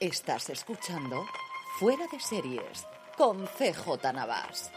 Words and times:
Estás 0.00 0.48
escuchando 0.48 1.26
Fuera 1.78 2.06
de 2.10 2.18
Series 2.18 2.86
con 3.18 3.44
CJ 3.44 4.14
Navas. 4.14 4.72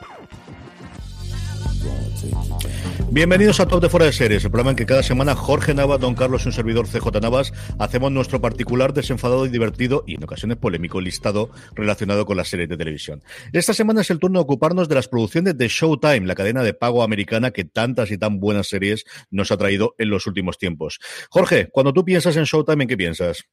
Bienvenidos 3.09 3.61
a 3.61 3.65
Top 3.65 3.81
de 3.81 3.87
Fuera 3.87 4.07
de 4.07 4.11
Series, 4.11 4.43
el 4.43 4.51
programa 4.51 4.71
en 4.71 4.75
que 4.75 4.85
cada 4.85 5.01
semana 5.01 5.33
Jorge 5.33 5.73
Navas, 5.73 6.01
Don 6.01 6.13
Carlos 6.13 6.43
y 6.43 6.49
un 6.49 6.51
servidor 6.51 6.89
CJ 6.89 7.21
Navas 7.21 7.53
hacemos 7.79 8.11
nuestro 8.11 8.41
particular, 8.41 8.91
desenfadado 8.91 9.45
y 9.45 9.49
divertido 9.49 10.03
y 10.05 10.15
en 10.15 10.25
ocasiones 10.25 10.57
polémico 10.57 10.99
listado 10.99 11.51
relacionado 11.73 12.25
con 12.25 12.35
las 12.35 12.49
series 12.49 12.67
de 12.67 12.75
televisión. 12.75 13.23
Esta 13.53 13.73
semana 13.73 14.01
es 14.01 14.09
el 14.11 14.19
turno 14.19 14.39
de 14.39 14.43
ocuparnos 14.43 14.89
de 14.89 14.95
las 14.95 15.07
producciones 15.07 15.57
de 15.57 15.69
Showtime, 15.69 16.27
la 16.27 16.35
cadena 16.35 16.63
de 16.63 16.73
pago 16.73 17.01
americana 17.01 17.51
que 17.51 17.63
tantas 17.63 18.11
y 18.11 18.17
tan 18.17 18.41
buenas 18.41 18.67
series 18.67 19.05
nos 19.31 19.53
ha 19.53 19.57
traído 19.57 19.95
en 19.97 20.09
los 20.09 20.27
últimos 20.27 20.57
tiempos. 20.57 20.99
Jorge, 21.29 21.69
cuando 21.71 21.93
tú 21.93 22.03
piensas 22.03 22.35
en 22.35 22.43
Showtime, 22.43 22.83
¿en 22.83 22.89
qué 22.89 22.97
piensas? 22.97 23.45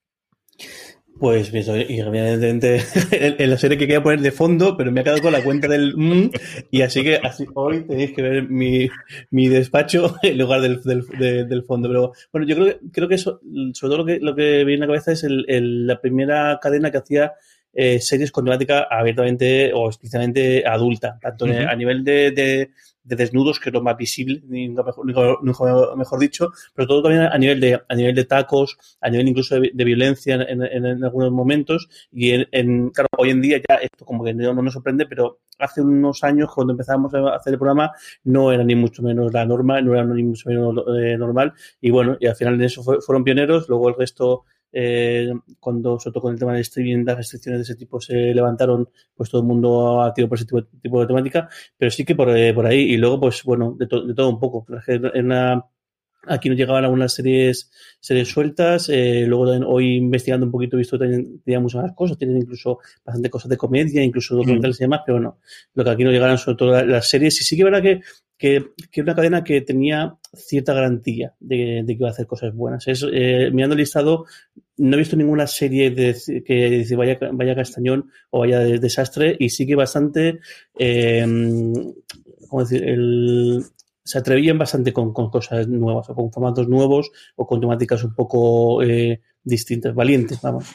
Pues 1.21 1.53
evidentemente, 1.53 2.81
en 3.13 3.51
la 3.51 3.59
serie 3.59 3.77
que 3.77 3.87
quería 3.87 4.03
poner 4.03 4.21
de 4.21 4.31
fondo, 4.31 4.75
pero 4.75 4.91
me 4.91 5.03
ha 5.03 5.05
quedado 5.05 5.21
con 5.21 5.33
la 5.35 5.45
cuenta 5.45 5.69
del 5.69 5.95
mm, 5.95 6.31
y 6.71 6.81
así 6.81 7.03
que 7.03 7.17
así, 7.17 7.45
hoy 7.53 7.83
tenéis 7.83 8.13
que 8.13 8.23
ver 8.23 8.49
mi, 8.49 8.89
mi 9.31 9.49
despacho 9.49 10.17
en 10.23 10.39
lugar 10.39 10.63
del, 10.63 10.81
del, 10.83 11.47
del, 11.47 11.63
fondo. 11.65 11.89
Pero 11.89 12.13
bueno, 12.33 12.47
yo 12.47 12.57
creo 12.57 12.67
que, 12.69 12.79
creo 12.91 13.07
que 13.09 13.17
eso, 13.17 13.39
sobre 13.75 13.91
todo 13.91 13.99
lo 13.99 14.07
que, 14.07 14.19
lo 14.19 14.35
que 14.35 14.65
viene 14.65 14.85
a 14.85 14.87
la 14.87 14.95
cabeza 14.95 15.13
es 15.13 15.23
el, 15.23 15.45
el, 15.47 15.87
la 15.87 16.01
primera 16.01 16.59
cadena 16.59 16.91
que 16.91 16.99
hacía 16.99 17.35
eh, 17.75 18.01
series 18.01 18.33
con 18.33 18.47
temática 18.47 18.87
abiertamente 18.91 19.73
o 19.75 19.89
explícitamente 19.89 20.67
adulta, 20.67 21.19
tanto 21.21 21.45
uh 21.45 21.49
-huh. 21.49 21.69
a 21.71 21.77
nivel 21.77 22.03
de, 22.03 22.31
de 22.31 22.71
de 23.03 23.17
desnudos, 23.17 23.59
que 23.59 23.71
es 23.71 23.73
lo 23.73 23.83
más 23.83 23.97
visible, 23.97 24.43
mejor, 24.47 25.97
mejor, 25.97 26.19
dicho, 26.19 26.51
pero 26.75 26.87
todo 26.87 27.03
también 27.03 27.23
a 27.23 27.39
nivel 27.39 27.61
de, 27.61 27.81
a 27.89 27.95
nivel 27.95 28.15
de 28.15 28.25
tacos, 28.25 28.77
a 29.01 29.11
nivel 29.11 29.29
incluso 29.29 29.59
de, 29.59 29.85
violencia 29.85 30.35
en, 30.35 30.63
en, 30.63 30.87
en, 30.87 31.05
algunos 31.05 31.33
momentos. 31.33 31.89
Y 32.13 32.31
en, 32.31 32.47
en, 32.53 32.91
claro, 32.91 33.09
hoy 33.17 33.31
en 33.31 33.41
día 33.41 33.61
ya 33.69 33.77
esto 33.77 34.05
como 34.05 34.25
que 34.25 34.35
no, 34.35 34.53
no, 34.55 34.63
nos 34.63 34.75
sorprende, 34.75 35.07
pero 35.07 35.41
hace 35.59 35.81
unos 35.81 36.23
años, 36.25 36.51
cuando 36.55 36.73
empezamos 36.73 37.13
a 37.15 37.35
hacer 37.35 37.55
el 37.55 37.59
programa, 37.59 37.93
no 38.25 38.53
era 38.53 38.65
ni 38.65 38.75
mucho 38.75 39.03
menos 39.03 39.33
la 39.33 39.45
norma, 39.45 39.81
no 39.81 39.95
era 39.95 40.05
ni 40.05 40.23
mucho 40.23 40.49
menos 40.49 40.77
eh, 40.99 41.17
normal. 41.19 41.53
Y 41.81 41.91
bueno, 41.91 42.17
y 42.21 42.27
al 42.27 42.37
final 42.37 42.59
de 42.59 42.67
eso 42.67 42.83
fue, 42.83 43.01
fueron 43.01 43.25
pioneros, 43.25 43.69
luego 43.69 43.89
el 43.89 43.97
resto 43.97 44.45
eh, 44.73 45.33
cuando, 45.59 45.99
sobre 45.99 46.15
todo 46.15 46.23
con 46.23 46.33
el 46.33 46.39
tema 46.39 46.53
del 46.53 46.63
streaming, 46.63 47.05
las 47.05 47.17
restricciones 47.17 47.61
de 47.61 47.63
ese 47.63 47.75
tipo 47.77 48.01
se 48.01 48.15
levantaron, 48.35 48.89
pues 49.15 49.31
todo 49.31 49.43
el 49.43 49.47
mundo 49.49 50.03
activo 50.03 50.29
por 50.29 50.39
ese 50.39 50.47
tipo, 50.47 50.65
tipo 50.65 51.01
de 51.01 51.07
temática, 51.07 51.49
pero 51.77 51.91
sí 51.91 52.05
que 52.05 52.15
por, 52.15 52.37
eh, 52.37 52.55
por 52.55 52.67
ahí, 52.67 52.81
y 52.81 52.97
luego, 52.97 53.21
pues 53.21 53.43
bueno, 53.45 53.75
de, 53.79 53.87
to, 53.87 54.07
de 54.07 54.15
todo 54.15 54.29
un 54.29 54.39
poco. 54.41 54.67
Una, 55.15 55.65
aquí 56.27 56.49
nos 56.49 56.59
llegaban 56.59 56.85
algunas 56.85 57.13
series, 57.15 57.71
series 58.01 58.29
sueltas, 58.29 58.89
eh, 58.89 59.25
luego 59.27 59.45
hoy 59.69 59.97
investigando 59.97 60.47
un 60.47 60.53
poquito 60.53 60.77
he 60.77 60.79
visto 60.79 60.99
que 60.99 61.07
tenía 61.45 61.61
muchas 61.61 61.83
más 61.83 61.93
cosas, 61.95 62.19
tienen 62.19 62.37
incluso 62.37 62.79
bastante 63.05 63.31
cosas 63.31 63.49
de 63.49 63.57
comedia, 63.57 64.03
incluso 64.03 64.37
documentales 64.37 64.79
mm. 64.79 64.83
y 64.83 64.85
demás, 64.85 65.01
pero 65.05 65.19
bueno, 65.19 65.39
lo 65.75 65.85
que 65.85 65.91
aquí 65.91 66.05
nos 66.05 66.13
llegaron 66.13 66.39
sobre 66.39 66.57
todo 66.57 66.85
las 66.85 67.09
series, 67.09 67.41
y 67.41 67.45
sí 67.45 67.57
que 67.57 67.63
es 67.63 67.65
verdad 67.65 67.83
que 67.83 68.01
que, 68.41 68.73
que 68.91 69.03
una 69.03 69.15
cadena 69.15 69.45
que 69.45 69.61
tenía 69.61 70.17
cierta 70.33 70.73
garantía 70.73 71.35
de, 71.41 71.83
de 71.85 71.87
que 71.87 71.93
iba 71.93 72.09
a 72.09 72.13
hacer 72.13 72.27
cosas 72.27 72.55
buenas. 72.55 72.89
Es, 72.89 73.05
eh, 73.13 73.51
mirando 73.53 73.75
el 73.75 73.81
listado, 73.81 74.25
no 74.79 74.95
he 74.95 74.99
visto 74.99 75.15
ninguna 75.15 75.47
serie 75.47 75.91
de, 75.91 76.17
que 76.47 76.71
dice 76.71 76.97
vaya, 76.97 77.19
vaya 77.33 77.55
castañón 77.55 78.11
o 78.31 78.41
vaya 78.41 78.61
de, 78.61 78.79
desastre 78.79 79.37
y 79.39 79.51
sigue 79.51 79.75
bastante, 79.75 80.41
eh, 80.79 81.23
¿cómo 82.49 82.63
decir? 82.63 82.83
El, 82.83 83.63
se 84.11 84.19
atrevían 84.19 84.59
bastante 84.59 84.93
con, 84.93 85.13
con, 85.13 85.31
cosas 85.31 85.69
nuevas 85.69 86.11
o 86.11 86.17
con 86.17 86.33
formatos 86.33 86.69
nuevos 86.69 87.13
o 87.37 87.47
con 87.47 87.61
temáticas 87.61 88.03
un 88.03 88.13
poco 88.13 88.83
eh, 88.83 89.21
distintas, 89.43 89.95
valientes, 89.95 90.41
vamos. 90.43 90.67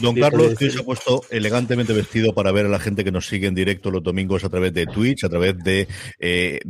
Don 0.00 0.14
Carlos, 0.14 0.54
que 0.58 0.70
se 0.70 0.80
ha 0.80 0.82
puesto 0.82 1.22
elegantemente 1.30 1.92
vestido 1.92 2.34
para 2.34 2.50
ver 2.50 2.66
a 2.66 2.68
la 2.68 2.78
gente 2.78 3.04
que 3.04 3.12
nos 3.12 3.26
sigue 3.26 3.46
en 3.46 3.54
directo 3.54 3.90
los 3.90 4.02
domingos 4.02 4.44
a 4.44 4.48
través 4.48 4.72
de 4.72 4.86
Twitch, 4.86 5.24
a 5.24 5.28
través 5.28 5.58
de 5.58 5.86
eh, 6.18 6.60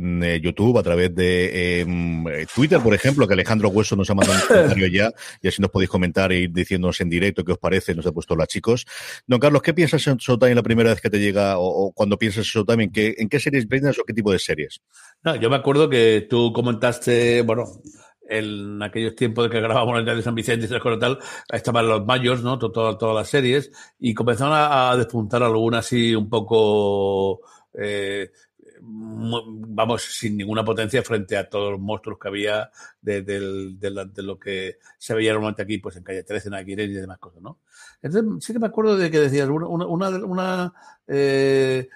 YouTube, 0.41 0.77
a 0.77 0.83
través 0.83 1.15
de 1.15 1.81
eh, 1.81 2.45
Twitter, 2.53 2.79
por 2.81 2.93
ejemplo, 2.93 3.27
que 3.27 3.33
Alejandro 3.33 3.69
Hueso 3.69 3.95
nos 3.95 4.09
ha 4.09 4.15
mandado 4.15 4.39
un 4.39 4.47
comentario 4.47 4.87
ya, 4.87 5.11
y 5.41 5.47
así 5.47 5.61
nos 5.61 5.71
podéis 5.71 5.89
comentar 5.89 6.31
e 6.31 6.39
ir 6.41 6.51
diciéndonos 6.51 6.99
en 6.99 7.09
directo 7.09 7.45
qué 7.45 7.53
os 7.53 7.59
parece, 7.59 7.95
nos 7.95 8.05
ha 8.05 8.11
puesto 8.11 8.35
la 8.35 8.45
chicos. 8.45 8.85
Don 9.25 9.39
Carlos, 9.39 9.61
¿qué 9.61 9.73
piensas 9.73 10.05
en 10.07 10.17
Showtime 10.17 10.55
la 10.55 10.63
primera 10.63 10.89
vez 10.89 11.01
que 11.01 11.09
te 11.09 11.19
llega, 11.19 11.57
o, 11.57 11.87
o 11.87 11.91
cuando 11.93 12.17
piensas 12.17 12.45
en 12.45 12.51
Showtime, 12.51 12.83
en 12.85 12.91
qué, 12.91 13.15
en 13.17 13.29
qué 13.29 13.39
series 13.39 13.65
piensas 13.67 13.97
o 13.99 14.03
qué 14.03 14.13
tipo 14.13 14.31
de 14.31 14.39
series? 14.39 14.81
No, 15.23 15.35
yo 15.35 15.49
me 15.49 15.55
acuerdo 15.55 15.89
que 15.89 16.27
tú 16.29 16.51
comentaste, 16.53 17.41
bueno, 17.41 17.65
en 18.27 18.81
aquellos 18.81 19.15
tiempos 19.15 19.45
de 19.45 19.49
que 19.49 19.61
grabábamos 19.61 19.99
el 19.99 20.05
de 20.05 20.21
San 20.21 20.35
Vicente 20.35 20.67
y 20.67 20.99
tal, 20.99 21.19
estaban 21.51 21.87
los 21.87 22.05
mayos, 22.05 22.41
¿no? 22.41 22.57
Todas, 22.57 22.97
las 23.01 23.29
series, 23.29 23.71
y 23.99 24.13
comenzaron 24.13 24.53
a, 24.55 24.95
despuntar 24.97 25.43
algunas 25.43 25.85
así 25.85 26.15
un 26.15 26.29
poco, 26.29 27.41
eh, 27.73 28.31
vamos, 28.81 30.01
sin 30.03 30.37
ninguna 30.37 30.63
potencia 30.63 31.03
frente 31.03 31.37
a 31.37 31.47
todos 31.49 31.71
los 31.71 31.79
monstruos 31.79 32.17
que 32.19 32.27
había 32.27 32.71
de, 33.01 33.23
lo 34.17 34.39
que 34.39 34.77
se 34.97 35.13
veía 35.13 35.33
normalmente 35.33 35.63
aquí, 35.63 35.77
pues 35.77 35.95
en 35.97 36.03
Calle 36.03 36.23
13, 36.23 36.47
en 36.47 36.53
Aguirre 36.55 36.83
y 36.83 36.93
demás 36.93 37.19
cosas, 37.19 37.41
¿no? 37.41 37.59
Entonces, 38.01 38.45
sí 38.45 38.53
que 38.53 38.59
me 38.59 38.67
acuerdo 38.67 38.97
de 38.97 39.11
que 39.11 39.19
decías, 39.19 39.49
una, 39.49 39.67
una, 39.67 40.09
una 40.09 40.73
eh, 41.07 41.89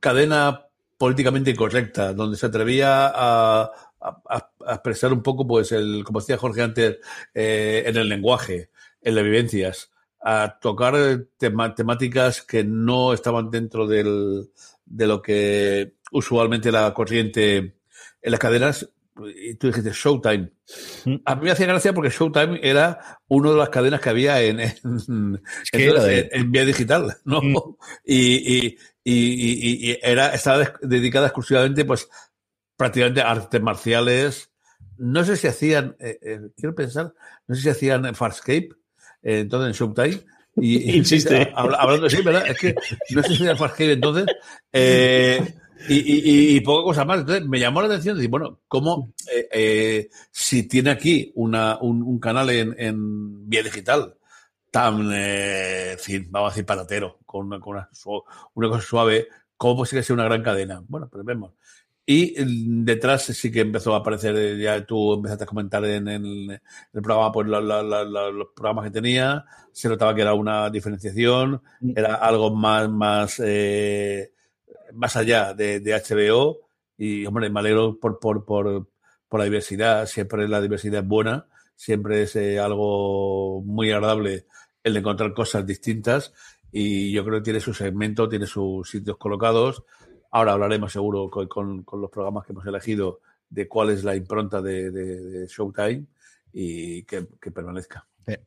cadena 0.00 0.66
políticamente 1.02 1.50
incorrecta, 1.50 2.12
donde 2.14 2.36
se 2.36 2.46
atrevía 2.46 3.10
a, 3.12 3.72
a, 4.02 4.20
a, 4.66 4.72
expresar 4.74 5.12
un 5.12 5.22
poco, 5.22 5.46
pues, 5.46 5.72
el, 5.72 6.02
como 6.04 6.20
decía 6.20 6.36
Jorge 6.36 6.62
antes, 6.62 6.98
eh, 7.34 7.84
en 7.86 7.96
el 7.96 8.08
lenguaje, 8.08 8.70
en 9.00 9.14
las 9.14 9.24
vivencias, 9.24 9.90
a 10.20 10.58
tocar 10.60 10.94
tema, 11.36 11.74
temáticas 11.74 12.42
que 12.42 12.64
no 12.64 13.12
estaban 13.12 13.50
dentro 13.50 13.86
del, 13.86 14.50
de 14.84 15.06
lo 15.06 15.20
que 15.20 15.94
usualmente 16.12 16.70
la 16.70 16.94
corriente 16.94 17.56
en 18.20 18.30
las 18.30 18.40
cadenas. 18.40 18.88
Y 19.36 19.54
tú 19.56 19.66
dijiste 19.66 19.90
Showtime. 19.92 20.52
A 21.26 21.34
mí 21.34 21.44
me 21.44 21.50
hacía 21.50 21.66
gracia 21.66 21.92
porque 21.92 22.08
Showtime 22.08 22.60
era 22.62 23.20
una 23.28 23.50
de 23.50 23.56
las 23.56 23.68
cadenas 23.68 24.00
que 24.00 24.08
había 24.08 24.40
en, 24.40 24.60
en, 24.60 24.70
es 25.62 25.70
que 25.70 25.84
entonces, 25.88 26.28
en, 26.32 26.40
en 26.40 26.52
vía 26.52 26.64
digital, 26.64 27.16
¿no? 27.24 27.42
Mm. 27.42 27.56
Y, 28.06 28.56
y, 28.56 28.78
y, 29.04 29.90
y, 29.90 29.98
era, 30.02 30.28
estaba 30.28 30.72
dedicada 30.80 31.26
exclusivamente 31.26 31.84
pues 31.84 32.08
prácticamente 32.82 33.20
artes 33.22 33.62
marciales. 33.62 34.50
No 34.98 35.24
sé 35.24 35.36
si 35.36 35.46
hacían, 35.46 35.94
eh, 36.00 36.18
eh, 36.20 36.40
quiero 36.56 36.74
pensar, 36.74 37.14
no 37.46 37.54
sé 37.54 37.62
si 37.62 37.68
hacían 37.68 38.12
Farscape, 38.12 38.70
eh, 39.22 39.40
entonces 39.40 39.68
en 39.68 39.72
Showtime. 39.72 40.20
Y, 40.56 40.90
y 40.90 40.96
Insiste. 40.96 41.52
hablando 41.56 42.10
sí, 42.10 42.22
¿verdad? 42.22 42.44
Es 42.48 42.58
que 42.58 42.74
no 43.10 43.22
sé 43.22 43.28
si 43.28 43.34
hacían 43.34 43.56
Farscape 43.56 43.92
entonces. 43.92 44.26
Eh, 44.72 45.54
y, 45.88 45.94
y, 45.94 46.56
y, 46.56 46.60
poca 46.60 46.82
cosa 46.82 47.04
más. 47.04 47.20
Entonces 47.20 47.46
me 47.46 47.60
llamó 47.60 47.80
la 47.82 47.86
atención 47.86 48.16
decir, 48.16 48.30
bueno, 48.30 48.58
cómo 48.66 49.12
eh, 49.32 49.48
eh, 49.52 50.08
si 50.32 50.66
tiene 50.66 50.90
aquí 50.90 51.30
una, 51.36 51.78
un, 51.80 52.02
un 52.02 52.18
canal 52.18 52.50
en, 52.50 52.74
en, 52.78 53.48
vía 53.48 53.62
digital 53.62 54.16
tan, 54.72 55.08
eh, 55.12 55.96
vamos 56.30 56.48
a 56.48 56.52
decir, 56.52 56.66
patatero, 56.66 57.20
con 57.26 57.46
una, 57.46 57.60
con 57.60 57.76
una, 57.76 57.88
una 58.54 58.68
cosa 58.68 58.82
suave, 58.82 59.28
¿cómo 59.56 59.76
puede 59.76 60.02
ser 60.02 60.14
una 60.14 60.24
gran 60.24 60.42
cadena? 60.42 60.82
Bueno, 60.88 61.08
pues 61.08 61.24
vemos. 61.24 61.52
Y 62.04 62.34
detrás 62.84 63.24
sí 63.26 63.52
que 63.52 63.60
empezó 63.60 63.94
a 63.94 63.98
aparecer, 63.98 64.58
ya 64.58 64.84
tú 64.84 65.14
empezaste 65.14 65.44
a 65.44 65.46
comentar 65.46 65.84
en, 65.84 66.08
en 66.08 66.50
el 66.50 66.60
programa, 67.02 67.30
pues 67.30 67.46
la, 67.48 67.60
la, 67.60 67.82
la, 67.82 68.04
los 68.04 68.48
programas 68.56 68.86
que 68.86 68.90
tenía, 68.90 69.44
se 69.70 69.88
notaba 69.88 70.12
que 70.14 70.22
era 70.22 70.34
una 70.34 70.68
diferenciación, 70.68 71.62
era 71.94 72.16
algo 72.16 72.52
más, 72.54 72.90
más, 72.90 73.40
eh, 73.44 74.32
más 74.94 75.14
allá 75.16 75.54
de, 75.54 75.78
de, 75.78 75.94
HBO. 75.94 76.60
Y, 76.98 77.24
hombre, 77.24 77.48
me 77.50 77.60
alegro 77.60 77.98
por, 78.00 78.18
por, 78.18 78.44
por, 78.44 78.88
por 79.28 79.40
la 79.40 79.44
diversidad, 79.44 80.06
siempre 80.06 80.48
la 80.48 80.60
diversidad 80.60 81.02
es 81.02 81.08
buena, 81.08 81.46
siempre 81.76 82.22
es 82.22 82.34
eh, 82.34 82.58
algo 82.58 83.62
muy 83.62 83.92
agradable 83.92 84.46
el 84.82 84.94
de 84.94 84.98
encontrar 84.98 85.32
cosas 85.34 85.64
distintas. 85.64 86.34
Y 86.72 87.12
yo 87.12 87.24
creo 87.24 87.38
que 87.38 87.44
tiene 87.44 87.60
su 87.60 87.74
segmento, 87.74 88.28
tiene 88.28 88.46
sus 88.46 88.90
sitios 88.90 89.18
colocados 89.18 89.84
Ahora 90.32 90.52
hablaremos 90.52 90.92
seguro 90.92 91.30
con, 91.30 91.82
con, 91.84 92.00
los 92.00 92.10
programas 92.10 92.44
que 92.44 92.52
hemos 92.52 92.66
elegido 92.66 93.20
de 93.48 93.68
cuál 93.68 93.90
es 93.90 94.02
la 94.02 94.16
impronta 94.16 94.60
de, 94.62 95.46
Showtime 95.46 96.06
y 96.52 97.04
que, 97.04 97.28
que 97.40 97.50
permanezca. 97.50 98.06
Eh, 98.26 98.38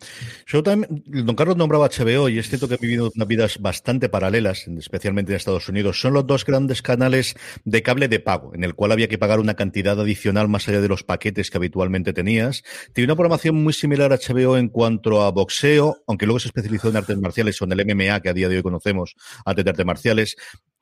Showtime, 0.47 0.87
don 0.89 1.35
Carlos 1.35 1.57
nombraba 1.57 1.89
HBO 1.89 2.29
y 2.29 2.39
es 2.39 2.47
cierto 2.47 2.67
que 2.67 2.75
han 2.75 2.79
vivido 2.79 3.11
unas 3.13 3.27
vidas 3.27 3.59
bastante 3.59 4.07
paralelas, 4.07 4.67
especialmente 4.67 5.33
en 5.33 5.37
Estados 5.37 5.67
Unidos. 5.67 5.99
Son 5.99 6.13
los 6.13 6.25
dos 6.25 6.45
grandes 6.45 6.81
canales 6.81 7.35
de 7.65 7.83
cable 7.83 8.07
de 8.07 8.19
pago, 8.19 8.53
en 8.55 8.63
el 8.63 8.73
cual 8.75 8.93
había 8.93 9.09
que 9.09 9.17
pagar 9.17 9.39
una 9.39 9.55
cantidad 9.55 9.99
adicional 9.99 10.47
más 10.47 10.67
allá 10.69 10.79
de 10.79 10.87
los 10.87 11.03
paquetes 11.03 11.51
que 11.51 11.57
habitualmente 11.57 12.13
tenías. 12.13 12.63
Tiene 12.93 13.07
una 13.07 13.15
programación 13.15 13.61
muy 13.61 13.73
similar 13.73 14.13
a 14.13 14.17
HBO 14.17 14.57
en 14.57 14.69
cuanto 14.69 15.21
a 15.21 15.31
boxeo, 15.31 16.03
aunque 16.07 16.25
luego 16.25 16.39
se 16.39 16.47
especializó 16.47 16.89
en 16.89 16.97
artes 16.97 17.17
marciales 17.17 17.61
o 17.61 17.65
en 17.65 17.73
el 17.73 17.85
MMA, 17.85 18.21
que 18.21 18.29
a 18.29 18.33
día 18.33 18.47
de 18.47 18.57
hoy 18.57 18.63
conocemos, 18.63 19.15
antes 19.45 19.65
de 19.65 19.71
artes 19.71 19.85
marciales. 19.85 20.35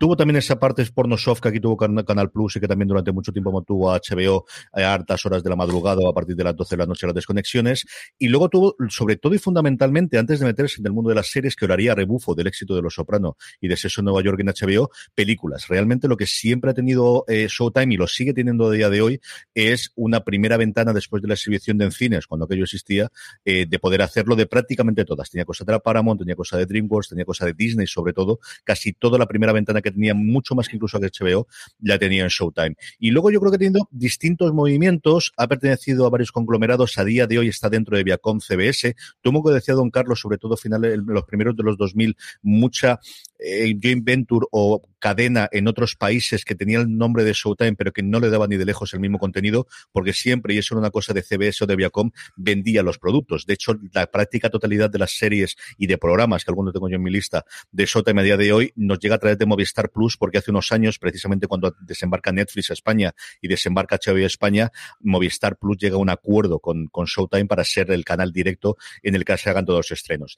Tuvo 0.03 0.17
también 0.17 0.35
esa 0.35 0.59
parte 0.59 0.85
pornosoft 0.93 1.39
que 1.39 1.47
aquí 1.47 1.61
tuvo 1.61 1.77
Canal 1.77 2.29
Plus 2.29 2.57
y 2.57 2.59
que 2.59 2.67
también 2.67 2.89
durante 2.89 3.13
mucho 3.13 3.31
tiempo 3.31 3.53
mantuvo 3.53 3.89
a 3.89 4.01
HBO 4.01 4.43
a 4.73 4.93
hartas 4.93 5.25
horas 5.25 5.41
de 5.41 5.49
la 5.49 5.55
madrugada 5.55 6.01
o 6.01 6.09
a 6.09 6.13
partir 6.13 6.35
de 6.35 6.43
las 6.43 6.53
12 6.57 6.75
de 6.75 6.79
la 6.79 6.85
noche 6.85 7.07
las 7.07 7.15
desconexiones. 7.15 7.85
Y 8.19 8.27
luego 8.27 8.49
tuvo, 8.49 8.75
sobre 8.89 9.15
todo 9.15 9.33
y 9.33 9.37
fundamentalmente, 9.37 10.17
antes 10.17 10.41
de 10.41 10.45
meterse 10.45 10.81
en 10.81 10.87
el 10.87 10.91
mundo 10.91 11.07
de 11.07 11.15
las 11.15 11.27
series, 11.27 11.55
que 11.55 11.63
oraría 11.63 11.95
rebufo 11.95 12.35
del 12.35 12.47
éxito 12.47 12.75
de 12.75 12.81
Los 12.81 12.95
Soprano 12.95 13.37
y 13.61 13.69
de 13.69 13.77
Seso 13.77 14.01
Nueva 14.01 14.21
York 14.21 14.41
en 14.41 14.47
HBO, 14.47 14.91
películas. 15.15 15.69
Realmente 15.69 16.09
lo 16.09 16.17
que 16.17 16.25
siempre 16.25 16.71
ha 16.71 16.73
tenido 16.73 17.23
eh, 17.29 17.47
Showtime 17.49 17.93
y 17.93 17.97
lo 17.97 18.07
sigue 18.07 18.33
teniendo 18.33 18.67
a 18.67 18.71
día 18.71 18.89
de 18.89 19.01
hoy 19.01 19.21
es 19.55 19.93
una 19.95 20.25
primera 20.25 20.57
ventana 20.57 20.91
después 20.91 21.21
de 21.21 21.29
la 21.29 21.35
exhibición 21.35 21.77
de 21.77 21.85
en 21.85 21.91
cines, 21.93 22.27
cuando 22.27 22.43
aquello 22.43 22.65
existía, 22.65 23.09
eh, 23.45 23.67
de 23.69 23.79
poder 23.79 24.01
hacerlo 24.01 24.35
de 24.35 24.47
prácticamente 24.47 25.05
todas. 25.05 25.29
Tenía 25.29 25.45
cosa 25.45 25.63
de 25.63 25.71
la 25.71 25.79
Paramount, 25.79 26.19
tenía 26.19 26.35
cosa 26.35 26.57
de 26.57 26.65
DreamWorks, 26.65 27.07
tenía 27.07 27.23
cosa 27.23 27.45
de 27.45 27.53
Disney 27.53 27.87
sobre 27.87 28.11
todo. 28.11 28.41
Casi 28.65 28.91
toda 28.91 29.17
la 29.17 29.27
primera 29.27 29.53
ventana 29.53 29.81
que 29.81 29.92
tenía, 29.93 30.13
mucho 30.13 30.55
más 30.55 30.67
que 30.67 30.75
incluso 30.75 30.97
a 30.97 30.99
HBO, 30.99 31.47
la 31.81 31.97
tenía 31.97 32.23
en 32.23 32.29
Showtime. 32.29 32.75
Y 32.99 33.11
luego 33.11 33.31
yo 33.31 33.39
creo 33.39 33.51
que 33.51 33.57
teniendo 33.57 33.87
distintos 33.91 34.53
movimientos, 34.53 35.33
ha 35.37 35.47
pertenecido 35.47 36.05
a 36.05 36.09
varios 36.09 36.31
conglomerados, 36.31 36.97
a 36.97 37.05
día 37.05 37.27
de 37.27 37.39
hoy 37.39 37.47
está 37.47 37.69
dentro 37.69 37.97
de 37.97 38.03
Viacom 38.03 38.39
CBS. 38.39 38.95
Tomo 39.21 39.43
que 39.43 39.53
decía 39.53 39.73
Don 39.75 39.91
Carlos, 39.91 40.19
sobre 40.19 40.37
todo 40.37 40.57
finales, 40.57 40.99
los 41.05 41.23
primeros 41.23 41.55
de 41.55 41.63
los 41.63 41.77
2000, 41.77 42.15
mucha 42.41 42.99
eh, 43.39 43.73
venture 44.01 44.47
o 44.51 44.81
cadena 45.03 45.49
en 45.51 45.67
otros 45.67 45.97
países 45.97 46.45
que 46.45 46.55
tenía 46.55 46.79
el 46.79 46.97
nombre 46.97 47.25
de 47.25 47.33
Showtime, 47.33 47.75
pero 47.75 47.91
que 47.91 48.01
no 48.01 48.21
le 48.21 48.29
daba 48.29 48.47
ni 48.47 48.55
de 48.55 48.63
lejos 48.63 48.93
el 48.93 49.01
mismo 49.01 49.19
contenido, 49.19 49.67
porque 49.91 50.13
siempre, 50.13 50.53
y 50.53 50.59
eso 50.59 50.75
era 50.75 50.79
una 50.79 50.91
cosa 50.91 51.11
de 51.11 51.21
CBS 51.21 51.65
o 51.65 51.67
de 51.67 51.75
Viacom, 51.75 52.11
vendía 52.37 52.83
los 52.83 52.99
productos. 52.99 53.45
De 53.45 53.53
hecho, 53.55 53.75
la 53.91 54.07
práctica 54.07 54.49
totalidad 54.49 54.89
de 54.89 54.99
las 54.99 55.11
series 55.11 55.57
y 55.77 55.87
de 55.87 55.97
programas, 55.97 56.45
que 56.45 56.51
algunos 56.51 56.71
tengo 56.71 56.87
yo 56.87 56.95
en 56.95 57.03
mi 57.03 57.11
lista, 57.11 57.43
de 57.69 57.85
Showtime 57.85 58.21
a 58.21 58.23
día 58.23 58.37
de 58.37 58.53
hoy, 58.53 58.71
nos 58.77 58.97
llega 58.99 59.15
a 59.15 59.17
través 59.17 59.37
de 59.37 59.45
Movistar 59.45 59.91
Plus, 59.91 60.15
porque 60.15 60.37
hace 60.37 60.51
unos 60.51 60.71
años, 60.71 60.97
precisamente 60.99 61.47
cuando 61.47 61.75
desembarca 61.81 62.31
Netflix 62.31 62.69
a 62.69 62.73
España 62.73 63.13
y 63.41 63.49
desembarca 63.49 63.97
HBO 63.97 64.23
a 64.23 64.27
España, 64.27 64.71
Movistar 65.01 65.57
Plus 65.57 65.77
llega 65.79 65.97
a 65.97 65.99
un 65.99 66.11
acuerdo 66.11 66.61
con, 66.61 66.87
con 66.87 67.07
Showtime 67.07 67.47
para 67.47 67.65
ser 67.65 67.91
el 67.91 68.05
canal 68.05 68.31
directo 68.31 68.77
en 69.01 69.15
el 69.15 69.25
que 69.25 69.37
se 69.37 69.49
hagan 69.49 69.65
todos 69.65 69.79
los 69.79 69.91
estrenos. 69.91 70.37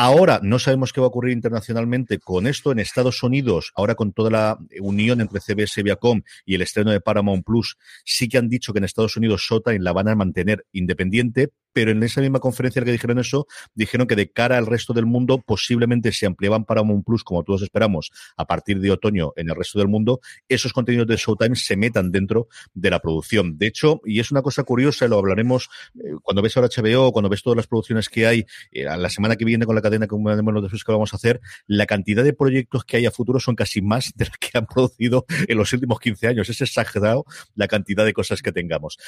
Ahora 0.00 0.38
no 0.44 0.60
sabemos 0.60 0.92
qué 0.92 1.00
va 1.00 1.06
a 1.06 1.08
ocurrir 1.08 1.32
internacionalmente 1.32 2.20
con 2.20 2.46
esto 2.46 2.70
en 2.70 2.78
Estados 2.78 3.20
Unidos, 3.24 3.72
ahora 3.74 3.96
con 3.96 4.12
toda 4.12 4.30
la 4.30 4.58
unión 4.80 5.20
entre 5.20 5.40
CBS 5.40 5.80
y 5.80 5.82
Viacom 5.82 6.22
y 6.46 6.54
el 6.54 6.62
estreno 6.62 6.92
de 6.92 7.00
Paramount 7.00 7.44
Plus, 7.44 7.76
sí 8.04 8.28
que 8.28 8.38
han 8.38 8.48
dicho 8.48 8.72
que 8.72 8.78
en 8.78 8.84
Estados 8.84 9.16
Unidos 9.16 9.40
Showtime 9.40 9.80
la 9.80 9.92
van 9.92 10.06
a 10.06 10.14
mantener 10.14 10.64
independiente, 10.70 11.48
pero 11.72 11.90
en 11.90 12.02
esa 12.02 12.20
misma 12.20 12.40
conferencia 12.40 12.82
que 12.82 12.92
dijeron 12.92 13.18
eso, 13.18 13.46
dijeron 13.74 14.06
que 14.06 14.16
de 14.16 14.30
cara 14.30 14.58
al 14.58 14.66
resto 14.66 14.92
del 14.92 15.06
mundo 15.06 15.42
posiblemente 15.44 16.12
se 16.12 16.26
ampliaban 16.26 16.64
Paramount 16.64 17.04
Plus, 17.04 17.24
como 17.24 17.44
todos 17.44 17.62
esperamos, 17.62 18.10
a 18.36 18.46
partir 18.46 18.80
de 18.80 18.90
otoño 18.90 19.32
en 19.36 19.50
el 19.50 19.56
resto 19.56 19.78
del 19.78 19.88
mundo, 19.88 20.20
esos 20.48 20.72
contenidos 20.72 21.06
de 21.06 21.16
Showtime 21.16 21.56
se 21.56 21.76
metan 21.76 22.10
dentro 22.10 22.48
de 22.74 22.90
la 22.90 23.00
producción. 23.00 23.58
De 23.58 23.66
hecho, 23.66 24.00
y 24.04 24.20
es 24.20 24.30
una 24.30 24.42
cosa 24.42 24.62
curiosa, 24.64 25.06
lo 25.08 25.18
hablaremos 25.18 25.68
eh, 25.94 26.14
cuando 26.22 26.42
ves 26.42 26.56
ahora 26.56 26.68
HBO, 26.74 27.12
cuando 27.12 27.28
ves 27.28 27.42
todas 27.42 27.56
las 27.56 27.66
producciones 27.66 28.08
que 28.08 28.26
hay, 28.26 28.46
eh, 28.72 28.84
la 28.84 29.10
semana 29.10 29.36
que 29.36 29.44
viene 29.44 29.66
con 29.66 29.74
la 29.74 29.82
cadena 29.82 30.06
como 30.06 30.28
los 30.30 30.62
después 30.62 30.84
que 30.84 30.92
vamos 30.92 31.12
a 31.12 31.16
hacer, 31.16 31.40
la 31.66 31.86
cantidad 31.86 32.24
de 32.24 32.32
proyectos 32.32 32.84
que 32.84 32.96
hay 32.96 33.06
a 33.06 33.10
futuro 33.10 33.40
son 33.40 33.54
casi 33.54 33.82
más 33.82 34.12
de 34.14 34.26
las 34.26 34.38
que 34.38 34.56
han 34.56 34.66
producido 34.66 35.26
en 35.46 35.58
los 35.58 35.72
últimos 35.72 36.00
15 36.00 36.28
años. 36.28 36.48
Es 36.48 36.60
exagerado 36.60 37.24
la 37.54 37.68
cantidad 37.68 38.04
de 38.04 38.12
cosas 38.12 38.42
que 38.42 38.52
tengamos. 38.52 38.98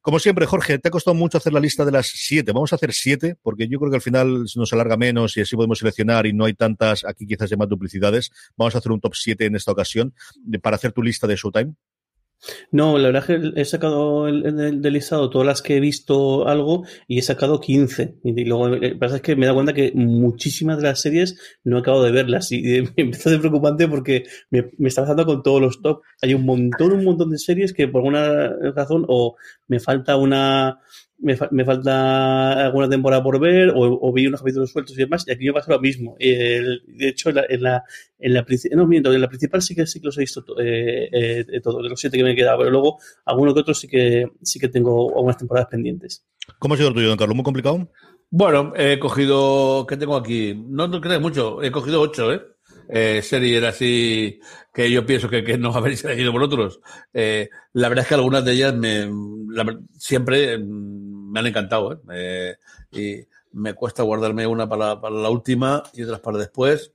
Como 0.00 0.18
siempre, 0.18 0.46
Jorge, 0.46 0.78
te 0.78 0.88
ha 0.88 0.90
costado 0.90 1.14
mucho 1.14 1.38
hacer 1.38 1.52
la 1.52 1.60
lista 1.60 1.84
de 1.84 1.92
las 1.92 2.01
siete. 2.02 2.52
Vamos 2.52 2.72
a 2.72 2.76
hacer 2.76 2.92
siete, 2.92 3.36
porque 3.42 3.68
yo 3.68 3.78
creo 3.78 3.90
que 3.90 3.96
al 3.96 4.02
final 4.02 4.44
nos 4.56 4.72
alarga 4.72 4.96
menos 4.96 5.36
y 5.36 5.40
así 5.40 5.56
podemos 5.56 5.78
seleccionar 5.78 6.26
y 6.26 6.32
no 6.32 6.44
hay 6.44 6.54
tantas, 6.54 7.04
aquí 7.04 7.26
quizás 7.26 7.56
más 7.56 7.68
duplicidades. 7.68 8.30
Vamos 8.56 8.74
a 8.74 8.78
hacer 8.78 8.92
un 8.92 9.00
top 9.00 9.14
siete 9.14 9.46
en 9.46 9.56
esta 9.56 9.72
ocasión 9.72 10.14
para 10.62 10.76
hacer 10.76 10.92
tu 10.92 11.02
lista 11.02 11.26
de 11.26 11.36
Showtime. 11.36 11.74
No, 12.72 12.98
la 12.98 13.08
verdad 13.08 13.30
es 13.30 13.52
que 13.54 13.60
he 13.60 13.64
sacado 13.64 14.26
el, 14.26 14.80
del 14.82 14.92
listado 14.92 15.30
todas 15.30 15.46
las 15.46 15.62
que 15.62 15.76
he 15.76 15.80
visto 15.80 16.48
algo 16.48 16.84
y 17.06 17.18
he 17.18 17.22
sacado 17.22 17.60
15. 17.60 18.16
Y 18.24 18.44
luego 18.44 18.68
lo 18.68 18.80
que 18.80 18.96
pasa 18.96 19.16
es 19.16 19.22
que 19.22 19.36
me 19.36 19.46
dado 19.46 19.56
cuenta 19.56 19.72
que 19.72 19.92
muchísimas 19.94 20.78
de 20.78 20.82
las 20.84 21.00
series 21.00 21.38
no 21.62 21.76
he 21.76 21.80
acabado 21.80 22.02
de 22.02 22.10
verlas 22.10 22.50
y 22.50 22.62
me 22.82 22.92
empezó 22.96 23.28
a 23.28 23.32
ser 23.32 23.40
preocupante 23.40 23.86
porque 23.86 24.24
me, 24.50 24.70
me 24.78 24.88
está 24.88 25.02
pasando 25.02 25.24
con 25.24 25.42
todos 25.42 25.60
los 25.60 25.82
top. 25.82 26.02
Hay 26.20 26.34
un 26.34 26.44
montón, 26.44 26.92
un 26.92 27.04
montón 27.04 27.30
de 27.30 27.38
series 27.38 27.72
que 27.72 27.86
por 27.86 28.00
alguna 28.00 28.48
razón 28.74 29.04
o 29.08 29.36
me 29.68 29.78
falta 29.78 30.16
una 30.16 30.80
me, 31.22 31.38
me, 31.50 31.64
falta 31.64 32.66
alguna 32.66 32.88
temporada 32.88 33.22
por 33.22 33.40
ver 33.40 33.70
o, 33.70 33.98
o, 34.00 34.12
vi 34.12 34.26
unos 34.26 34.40
capítulos 34.40 34.70
sueltos 34.70 34.96
y 34.96 35.00
demás, 35.00 35.24
y 35.26 35.32
aquí 35.32 35.46
me 35.46 35.52
pasa 35.52 35.72
lo 35.72 35.80
mismo. 35.80 36.16
El, 36.18 36.82
de 36.86 37.08
hecho, 37.08 37.30
en 37.30 37.36
la, 37.36 37.44
en 37.48 37.62
la, 37.62 37.84
en 38.18 38.34
la, 38.34 38.46
no, 38.72 38.86
miento, 38.86 39.12
en 39.12 39.20
la 39.20 39.28
principal 39.28 39.62
sí 39.62 39.74
que, 39.74 39.86
sí 39.86 40.00
que 40.00 40.06
los 40.06 40.18
he 40.18 40.20
visto 40.20 40.44
eh, 40.60 41.08
eh, 41.12 41.60
todos, 41.62 41.82
de 41.82 41.88
los 41.88 42.00
siete 42.00 42.16
que 42.16 42.24
me 42.24 42.32
he 42.32 42.36
quedado, 42.36 42.58
pero 42.58 42.70
luego 42.70 42.98
algunos 43.24 43.54
que 43.54 43.60
otros 43.60 43.80
sí 43.80 43.88
que, 43.88 44.26
sí 44.42 44.58
que 44.58 44.68
tengo 44.68 45.10
algunas 45.10 45.38
temporadas 45.38 45.68
pendientes. 45.70 46.26
¿Cómo 46.58 46.74
ha 46.74 46.76
sido 46.76 46.88
el 46.88 46.94
tuyo, 46.94 47.08
don 47.08 47.18
Carlos? 47.18 47.36
¿Muy 47.36 47.44
complicado? 47.44 47.88
Bueno, 48.30 48.72
he 48.76 48.98
cogido, 48.98 49.86
¿qué 49.86 49.96
tengo 49.96 50.16
aquí? 50.16 50.54
No, 50.54 50.88
no 50.88 51.00
creo 51.00 51.20
mucho, 51.20 51.62
he 51.62 51.70
cogido 51.70 52.00
ocho, 52.00 52.32
¿eh? 52.32 52.40
Eh, 52.88 53.22
series 53.22 53.62
así 53.64 54.40
que 54.72 54.90
yo 54.90 55.04
pienso 55.04 55.28
que, 55.28 55.44
que 55.44 55.58
no 55.58 55.70
habéis 55.74 56.04
elegido 56.04 56.32
vosotros. 56.32 56.80
Eh, 57.12 57.48
la 57.72 57.88
verdad 57.88 58.04
es 58.04 58.08
que 58.08 58.14
algunas 58.14 58.44
de 58.44 58.52
ellas 58.52 58.74
me, 58.74 59.10
siempre 59.98 60.58
me 60.58 61.40
han 61.40 61.46
encantado. 61.46 62.02
¿eh? 62.12 62.56
y 62.90 63.26
me 63.52 63.74
cuesta 63.74 64.02
guardarme 64.02 64.46
una 64.46 64.68
para, 64.68 65.00
para, 65.00 65.14
la 65.14 65.30
última 65.30 65.82
y 65.92 66.02
otras 66.02 66.20
para 66.20 66.38
después. 66.38 66.92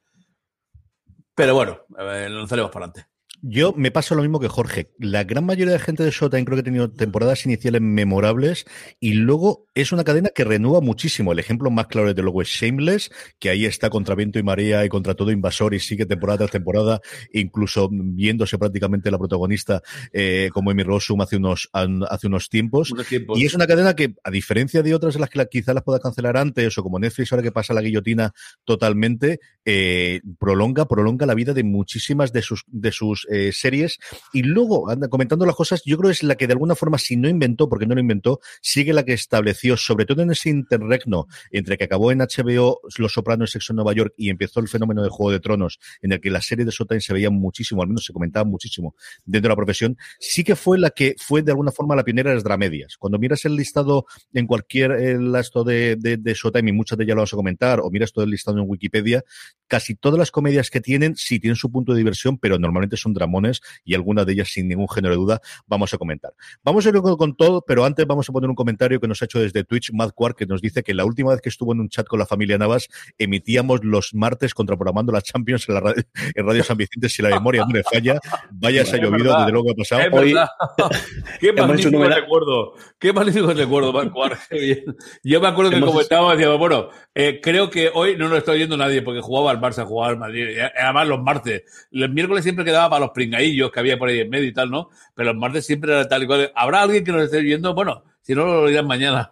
Pero 1.36 1.54
bueno, 1.54 1.82
eh, 2.00 2.28
lanzaremos 2.30 2.72
para 2.72 2.86
adelante. 2.86 3.17
Yo 3.50 3.72
me 3.72 3.92
pasa 3.92 4.14
lo 4.14 4.24
mismo 4.24 4.42
que 4.42 4.50
Jorge. 4.50 4.92
La 5.00 5.24
gran 5.24 5.46
mayoría 5.46 5.72
de 5.72 5.80
gente 5.80 6.04
de 6.04 6.12
Showtime 6.12 6.44
creo 6.44 6.58
que 6.58 6.62
ha 6.62 6.66
tenido 6.66 6.92
temporadas 6.92 7.46
iniciales 7.46 7.80
memorables 7.82 8.66
y 9.00 9.14
luego 9.14 9.68
es 9.74 9.94
una 9.94 10.04
cadena 10.04 10.32
que 10.36 10.44
renueva 10.44 10.82
muchísimo. 10.82 11.32
El 11.32 11.40
ejemplo 11.40 11.72
más 11.72 11.88
claro 11.88 12.10
desde 12.10 12.24
luego 12.24 12.42
es 12.42 12.50
Shameless, 12.50 13.10
que 13.40 13.50
ahí 13.50 13.66
está 13.66 13.90
contra 13.90 14.16
viento 14.16 14.38
y 14.38 14.44
marea 14.44 14.84
y 14.84 14.90
contra 14.90 15.14
todo 15.14 15.32
invasor 15.32 15.74
y 15.74 15.80
sigue 15.80 16.06
temporada 16.06 16.40
tras 16.40 16.52
temporada, 16.52 17.00
incluso 17.32 17.88
viéndose 17.90 18.58
prácticamente 18.58 19.10
la 19.12 19.18
protagonista 19.18 19.82
eh, 20.12 20.50
como 20.52 20.72
Amy 20.72 20.84
Rossum 20.84 21.22
hace 21.22 21.38
unos, 21.38 21.70
hace 21.72 22.28
unos 22.28 22.50
tiempos. 22.50 22.92
Y 23.36 23.46
es 23.46 23.54
una 23.54 23.66
cadena 23.66 23.96
que, 23.96 24.14
a 24.26 24.30
diferencia 24.30 24.84
de 24.84 24.94
otras 24.94 25.16
en 25.16 25.22
las 25.22 25.30
que 25.30 25.48
quizás 25.50 25.74
las 25.74 25.86
pueda 25.86 26.00
cancelar 26.00 26.36
antes 26.36 26.78
o 26.78 26.84
como 26.84 27.00
Netflix 27.00 27.32
ahora 27.32 27.44
que 27.44 27.54
pasa 27.54 27.74
la 27.74 27.82
guillotina 27.82 28.34
totalmente, 28.66 29.40
eh, 29.64 30.20
prolonga, 30.38 30.86
prolonga 30.86 31.26
la 31.26 31.34
vida 31.34 31.54
de 31.54 31.64
muchísimas 31.64 32.34
de 32.34 32.42
sus, 32.42 32.66
de 32.68 32.92
sus 32.92 33.26
eh, 33.32 33.37
series. 33.52 34.00
Y 34.34 34.44
luego, 34.44 34.90
anda 34.90 35.08
comentando 35.08 35.46
las 35.46 35.56
cosas, 35.56 35.82
yo 35.86 35.98
creo 35.98 36.10
que 36.10 36.14
es 36.14 36.24
la 36.24 36.36
que 36.36 36.48
de 36.48 36.54
alguna 36.54 36.76
forma, 36.76 36.98
si 36.98 37.16
no 37.16 37.30
inventó, 37.30 37.70
porque 37.70 37.86
no 37.86 37.96
lo 37.96 38.02
inventó, 38.02 38.40
sigue 38.62 38.94
la 38.94 39.04
que 39.04 39.14
estableció, 39.14 39.78
sobre 39.78 40.06
todo 40.06 40.22
en 40.22 40.32
ese 40.32 40.50
interregno 40.50 41.28
entre 41.52 41.78
que 41.78 41.86
acabó 41.86 42.12
en 42.12 42.20
HBO 42.20 42.82
Los 42.98 43.14
Sopranos 43.14 43.52
Sexo 43.52 43.74
en 43.74 43.78
Nueva 43.78 43.94
York 43.94 44.14
y 44.18 44.30
empezó 44.30 44.60
el 44.60 44.68
fenómeno 44.68 45.04
de 45.04 45.10
Juego 45.10 45.32
de 45.32 45.40
Tronos, 45.40 45.80
en 46.02 46.14
el 46.14 46.22
que 46.22 46.30
la 46.30 46.42
serie 46.42 46.66
de 46.66 46.72
Showtime 46.72 47.02
se 47.02 47.14
veía 47.14 47.30
muchísimo, 47.30 47.82
al 47.82 47.88
menos 47.88 48.06
se 48.06 48.14
comentaba 48.14 48.46
muchísimo 48.46 48.96
dentro 49.26 49.50
de 49.50 49.54
la 49.54 49.56
profesión, 49.56 49.98
sí 50.20 50.44
que 50.44 50.56
fue 50.56 50.78
la 50.78 50.90
que 50.90 51.16
fue 51.18 51.42
de 51.42 51.52
alguna 51.52 51.72
forma 51.72 51.96
la 51.96 52.04
pionera 52.04 52.30
de 52.30 52.36
las 52.36 52.44
dramedias. 52.44 52.98
Cuando 52.98 53.20
miras 53.20 53.46
el 53.46 53.56
listado 53.56 54.06
en 54.34 54.48
cualquier 54.48 54.92
esto 54.92 55.64
de, 55.64 55.96
de, 55.98 56.18
de 56.18 56.34
Showtime, 56.34 56.70
y 56.70 56.74
muchas 56.74 56.98
de 56.98 57.04
ellas 57.04 57.16
lo 57.16 57.22
vamos 57.22 57.34
a 57.34 57.38
comentar, 57.38 57.80
o 57.80 57.90
miras 57.90 58.12
todo 58.12 58.26
el 58.26 58.32
listado 58.32 58.58
en 58.58 58.66
Wikipedia, 58.68 59.24
casi 59.68 59.96
todas 59.96 60.18
las 60.18 60.32
comedias 60.32 60.70
que 60.70 60.82
tienen, 60.82 61.16
sí 61.16 61.40
tienen 61.40 61.56
su 61.56 61.72
punto 61.72 61.94
de 61.94 62.00
diversión, 62.00 62.38
pero 62.38 62.58
normalmente 62.58 62.98
son 62.98 63.14
dramones 63.18 63.62
y 63.84 63.96
algunas 63.96 64.26
de 64.26 64.34
ellas, 64.34 64.50
sin 64.50 64.68
ningún 64.68 64.88
género 64.88 65.14
de 65.14 65.18
duda, 65.18 65.42
vamos 65.66 65.94
a 65.94 65.98
comentar. 65.98 66.34
Vamos 66.64 66.86
a 66.86 66.90
ir 66.90 66.96
con, 66.96 67.36
todo, 67.36 67.64
pero 67.66 67.86
antes 67.86 68.06
vamos 68.06 68.30
a 68.30 68.34
poner 68.34 68.50
un 68.50 68.56
comentario 68.56 69.00
que 69.00 69.08
nos 69.08 69.22
ha 69.22 69.26
hecho 69.26 69.40
desde 69.40 69.64
Twitch 69.64 69.92
Mad 69.94 70.12
Quark, 70.12 70.38
que 70.38 70.46
nos 70.46 70.62
dice 70.62 70.84
que 70.84 70.94
la 70.94 71.06
última 71.06 71.32
vez 71.32 71.42
que 71.42 71.50
estuvo 71.50 71.74
en 71.74 71.80
un 71.80 71.90
chat 71.90 72.08
con 72.08 72.20
la 72.20 72.26
familia 72.26 72.58
Navas, 72.58 72.88
emitíamos 73.18 73.84
los 73.84 74.14
martes 74.14 74.54
contraprogramando 74.54 75.12
la 75.12 75.22
Champions 75.22 75.68
en, 75.68 75.76
la 75.76 75.82
radio, 75.82 76.04
en 76.36 76.46
Radio 76.46 76.64
San 76.64 76.78
Vicente, 76.78 77.10
si 77.10 77.22
la 77.22 77.30
memoria 77.30 77.62
no 77.62 77.74
me 77.74 77.84
falla. 77.84 78.20
Vaya, 78.52 78.86
se 78.86 78.96
ha 78.96 79.00
llovido, 79.00 79.38
desde 79.38 79.52
luego 79.52 79.66
que 79.66 79.72
ha 79.72 79.76
pasado. 79.76 80.18
Hoy, 80.18 80.36
Qué 81.40 81.54
magnífico 81.54 82.04
recuerdo. 82.04 82.74
Qué 83.00 83.14
magnífico 83.14 83.54
recuerdo, 83.54 83.94
Mad 83.94 84.12
Quark. 84.12 84.40
Yo 85.24 85.42
me 85.42 85.48
acuerdo 85.48 85.72
que 85.72 85.82
comentaba, 85.82 86.36
decía, 86.36 86.54
bueno, 86.56 86.90
eh, 87.14 87.40
creo 87.42 87.70
que 87.70 87.92
hoy 87.94 88.16
no 88.18 88.30
nos 88.30 88.40
está 88.40 88.52
oyendo 88.52 88.78
nadie 88.78 89.02
porque 89.02 89.22
jugaba 89.22 89.52
al 89.52 89.60
Barça, 89.60 89.86
jugaba 89.86 90.12
al 90.12 90.18
Madrid. 90.18 90.58
Además, 90.80 91.08
los 91.08 91.22
martes. 91.22 91.64
El 91.92 92.10
miércoles 92.10 92.44
siempre 92.44 92.66
quedaba 92.66 92.90
para 92.90 93.06
los 93.06 93.07
pringadillos 93.14 93.72
que 93.72 93.80
había 93.80 93.98
por 93.98 94.10
ahí 94.10 94.20
en 94.20 94.30
medio 94.30 94.48
y 94.48 94.54
tal, 94.54 94.70
¿no? 94.70 94.90
Pero 95.16 95.34
los 95.34 95.40
martes 95.40 95.66
siempre 95.66 95.92
era 95.92 96.08
tal 96.08 96.24
y 96.24 96.28
cual. 96.28 96.52
¿Habrá 96.56 96.82
alguien 96.82 97.04
que 97.04 97.12
nos 97.12 97.24
esté 97.24 97.42
viendo? 97.42 97.74
Bueno, 97.74 98.04
si 98.22 98.36
no, 98.36 98.46
lo 98.46 98.68
dirán 98.68 98.88
mañana. 98.88 99.32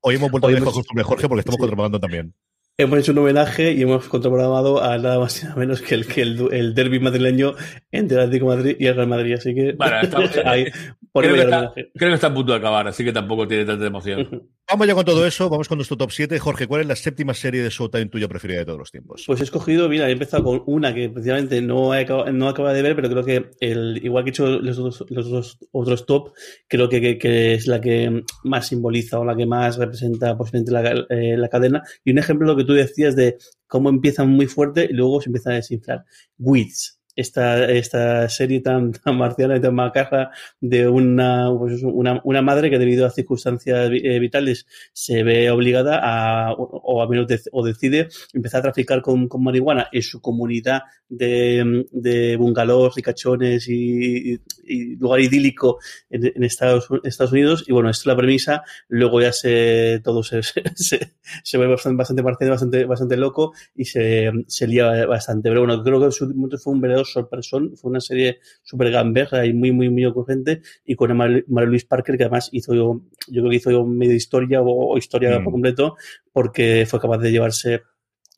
Hoy 0.00 0.16
hemos 0.16 0.30
vuelto 0.30 0.48
a 0.48 0.52
hemos... 0.52 0.74
costumbre, 0.74 1.04
Jorge, 1.04 1.28
porque 1.28 1.40
estamos 1.48 1.90
sí. 1.90 2.00
también. 2.00 2.34
Hemos 2.78 2.98
hecho 2.98 3.12
un 3.12 3.18
homenaje 3.18 3.72
y 3.72 3.82
hemos 3.82 4.06
contraprogramado 4.06 4.82
a 4.82 4.98
nada 4.98 5.18
más 5.18 5.42
y 5.42 5.44
nada 5.46 5.56
menos 5.56 5.80
que 5.80 5.94
el, 5.94 6.06
que 6.06 6.20
el, 6.20 6.52
el 6.52 6.74
derby 6.74 7.00
madrileño 7.00 7.54
entre 7.90 8.18
el 8.18 8.24
Atlético 8.24 8.46
Madrid 8.46 8.76
y 8.78 8.86
el 8.86 8.96
Real 8.96 9.08
Madrid. 9.08 9.34
Así 9.34 9.54
que 9.54 9.72
bueno, 9.72 10.00
estamos, 10.02 10.30
ahí, 10.44 10.66
creo, 11.12 11.34
que 11.34 11.40
está, 11.40 11.72
creo, 11.74 12.10
que 12.10 12.14
está, 12.14 12.26
a 12.26 12.34
punto 12.34 12.52
de 12.52 12.58
acabar, 12.58 12.86
así 12.86 13.02
que 13.02 13.12
tampoco 13.12 13.48
tiene 13.48 13.64
tanta 13.64 13.86
emoción. 13.86 14.48
vamos 14.68 14.86
ya 14.86 14.94
con 14.94 15.04
todo 15.04 15.26
eso, 15.26 15.48
vamos 15.48 15.68
con 15.68 15.78
nuestro 15.78 15.96
top 15.96 16.10
7. 16.10 16.38
Jorge, 16.38 16.66
¿cuál 16.66 16.82
es 16.82 16.86
la 16.86 16.96
séptima 16.96 17.34
serie 17.34 17.62
de 17.62 17.70
Showtime 17.70 18.06
tuya 18.06 18.28
preferida 18.28 18.58
de 18.58 18.64
todos 18.64 18.78
los 18.78 18.90
tiempos? 18.90 19.24
Pues 19.26 19.40
he 19.40 19.44
escogido, 19.44 19.88
mira, 19.88 20.08
he 20.08 20.12
empezado 20.12 20.44
con 20.44 20.62
una 20.66 20.94
que 20.94 21.08
precisamente 21.08 21.60
no, 21.62 21.94
he 21.94 22.00
acaba 22.00 22.72
de 22.72 22.82
ver, 22.82 22.96
pero 22.96 23.08
creo 23.08 23.24
que 23.24 23.50
el, 23.60 24.00
igual 24.04 24.24
que 24.24 24.30
he 24.30 24.32
hecho 24.32 24.46
los 24.46 24.78
los 25.10 25.58
otros 25.72 26.06
top, 26.06 26.32
creo 26.68 26.88
que, 26.88 27.18
que, 27.18 27.54
es 27.54 27.66
la 27.66 27.80
que 27.80 28.22
más 28.44 28.68
simboliza 28.68 29.18
o 29.18 29.24
la 29.24 29.36
que 29.36 29.46
más 29.46 29.76
representa 29.76 30.36
posiblemente 30.36 30.72
la, 30.72 31.06
eh, 31.10 31.36
la 31.36 31.48
cadena. 31.48 31.82
Y 32.04 32.12
un 32.12 32.18
ejemplo 32.18 32.46
lo 32.46 32.56
que 32.56 32.64
tú 32.64 32.72
decías 32.72 33.16
de 33.16 33.38
cómo 33.66 33.88
empiezan 33.88 34.28
muy 34.28 34.46
fuerte 34.46 34.88
y 34.90 34.92
luego 34.92 35.20
se 35.20 35.28
empiezan 35.28 35.54
a 35.54 35.56
desinflar. 35.56 36.04
Weeds 36.38 36.95
esta, 37.16 37.70
esta 37.72 38.28
serie 38.28 38.60
tan, 38.60 38.92
tan 39.04 39.16
marciana 39.16 39.56
y 39.56 39.60
tan 39.60 39.74
macarra 39.74 40.30
de 40.60 40.86
una, 40.86 41.50
pues 41.58 41.82
una, 41.82 42.20
una, 42.22 42.42
madre 42.42 42.70
que 42.70 42.78
debido 42.78 43.06
a 43.06 43.10
circunstancias 43.10 43.90
eh, 43.92 44.18
vitales 44.20 44.66
se 44.92 45.22
ve 45.22 45.50
obligada 45.50 45.98
a, 46.02 46.52
o, 46.52 47.02
a 47.02 47.08
menos 47.08 47.26
o 47.52 47.64
decide 47.64 48.08
empezar 48.32 48.60
a 48.60 48.64
traficar 48.64 49.00
con, 49.00 49.28
con, 49.28 49.42
marihuana 49.42 49.88
en 49.90 50.02
su 50.02 50.20
comunidad 50.20 50.82
de, 51.08 51.86
de 51.90 52.36
bungalows, 52.36 52.94
cachones 53.02 53.68
y, 53.68 54.38
y, 54.64 54.96
lugar 54.96 55.20
idílico 55.20 55.78
en, 56.10 56.42
Estados, 56.44 56.88
Estados 57.04 57.32
Unidos. 57.32 57.64
Y 57.66 57.72
bueno, 57.72 57.90
esta 57.90 58.02
es 58.02 58.06
la 58.06 58.16
premisa. 58.16 58.62
Luego 58.88 59.20
ya 59.20 59.32
se, 59.32 60.00
todo 60.02 60.22
se, 60.22 60.42
se, 60.74 61.14
se 61.42 61.58
ve 61.58 61.66
bastante, 61.66 61.96
bastante 61.96 62.22
marciano, 62.22 62.52
bastante, 62.52 62.84
bastante 62.84 63.16
loco 63.16 63.52
y 63.74 63.84
se, 63.84 64.30
se 64.46 64.66
lía 64.66 65.06
bastante. 65.06 65.48
Pero 65.48 65.60
bueno, 65.60 65.82
creo 65.82 66.00
que 66.00 66.10
su 66.10 66.26
fue 66.62 66.72
un 66.72 66.80
verdadero 66.80 67.05
Sorpresón. 67.06 67.76
Fue 67.76 67.90
una 67.90 68.00
serie 68.00 68.40
súper 68.62 68.90
gamberra 68.90 69.46
y 69.46 69.52
muy, 69.52 69.72
muy, 69.72 69.88
muy 69.90 70.04
ocurrente. 70.04 70.62
Y 70.84 70.94
con 70.94 71.16
María 71.16 71.42
Luis 71.48 71.84
Parker, 71.84 72.16
que 72.16 72.24
además 72.24 72.48
hizo, 72.52 72.74
yo, 72.74 73.00
yo 73.28 73.42
creo 73.42 73.50
que 73.50 73.56
hizo 73.56 73.86
medio 73.86 74.14
historia 74.14 74.60
o, 74.62 74.96
historia 74.98 75.38
mm. 75.38 75.44
por 75.44 75.52
completo, 75.52 75.96
porque 76.32 76.86
fue 76.88 77.00
capaz 77.00 77.18
de 77.18 77.30
llevarse 77.30 77.82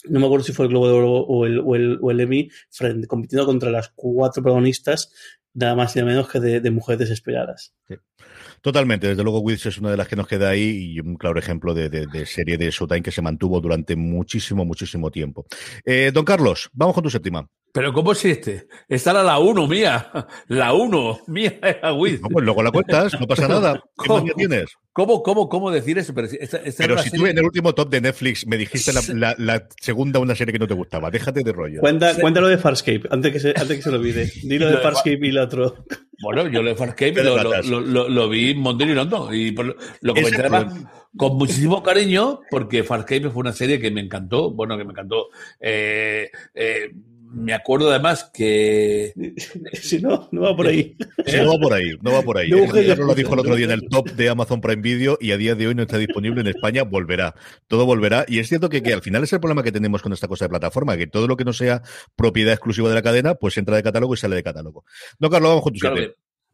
no 0.05 0.21
me 0.21 0.27
acuerdo 0.27 0.45
si 0.45 0.53
fue 0.53 0.67
el 0.67 0.71
Globo 0.71 0.87
de 0.87 0.95
Oro 0.95 1.13
o 1.13 1.45
el, 1.45 1.59
o 1.59 1.75
el, 1.75 1.99
o 2.01 2.11
el 2.13 2.21
Emmy, 2.21 2.49
compitiendo 3.09 3.45
contra 3.45 3.69
las 3.71 3.91
cuatro 3.95 4.43
protagonistas, 4.43 5.13
nada 5.55 5.75
más 5.75 5.97
y 5.97 5.99
nada 5.99 6.13
menos 6.13 6.29
que 6.29 6.39
de, 6.39 6.61
de 6.61 6.71
mujeres 6.71 7.01
desesperadas. 7.01 7.75
Sí. 7.89 7.97
Totalmente, 8.61 9.09
desde 9.09 9.23
luego 9.23 9.41
Wiz 9.41 9.65
es 9.67 9.79
una 9.79 9.91
de 9.91 9.97
las 9.97 10.09
que 10.09 10.17
nos 10.17 10.27
queda 10.27 10.51
ahí 10.51 10.95
y 10.95 11.01
un 11.01 11.17
claro 11.17 11.39
ejemplo 11.39 11.75
de, 11.75 11.89
de, 11.89 12.07
de 12.07 12.27
serie 12.27 12.59
de 12.59 12.71
Showtime 12.71 13.03
que 13.03 13.11
se 13.11 13.23
mantuvo 13.23 13.61
durante 13.61 13.97
muchísimo, 13.97 14.65
muchísimo 14.65 15.11
tiempo. 15.11 15.47
Eh, 15.85 16.11
don 16.13 16.25
Carlos, 16.25 16.69
vamos 16.73 16.95
con 16.95 17.05
tu 17.05 17.11
séptima. 17.11 17.49
Pero 17.73 17.93
¿cómo 17.93 18.13
existe? 18.13 18.67
Esta 18.89 19.11
era 19.11 19.23
la 19.23 19.39
uno 19.39 19.67
mía. 19.67 20.11
La 20.49 20.73
uno 20.73 21.21
mía 21.27 21.59
era 21.63 21.93
Wiz. 21.93 22.21
No, 22.21 22.29
pues 22.29 22.45
luego 22.45 22.63
la 22.63 22.71
cuentas, 22.71 23.13
no 23.21 23.27
pasa 23.27 23.47
nada. 23.47 23.75
¿Qué 24.03 24.09
¿Cómo, 24.09 24.25
tienes? 24.35 24.71
¿Cómo, 24.93 25.23
cómo, 25.23 25.49
cómo 25.49 25.71
decir 25.71 25.99
eso? 25.99 26.15
Pero, 26.15 26.27
esta, 26.27 26.57
esta 26.59 26.83
Pero 26.83 26.97
si 26.99 27.11
serie... 27.11 27.19
tú 27.19 27.27
en 27.31 27.39
el 27.39 27.45
último 27.45 27.75
top 27.75 27.91
de 27.91 28.01
Netflix 28.01 28.47
me 28.47 28.57
dijiste 28.57 28.93
la, 28.93 29.03
la, 29.15 29.35
la, 29.39 29.69
segunda 29.81 30.19
una 30.19 30.35
serie 30.35 30.53
que 30.53 30.59
no 30.59 30.67
te 30.67 30.75
gustaba, 30.75 31.11
déjate 31.11 31.43
de 31.43 31.53
rollo. 31.53 31.81
Cuenta. 31.81 32.15
Cuéntalo 32.19 32.49
de 32.49 32.59
Farscape, 32.59 33.03
antes 33.11 33.33
que 33.33 33.41
se, 33.41 33.49
antes 33.51 33.77
que 33.77 33.83
se 33.83 33.91
lo 33.91 33.99
olvide. 33.99 34.33
Dilo 34.43 34.69
de 34.69 34.79
Farscape 34.79 35.21
y 35.21 35.29
el 35.29 35.39
otro. 35.39 35.85
Bueno, 36.21 36.49
yo 36.49 36.63
lo 36.63 36.71
de 36.71 36.75
Farscape 36.75 37.23
lo, 37.23 37.43
lo, 37.43 37.81
lo, 37.81 38.09
lo, 38.09 38.29
vi 38.29 38.51
en 38.51 38.59
Montero 38.59 38.91
y 38.91 38.95
London 38.95 39.35
y 39.35 39.53
lo 39.53 40.15
comenté 40.15 40.41
además 40.41 40.75
con 41.17 41.37
muchísimo 41.37 41.83
cariño 41.83 42.41
porque 42.51 42.83
Farscape 42.83 43.31
fue 43.31 43.41
una 43.41 43.53
serie 43.53 43.79
que 43.79 43.91
me 43.91 44.01
encantó, 44.01 44.51
bueno, 44.51 44.77
que 44.77 44.85
me 44.85 44.91
encantó. 44.91 45.29
Eh, 45.61 46.31
eh, 46.55 46.93
me 47.31 47.53
acuerdo 47.53 47.91
además 47.91 48.31
que. 48.33 49.13
Si 49.73 50.01
no, 50.01 50.29
no 50.33 50.43
va 50.43 50.57
por 50.57 50.67
ahí. 50.67 50.97
Si 51.27 51.37
no 51.37 51.53
va 51.53 51.59
por 51.61 51.73
ahí, 51.73 51.93
no 52.01 52.13
va 52.13 52.23
por 52.23 52.39
ahí. 52.39 52.51
No, 52.59 52.81
ya 52.81 52.97
lo 52.97 53.15
dijo 53.15 53.35
el 53.35 53.41
otro 53.41 53.57
día 53.57 53.67
en 53.67 53.73
el 53.73 53.89
top 53.89 54.11
de 54.11 54.29
Amazon 54.29 54.61
Prime 54.61 54.83
Video 54.83 55.19
y 55.21 55.33
a 55.33 55.37
día 55.37 55.55
de 55.55 55.67
hoy 55.67 55.75
no 55.75 55.83
está 55.83 55.99
disponible 55.99 56.41
en 56.41 56.49
España, 56.49 56.83
volverá. 56.83 57.35
Todo 57.67 57.87
volverá. 57.87 58.25
Y 58.29 58.39
es 58.39 58.49
cierto 58.49 58.69
que, 58.69 58.83
que 58.83 58.93
al 58.93 59.03
final 59.03 59.23
es 59.25 59.33
el 59.33 59.41
problema 59.41 59.63
que 59.63 59.73
tenemos 59.73 60.03
con 60.03 60.13
esta 60.13 60.29
cosa 60.29 60.47
de 60.47 60.49
plataforma, 60.51 60.97
que 60.97 61.07
todo 61.07 61.27
lo 61.27 61.37
que 61.37 61.45
no 61.45 61.53
sea 61.53 61.83
propiedad 62.17 62.53
exclusiva 62.53 62.89
de 62.89 62.95
la 62.95 63.03
cadena, 63.03 63.35
pues 63.35 63.57
entra 63.59 63.77
de 63.77 63.83
catálogo 63.83 64.15
y 64.15 64.17
sale 64.17 64.37
de 64.37 64.43
catálogo. 64.43 64.85
No, 65.19 65.31
Carlos, 65.31 65.51
vamos 65.51 65.65
con 65.65 65.73
tu 65.73 65.79
claro 65.79 65.97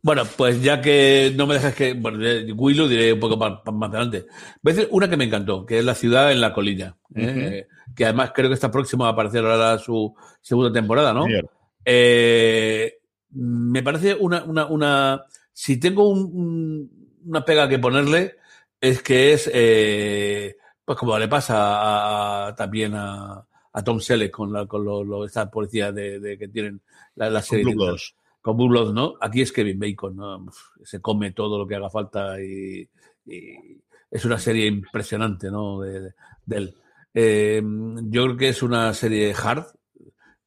bueno, 0.05 0.25
pues 0.37 0.61
ya 0.61 0.83
que 0.83 1.33
no 1.35 1.47
me 1.47 1.55
dejas 1.55 1.75
que. 1.75 1.95
Bueno, 1.95 2.19
Willow 2.57 2.87
diré 2.87 3.15
un 3.15 3.21
poco 3.21 3.39
más, 3.39 3.61
más 3.73 3.89
adelante. 3.89 4.27
Voy 4.61 4.73
a 4.73 4.77
decir 4.77 4.89
una 4.93 5.09
que 5.09 5.17
me 5.17 5.25
encantó, 5.25 5.65
que 5.65 5.79
es 5.79 5.85
La 5.85 5.95
ciudad 5.95 6.31
en 6.31 6.43
la 6.43 6.53
colina. 6.53 6.99
¿eh? 7.15 7.25
Uh 7.25 7.25
-huh. 7.25 7.95
Que 7.95 8.05
además 8.05 8.33
creo 8.35 8.51
que 8.51 8.55
está 8.55 8.71
próximo 8.71 9.07
a 9.07 9.09
aparecer 9.09 9.43
ahora 9.47 9.79
su 9.79 10.15
segunda 10.43 10.71
temporada, 10.71 11.15
¿no? 11.15 11.25
Eh, 11.87 12.99
me 13.31 13.83
parece 13.83 14.15
una, 14.15 14.45
una, 14.45 14.67
una. 14.67 15.25
Si 15.55 15.81
tengo 15.81 16.07
un, 16.11 16.19
un, 16.35 16.91
una 17.25 17.43
pega 17.43 17.67
que 17.67 17.79
ponerle, 17.79 18.37
es 18.83 19.01
que 19.03 19.33
es. 19.33 19.51
Eh, 19.55 20.55
pues 20.85 20.99
como 20.99 21.19
le 21.19 21.29
pasa 21.29 21.57
a, 21.57 22.49
a, 22.49 22.55
también 22.55 22.93
a, 22.95 23.43
a, 23.73 23.83
Tom 23.83 24.01
Selleck 24.01 24.33
con, 24.33 24.53
la, 24.53 24.67
con 24.67 24.85
lo, 24.85 25.03
lo, 25.03 25.25
esta 25.25 25.51
policía 25.51 25.93
de, 25.93 26.21
de, 26.21 26.37
que 26.37 26.49
tienen 26.49 26.83
la, 27.15 27.31
la 27.31 27.41
serie 27.41 27.65
con 27.65 27.75
Blue 27.77 27.97
¿no? 28.45 29.15
Aquí 29.21 29.41
es 29.41 29.53
Kevin 29.53 29.79
Bacon, 29.79 30.17
¿no? 30.17 30.47
Se 30.83 31.01
come 31.01 31.33
todo 31.33 31.59
lo 31.59 31.67
que 31.67 31.77
haga 31.77 31.91
falta 31.91 32.41
y, 32.41 32.89
es 34.11 34.25
una 34.25 34.39
serie 34.39 34.67
impresionante, 34.67 35.51
¿no? 35.51 35.81
De, 35.81 36.13
él. 36.51 36.75
Eh, 37.15 37.63
yo 38.05 38.25
creo 38.25 38.37
que 38.37 38.49
es 38.49 38.63
una 38.63 38.93
serie 38.93 39.35
hard, 39.35 39.67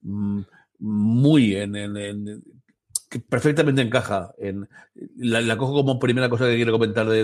mm, 0.01 0.41
muy 0.79 1.55
en, 1.55 1.75
en, 1.75 2.43
que 3.09 3.19
perfectamente 3.19 3.81
encaja. 3.81 4.33
En, 4.37 4.69
la, 5.17 5.57
cojo 5.57 5.73
como 5.73 5.99
primera 5.99 6.29
cosa 6.29 6.45
que 6.45 6.55
quiero 6.55 6.73
comentar 6.73 7.07
de, 7.07 7.23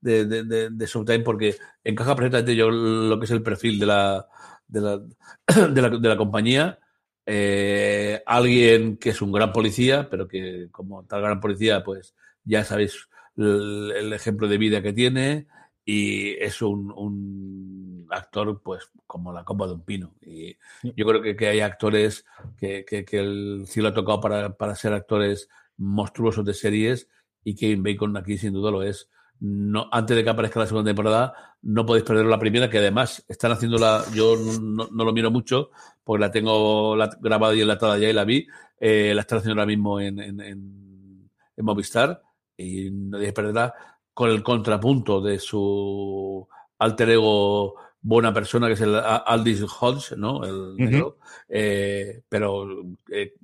de, 0.00 0.70
de 0.70 0.86
Showtime 0.86 1.20
porque 1.20 1.56
encaja 1.84 2.16
perfectamente 2.16 2.56
yo 2.56 2.70
lo 2.70 3.18
que 3.18 3.26
es 3.26 3.30
el 3.32 3.42
perfil 3.42 3.78
de 3.78 3.86
la, 3.86 4.26
de 4.66 4.80
la, 4.80 4.98
de 5.68 5.82
la, 5.82 5.90
de 5.90 6.08
la 6.08 6.16
compañía 6.16 6.78
eh, 7.26 8.22
alguien 8.24 8.96
que 8.96 9.10
es 9.10 9.20
un 9.20 9.32
gran 9.32 9.52
policía, 9.52 10.08
pero 10.08 10.28
que 10.28 10.68
como 10.70 11.04
tal 11.04 11.22
gran 11.22 11.40
policía, 11.40 11.82
pues 11.82 12.14
ya 12.44 12.64
sabéis 12.64 13.08
el, 13.36 13.92
el 13.96 14.12
ejemplo 14.12 14.46
de 14.46 14.58
vida 14.58 14.80
que 14.80 14.92
tiene 14.92 15.48
y 15.84 16.30
es 16.34 16.62
un, 16.62 16.92
un, 16.92 18.06
actor 18.08 18.62
pues 18.62 18.88
como 19.06 19.32
la 19.32 19.44
copa 19.44 19.66
de 19.66 19.72
un 19.72 19.84
pino. 19.84 20.14
Y 20.22 20.56
yo 20.82 21.04
creo 21.04 21.20
que, 21.20 21.34
que 21.34 21.48
hay 21.48 21.60
actores 21.60 22.24
que, 22.56 22.84
que, 22.84 23.04
que, 23.04 23.18
el 23.18 23.64
cielo 23.66 23.88
ha 23.88 23.94
tocado 23.94 24.20
para, 24.20 24.56
para 24.56 24.76
ser 24.76 24.92
actores 24.92 25.48
monstruosos 25.76 26.44
de 26.44 26.54
series 26.54 27.08
y 27.42 27.56
Kevin 27.56 27.82
Bacon 27.82 28.16
aquí 28.16 28.38
sin 28.38 28.52
duda 28.52 28.70
lo 28.70 28.84
es 28.84 29.08
no, 29.40 29.88
antes 29.92 30.16
de 30.16 30.24
que 30.24 30.30
aparezca 30.30 30.60
la 30.60 30.66
segunda 30.66 30.88
temporada, 30.88 31.34
no 31.62 31.84
podéis 31.84 32.04
perder 32.04 32.26
la 32.26 32.38
primera, 32.38 32.70
que 32.70 32.78
además 32.78 33.24
están 33.28 33.52
haciéndola, 33.52 34.04
yo 34.14 34.34
no, 34.36 34.88
no 34.90 35.04
lo 35.04 35.12
miro 35.12 35.30
mucho, 35.30 35.70
porque 36.06 36.20
la 36.20 36.30
tengo 36.30 36.94
la, 36.94 37.10
grabada 37.20 37.52
y 37.56 37.62
enlatada 37.62 37.98
ya 37.98 38.08
y 38.08 38.12
la 38.12 38.24
vi, 38.24 38.46
eh, 38.78 39.12
la 39.12 39.22
están 39.22 39.38
haciendo 39.40 39.60
ahora 39.60 39.66
mismo 39.66 40.00
en, 40.00 40.20
en, 40.20 40.40
en, 40.40 41.30
en 41.56 41.64
Movistar, 41.64 42.22
y 42.56 42.90
no 42.92 43.18
perderla 43.34 43.74
con 44.14 44.30
el 44.30 44.42
contrapunto 44.44 45.20
de 45.20 45.40
su 45.40 46.46
alter 46.78 47.10
ego 47.10 47.74
buena 48.00 48.32
persona, 48.32 48.68
que 48.68 48.74
es 48.74 48.80
el 48.82 48.94
Aldis 48.94 49.64
Hodge, 49.80 50.16
¿no? 50.16 50.44
El 50.44 50.76
negro, 50.76 51.18
uh 51.18 51.22
-huh. 51.22 51.46
eh, 51.48 52.22
pero 52.28 52.68
eh, 53.10 53.34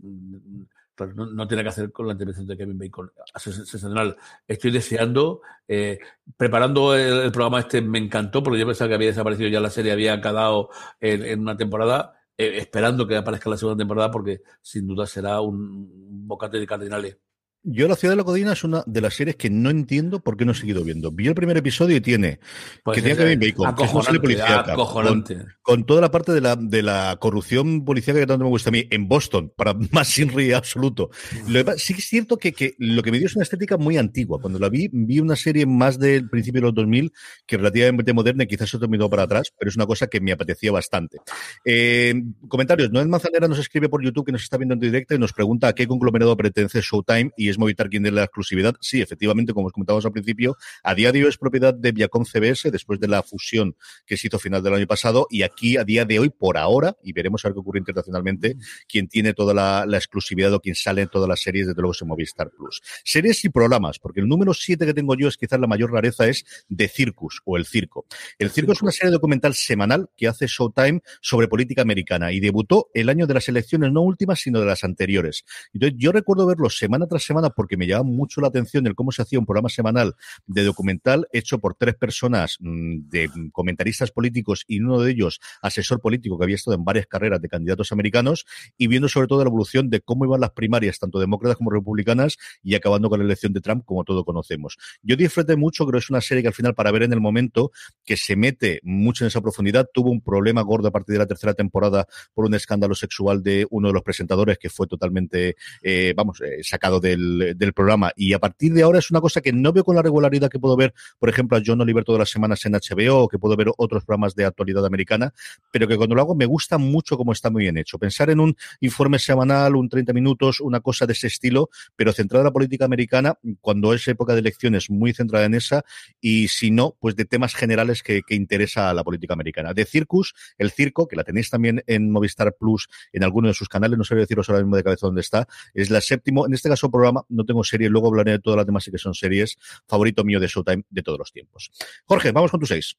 no, 1.17 1.27
no, 1.27 1.49
tiene 1.49 1.65
que 1.65 1.71
hacer 1.71 1.91
con 1.91 2.07
la 2.07 2.13
intervención 2.13 2.47
de 2.47 2.57
Kevin 2.57 2.79
Bacon. 2.79 3.11
Sensacional. 3.35 4.17
Estoy 4.47 4.71
deseando, 4.71 5.41
eh, 5.67 5.99
preparando 6.37 6.95
el, 6.95 7.25
el, 7.25 7.33
programa 7.33 7.59
este 7.59 7.83
me 7.83 7.99
encantó, 7.99 8.41
porque 8.43 8.61
yo 8.61 8.67
pensaba 8.67 8.89
que 8.89 8.95
había 8.95 9.09
desaparecido 9.09 9.49
ya 9.49 9.59
la 9.59 9.71
serie, 9.71 9.91
había 9.91 10.21
quedado 10.21 10.71
en, 11.01 11.25
en 11.25 11.41
una 11.41 11.57
temporada, 11.57 12.22
eh, 12.37 12.59
esperando 12.59 13.07
que 13.07 13.17
aparezca 13.17 13.51
la 13.51 13.57
segunda 13.57 13.81
temporada, 13.81 14.11
porque 14.11 14.43
sin 14.61 14.87
duda 14.87 15.07
será 15.07 15.41
un, 15.41 16.27
bocate 16.27 16.59
de 16.59 16.67
cardinales. 16.67 17.19
Yo 17.65 17.87
La 17.87 17.95
Ciudad 17.95 18.13
de 18.13 18.17
la 18.17 18.25
Codina 18.25 18.55
es 18.55 18.65
una 18.65 18.83
de 18.87 19.01
las 19.01 19.15
series 19.15 19.37
que 19.37 19.49
no 19.49 19.71
entiendo 19.71 20.19
por 20.19 20.37
qué 20.37 20.45
no 20.45 20.51
he 20.51 20.55
seguido 20.55 20.83
viendo. 20.83 21.13
Vi 21.13 21.29
el 21.29 21.35
primer 21.35 21.57
episodio 21.57 21.97
y 21.97 22.01
tiene 22.01 22.41
pues 22.83 22.97
que 22.97 23.03
tiene 23.03 23.17
Kevin 23.17 23.39
Bacon, 23.39 23.69
acojonante, 23.69 24.27
que 24.27 24.35
es 24.35 24.41
acojonante. 24.41 25.37
Con, 25.37 25.47
con, 25.63 25.87
toda 25.87 26.01
la 26.01 26.11
parte 26.11 26.33
de 26.33 26.41
la, 26.41 26.57
de 26.57 26.83
la 26.83 27.17
corrupción 27.21 27.85
policíaca 27.85 28.19
que 28.19 28.27
tanto 28.27 28.45
me 28.45 28.51
gusta 28.51 28.71
a 28.71 28.73
mí 28.73 28.89
en 28.91 29.07
Boston, 29.07 29.53
para 29.57 29.75
más 29.93 30.09
sin 30.09 30.31
río 30.31 30.57
absoluto. 30.57 31.11
Lo, 31.47 31.63
sí 31.77 31.95
es 31.97 32.05
cierto 32.05 32.37
que, 32.37 32.53
que, 32.53 32.75
lo 32.79 33.01
que 33.01 33.13
me 33.13 33.19
dio 33.19 33.29
es 33.29 33.37
una 33.37 33.45
estética 33.45 33.77
muy 33.77 33.97
antigua. 33.97 34.41
Cuando 34.41 34.59
la 34.59 34.69
vi, 34.69 34.89
vi 34.93 35.21
una 35.21 35.37
serie 35.37 35.65
más 35.65 36.01
del 36.01 36.29
principio 36.29 36.63
de 36.63 36.67
los 36.67 36.75
2000 36.75 37.13
que 37.47 37.59
relativamente 37.59 38.13
moderna 38.13 38.43
y 38.43 38.49
quizás 38.49 38.71
se 38.71 38.79
terminó 38.81 39.09
para 39.09 39.23
atrás, 39.23 39.53
pero 39.57 39.69
es 39.69 39.77
una 39.77 39.87
cosa 39.87 40.09
que 40.09 40.21
me 40.21 40.33
apetecía 40.33 40.73
bastante. 40.73 41.19
Eh, 41.65 42.13
comentarios. 42.49 42.91
Noel 42.91 43.07
Manzanera 43.07 43.47
nos 43.47 43.61
escribe 43.61 43.89
por 43.89 44.03
YouTube 44.03 44.27
que 44.27 44.33
nos 44.33 44.43
está 44.43 44.57
viendo 44.57 44.75
en 44.75 44.81
directo 44.81 45.15
y 45.15 45.19
nos 45.21 45.33
pregunta 45.33 45.69
a 45.69 45.75
qué 45.75 45.87
conglomerado 45.87 46.37
pertenece 46.37 46.81
Showtime 46.81 47.31
y 47.37 47.52
es 47.53 47.59
Movistar 47.59 47.89
quien 47.89 48.03
tiene 48.03 48.17
la 48.17 48.25
exclusividad. 48.25 48.75
Sí, 48.81 49.01
efectivamente, 49.01 49.53
como 49.53 49.69
os 49.69 49.73
comentábamos 49.73 50.05
al 50.05 50.13
principio, 50.13 50.57
a 50.83 50.95
día 50.95 51.13
de 51.13 51.23
hoy 51.23 51.29
es 51.29 51.39
propiedad 51.39 51.73
de 51.73 51.93
Viacom 51.93 52.25
CBS 52.25 52.71
después 52.71 52.99
de 53.01 53.09
la 53.09 53.23
fusión 53.23 53.77
que 54.07 54.17
se 54.17 54.27
hizo 54.27 54.37
a 54.37 54.41
final 54.41 54.63
del 54.63 54.75
año 54.75 54.87
pasado 54.87 55.27
y 55.31 55.43
aquí 55.43 55.77
a 55.77 55.85
día 55.85 56.05
de 56.05 56.19
hoy, 56.19 56.31
por 56.31 56.59
ahora, 56.59 56.97
y 57.03 57.13
veremos 57.13 57.45
a 57.45 57.49
ver 57.49 57.55
qué 57.55 57.61
ocurre 57.61 57.79
internacionalmente, 57.79 58.57
quien 58.89 59.09
tiene 59.09 59.35
toda 59.35 59.55
la, 59.55 59.97
exclusividad 59.97 60.53
o 60.53 60.61
quien 60.61 60.75
sale 60.75 61.03
en 61.03 61.09
todas 61.09 61.29
las 61.29 61.41
series, 61.41 61.67
desde 61.67 61.81
luego 61.81 61.93
es 61.93 62.03
Movistar 62.03 62.51
Plus. 62.51 62.81
Series 63.05 63.45
y 63.45 63.51
programas, 63.51 63.99
porque 63.99 64.21
el 64.21 64.29
número 64.29 64.53
7 64.55 64.85
que 64.85 64.95
tengo 64.95 65.15
yo 65.15 65.29
es 65.29 65.37
quizás 65.37 65.61
la 65.61 65.67
mayor 65.67 65.93
rareza 65.93 66.27
es 66.27 66.45
The 66.75 66.89
Circus 66.89 67.41
o 67.45 67.57
El 67.57 67.67
Circo. 67.67 68.07
El 68.39 68.51
Circo 68.51 68.73
es 68.73 68.83
una 68.83 68.91
serie 68.91 69.13
documental 69.13 69.55
semanal 69.55 70.09
que 70.17 70.29
hace 70.29 70.47
Showtime 70.47 71.01
sobre 71.21 71.49
política 71.49 71.83
americana 71.83 72.33
y 72.33 72.41
debutó 72.41 72.89
el 72.95 73.09
año 73.09 73.27
de 73.27 73.35
las 73.35 73.49
elecciones, 73.49 73.93
no 73.93 74.03
últimas, 74.03 74.41
sino 74.41 74.61
de 74.61 74.67
las 74.67 74.85
anteriores. 74.85 75.45
Entonces, 75.73 75.99
yo 75.99 76.13
recuerdo 76.13 76.47
verlo 76.47 76.71
semana 76.71 77.07
tras 77.07 77.23
semana 77.23 77.42
porque 77.51 77.77
me 77.77 77.87
llamaba 77.87 78.09
mucho 78.09 78.41
la 78.41 78.49
atención 78.49 78.87
el 78.87 78.95
cómo 78.95 79.13
se 79.13 79.23
hacía 79.23 79.39
un 79.39 79.47
programa 79.47 79.69
semanal 79.69 80.15
de 80.47 80.65
documental 80.65 81.27
hecho 81.33 81.59
por 81.59 81.75
tres 81.75 81.95
personas 81.95 82.57
mm, 82.61 83.09
de 83.09 83.31
comentaristas 83.53 84.11
políticos 84.11 84.65
y 84.67 84.81
uno 84.81 85.01
de 85.01 85.11
ellos 85.13 85.41
asesor 85.61 86.01
político 86.01 86.39
que 86.39 86.45
había 86.45 86.57
estado 86.57 86.77
en 86.77 86.85
varias 86.85 87.07
carreras 87.07 87.41
de 87.41 87.49
candidatos 87.49 87.93
americanos 87.93 88.47
y 88.77 88.87
viendo 88.87 89.09
sobre 89.09 89.29
todo 89.29 89.43
la 89.43 89.49
evolución 89.49 89.91
de 89.91 90.01
cómo 90.01 90.25
iban 90.25 90.41
las 90.41 90.51
primarias, 90.51 90.99
tanto 90.99 91.19
demócratas 91.19 91.57
como 91.57 91.71
republicanas, 91.71 92.39
y 92.63 92.75
acabando 92.75 93.09
con 93.09 93.19
la 93.19 93.25
elección 93.25 93.53
de 93.53 93.61
Trump, 93.61 93.85
como 93.85 94.05
todos 94.05 94.25
conocemos. 94.25 94.79
Yo 95.03 95.17
disfruté 95.17 95.57
mucho, 95.57 95.85
creo 95.87 95.99
que 95.99 96.05
es 96.05 96.11
una 96.11 96.21
serie 96.21 96.43
que 96.43 96.49
al 96.49 96.55
final, 96.55 96.75
para 96.75 96.91
ver 96.91 97.03
en 97.03 97.13
el 97.13 97.21
momento, 97.21 97.73
que 98.05 98.17
se 98.17 98.37
mete 98.37 98.81
mucho 98.83 99.25
en 99.25 99.29
esa 99.29 99.41
profundidad, 99.41 99.89
tuvo 99.93 100.11
un 100.11 100.21
problema 100.21 100.63
gordo 100.63 100.89
a 100.89 100.91
partir 100.91 101.15
de 101.15 101.19
la 101.19 101.27
tercera 101.27 101.55
temporada 101.55 102.07
por 102.35 102.45
un 102.45 102.55
escándalo 102.55 102.95
sexual 102.95 103.43
de 103.43 103.67
uno 103.71 103.89
de 103.89 103.95
los 103.95 104.03
presentadores 104.03 104.59
que 104.59 104.71
fue 104.71 104.87
totalmente, 104.87 105.57
eh, 105.83 106.15
vamos, 106.17 106.41
eh, 106.41 106.63
sacado 106.63 107.01
del, 107.01 107.32
del 107.39 107.73
programa. 107.73 108.13
Y 108.17 108.33
a 108.33 108.39
partir 108.39 108.73
de 108.73 108.83
ahora 108.83 108.99
es 108.99 109.11
una 109.11 109.21
cosa 109.21 109.41
que 109.41 109.53
no 109.53 109.73
veo 109.73 109.85
con 109.85 109.97
la 109.97 110.03
regularidad 110.03 110.49
que 110.49 110.59
puedo 110.59 110.77
ver, 110.77 110.95
por 111.19 111.29
ejemplo, 111.29 111.57
a 111.57 111.63
John 111.65 111.81
Oliver 111.81 112.05
todas 112.05 112.19
las 112.19 112.31
semanas 112.31 112.65
en 112.67 112.73
HBO 112.73 113.25
o 113.25 113.29
que 113.29 113.39
puedo 113.39 113.57
ver 113.57 113.69
otros 113.77 114.05
programas 114.05 114.35
de 114.35 114.45
actualidad 114.45 114.85
americana, 114.87 115.33
pero 115.71 115.87
que 115.89 115.97
cuando 115.97 116.15
lo 116.15 116.23
hago 116.23 116.35
me 116.35 116.47
gusta 116.47 116.79
mucho 116.79 117.17
cómo 117.17 117.33
está 117.33 117.51
muy 117.51 117.63
bien 117.63 117.77
hecho. 117.77 117.99
Pensar 117.99 118.31
en 118.31 118.41
un 118.41 118.57
informe 118.81 119.19
semanal, 119.19 119.77
un 119.77 119.89
30 119.89 120.13
minutos, 120.13 120.61
una 120.61 120.81
cosa 120.81 121.07
de 121.07 121.13
ese 121.13 121.27
estilo, 121.27 121.71
pero 121.97 122.13
centrada 122.13 122.43
en 122.43 122.47
la 122.47 122.53
política 122.53 122.85
americana, 122.85 123.39
cuando 123.61 123.93
es 123.93 124.07
época 124.09 124.35
de 124.35 124.41
elecciones, 124.41 124.91
muy 124.91 125.13
centrada 125.13 125.45
en 125.45 125.55
esa, 125.55 125.85
y 126.21 126.49
si 126.49 126.71
no, 126.71 126.97
pues 127.01 127.17
de 127.17 127.25
temas 127.25 127.55
generales 127.55 128.03
que, 128.03 128.23
que 128.23 128.35
interesa 128.35 128.91
a 128.91 128.95
la 128.95 129.05
política 129.05 129.35
americana. 129.35 129.75
De 129.75 129.85
Circus, 129.85 130.35
el 130.59 130.71
circo, 130.71 131.07
que 131.09 131.17
la 131.17 131.25
tenéis 131.25 131.51
también 131.51 131.83
en 131.87 132.11
Movistar 132.11 132.55
Plus, 132.59 132.89
en 133.13 133.25
alguno 133.25 133.49
de 133.49 133.55
sus 133.55 133.69
canales, 133.69 133.99
no 133.99 134.05
sabría 134.05 134.23
deciros 134.23 134.49
ahora 134.49 134.63
mismo 134.63 134.77
de 134.77 134.85
cabeza 134.85 135.07
dónde 135.07 135.21
está, 135.21 135.47
es 135.75 135.91
la 135.91 136.01
séptimo, 136.01 136.47
en 136.47 136.55
este 136.55 136.69
caso 136.69 136.91
programa, 136.91 137.22
no 137.29 137.45
tengo 137.45 137.65
serie, 137.65 137.89
luego 137.89 138.09
hablaré 138.09 138.33
de 138.33 138.39
todas 138.39 138.57
las 138.57 138.67
demás 138.67 138.87
y 138.89 138.91
que 138.91 138.99
son 138.99 139.15
series, 139.15 139.57
favorito 139.87 140.25
mío 140.25 140.41
de 140.41 140.47
Showtime 140.47 140.85
de 140.89 141.03
todos 141.03 141.19
los 141.19 141.33
tiempos. 141.33 141.71
Jorge, 142.05 142.33
vamos 142.33 142.51
con 142.51 142.61
tu 142.61 142.67
seis. 142.67 142.97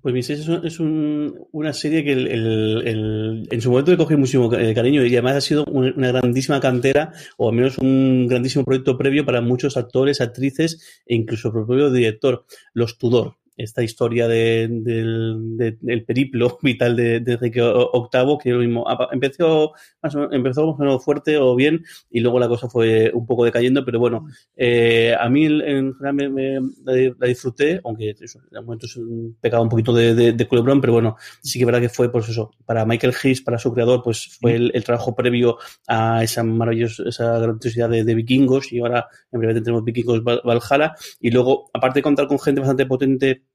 Pues 0.00 0.14
mi 0.14 0.22
seis 0.22 0.48
es, 0.64 0.80
una 0.80 1.72
serie 1.74 2.02
que 2.02 2.12
en 2.12 3.60
su 3.60 3.70
momento 3.70 3.90
le 3.90 3.98
cogí 3.98 4.16
muchísimo 4.16 4.52
eh, 4.54 4.74
cariño 4.74 5.04
y 5.04 5.12
además 5.12 5.36
ha 5.36 5.40
sido 5.42 5.64
una 5.66 6.10
grandísima 6.10 6.58
cantera 6.58 7.12
o 7.36 7.50
al 7.50 7.54
menos 7.54 7.76
un 7.76 8.26
grandísimo 8.28 8.64
proyecto 8.64 8.96
previo 8.96 9.26
para 9.26 9.42
muchos 9.42 9.76
actores, 9.76 10.22
actrices 10.22 11.02
e 11.04 11.14
incluso 11.14 11.48
el 11.48 11.54
propio 11.54 11.90
director, 11.90 12.46
Los 12.72 12.96
Tudor 12.96 13.36
esta 13.58 13.82
historia 13.82 14.28
de, 14.28 14.68
del 14.70 16.04
periplo 16.04 16.58
vital 16.62 16.96
de, 16.96 17.16
Enrique 17.16 17.60
VIII, 17.60 18.38
que 18.42 18.50
lo 18.52 18.60
mismo 18.60 18.86
empezó 19.10 19.72
más 20.00 20.14
menos, 20.14 20.32
empezó 20.32 20.66
más 20.66 20.76
o 20.76 20.78
menos 20.78 21.04
fuerte 21.04 21.36
o 21.36 21.54
bien 21.56 21.84
y 22.08 22.20
luego 22.20 22.38
la 22.38 22.48
cosa 22.48 22.68
fue 22.68 23.10
un 23.12 23.26
poco 23.26 23.44
decayendo, 23.44 23.84
pero 23.84 23.98
bueno, 23.98 24.28
eh, 24.56 25.14
a 25.18 25.28
mí 25.28 25.46
en 25.46 25.94
general 25.94 26.30
me, 26.30 26.60
la, 26.84 27.26
disfruté, 27.26 27.80
aunque 27.84 28.14
eso, 28.18 28.40
en 28.50 28.64
momento 28.64 28.86
es 28.86 28.96
un 28.96 29.36
poquito 29.68 29.92
de, 29.92 30.32
de, 30.32 30.48
culebrón, 30.48 30.80
pero 30.80 30.92
bueno, 30.92 31.16
sí 31.42 31.58
que 31.58 31.64
verdad 31.64 31.80
que 31.80 31.88
fue 31.88 32.10
pues 32.12 32.28
eso, 32.28 32.52
para 32.64 32.86
Michael 32.86 33.14
Hayes, 33.22 33.42
para 33.42 33.58
su 33.58 33.72
creador, 33.74 34.02
pues 34.02 34.38
fue 34.40 34.54
el, 34.54 34.84
trabajo 34.84 35.14
previo 35.14 35.58
a 35.88 36.22
esa 36.22 36.44
maravillosa, 36.44 37.02
esa 37.06 37.38
grandiosidad 37.38 37.90
de, 37.90 38.14
vikingos 38.14 38.72
y 38.72 38.78
ahora 38.78 39.08
en 39.32 39.40
breve 39.40 39.54
tendremos 39.54 39.84
vikingos 39.84 40.22
Valhalla 40.22 40.94
y 41.20 41.30
luego, 41.30 41.70
aparte 41.72 41.98
de 41.98 42.02
contar 42.02 42.28
con 42.28 42.38
gente 42.38 42.60
bastante 42.60 42.86
potente 42.86 43.47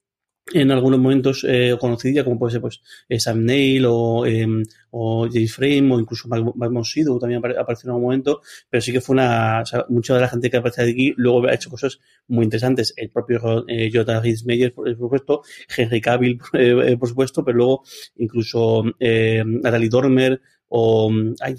en 0.52 0.72
algunos 0.72 1.00
momentos 1.00 1.46
eh, 1.48 1.76
conocidilla, 1.80 2.24
como 2.24 2.38
puede 2.38 2.52
ser 2.52 2.62
pues 2.62 2.82
eh, 3.08 3.20
Sam 3.20 3.46
Neill 3.46 3.86
o, 3.88 4.26
eh, 4.26 4.46
o 4.92 5.28
Frame 5.48 5.94
o 5.94 6.00
incluso 6.00 6.28
Magnus 6.28 6.92
Sido 6.92 7.18
también 7.18 7.42
apareció 7.58 7.88
en 7.88 7.92
algún 7.92 8.04
momento, 8.04 8.42
pero 8.70 8.82
sí 8.82 8.92
que 8.92 9.02
fue 9.02 9.14
una, 9.14 9.62
o 9.62 9.66
sea, 9.66 9.86
mucha 9.90 10.16
de 10.16 10.22
la 10.22 10.28
gente 10.28 10.50
que 10.50 10.58
aparece 10.58 10.84
aquí 10.84 11.14
luego 11.18 11.48
ha 11.48 11.54
hecho 11.54 11.70
cosas 11.70 12.00
muy 12.28 12.44
interesantes. 12.44 12.94
El 12.98 13.10
propio 13.10 13.66
eh, 13.68 13.90
Jonathan 13.90 14.24
Meyer, 14.46 14.74
por, 14.74 14.94
supuesto, 14.96 15.42
Henry 15.76 16.02
Cavill, 16.02 16.40
eh, 16.54 16.98
por 16.98 17.10
supuesto, 17.10 17.44
pero 17.44 17.58
luego 17.58 17.84
incluso 18.18 18.84
eh, 19.00 19.44
Natalie 19.46 19.90
Dormer, 19.90 20.42
o 20.76 21.12
ay, 21.42 21.56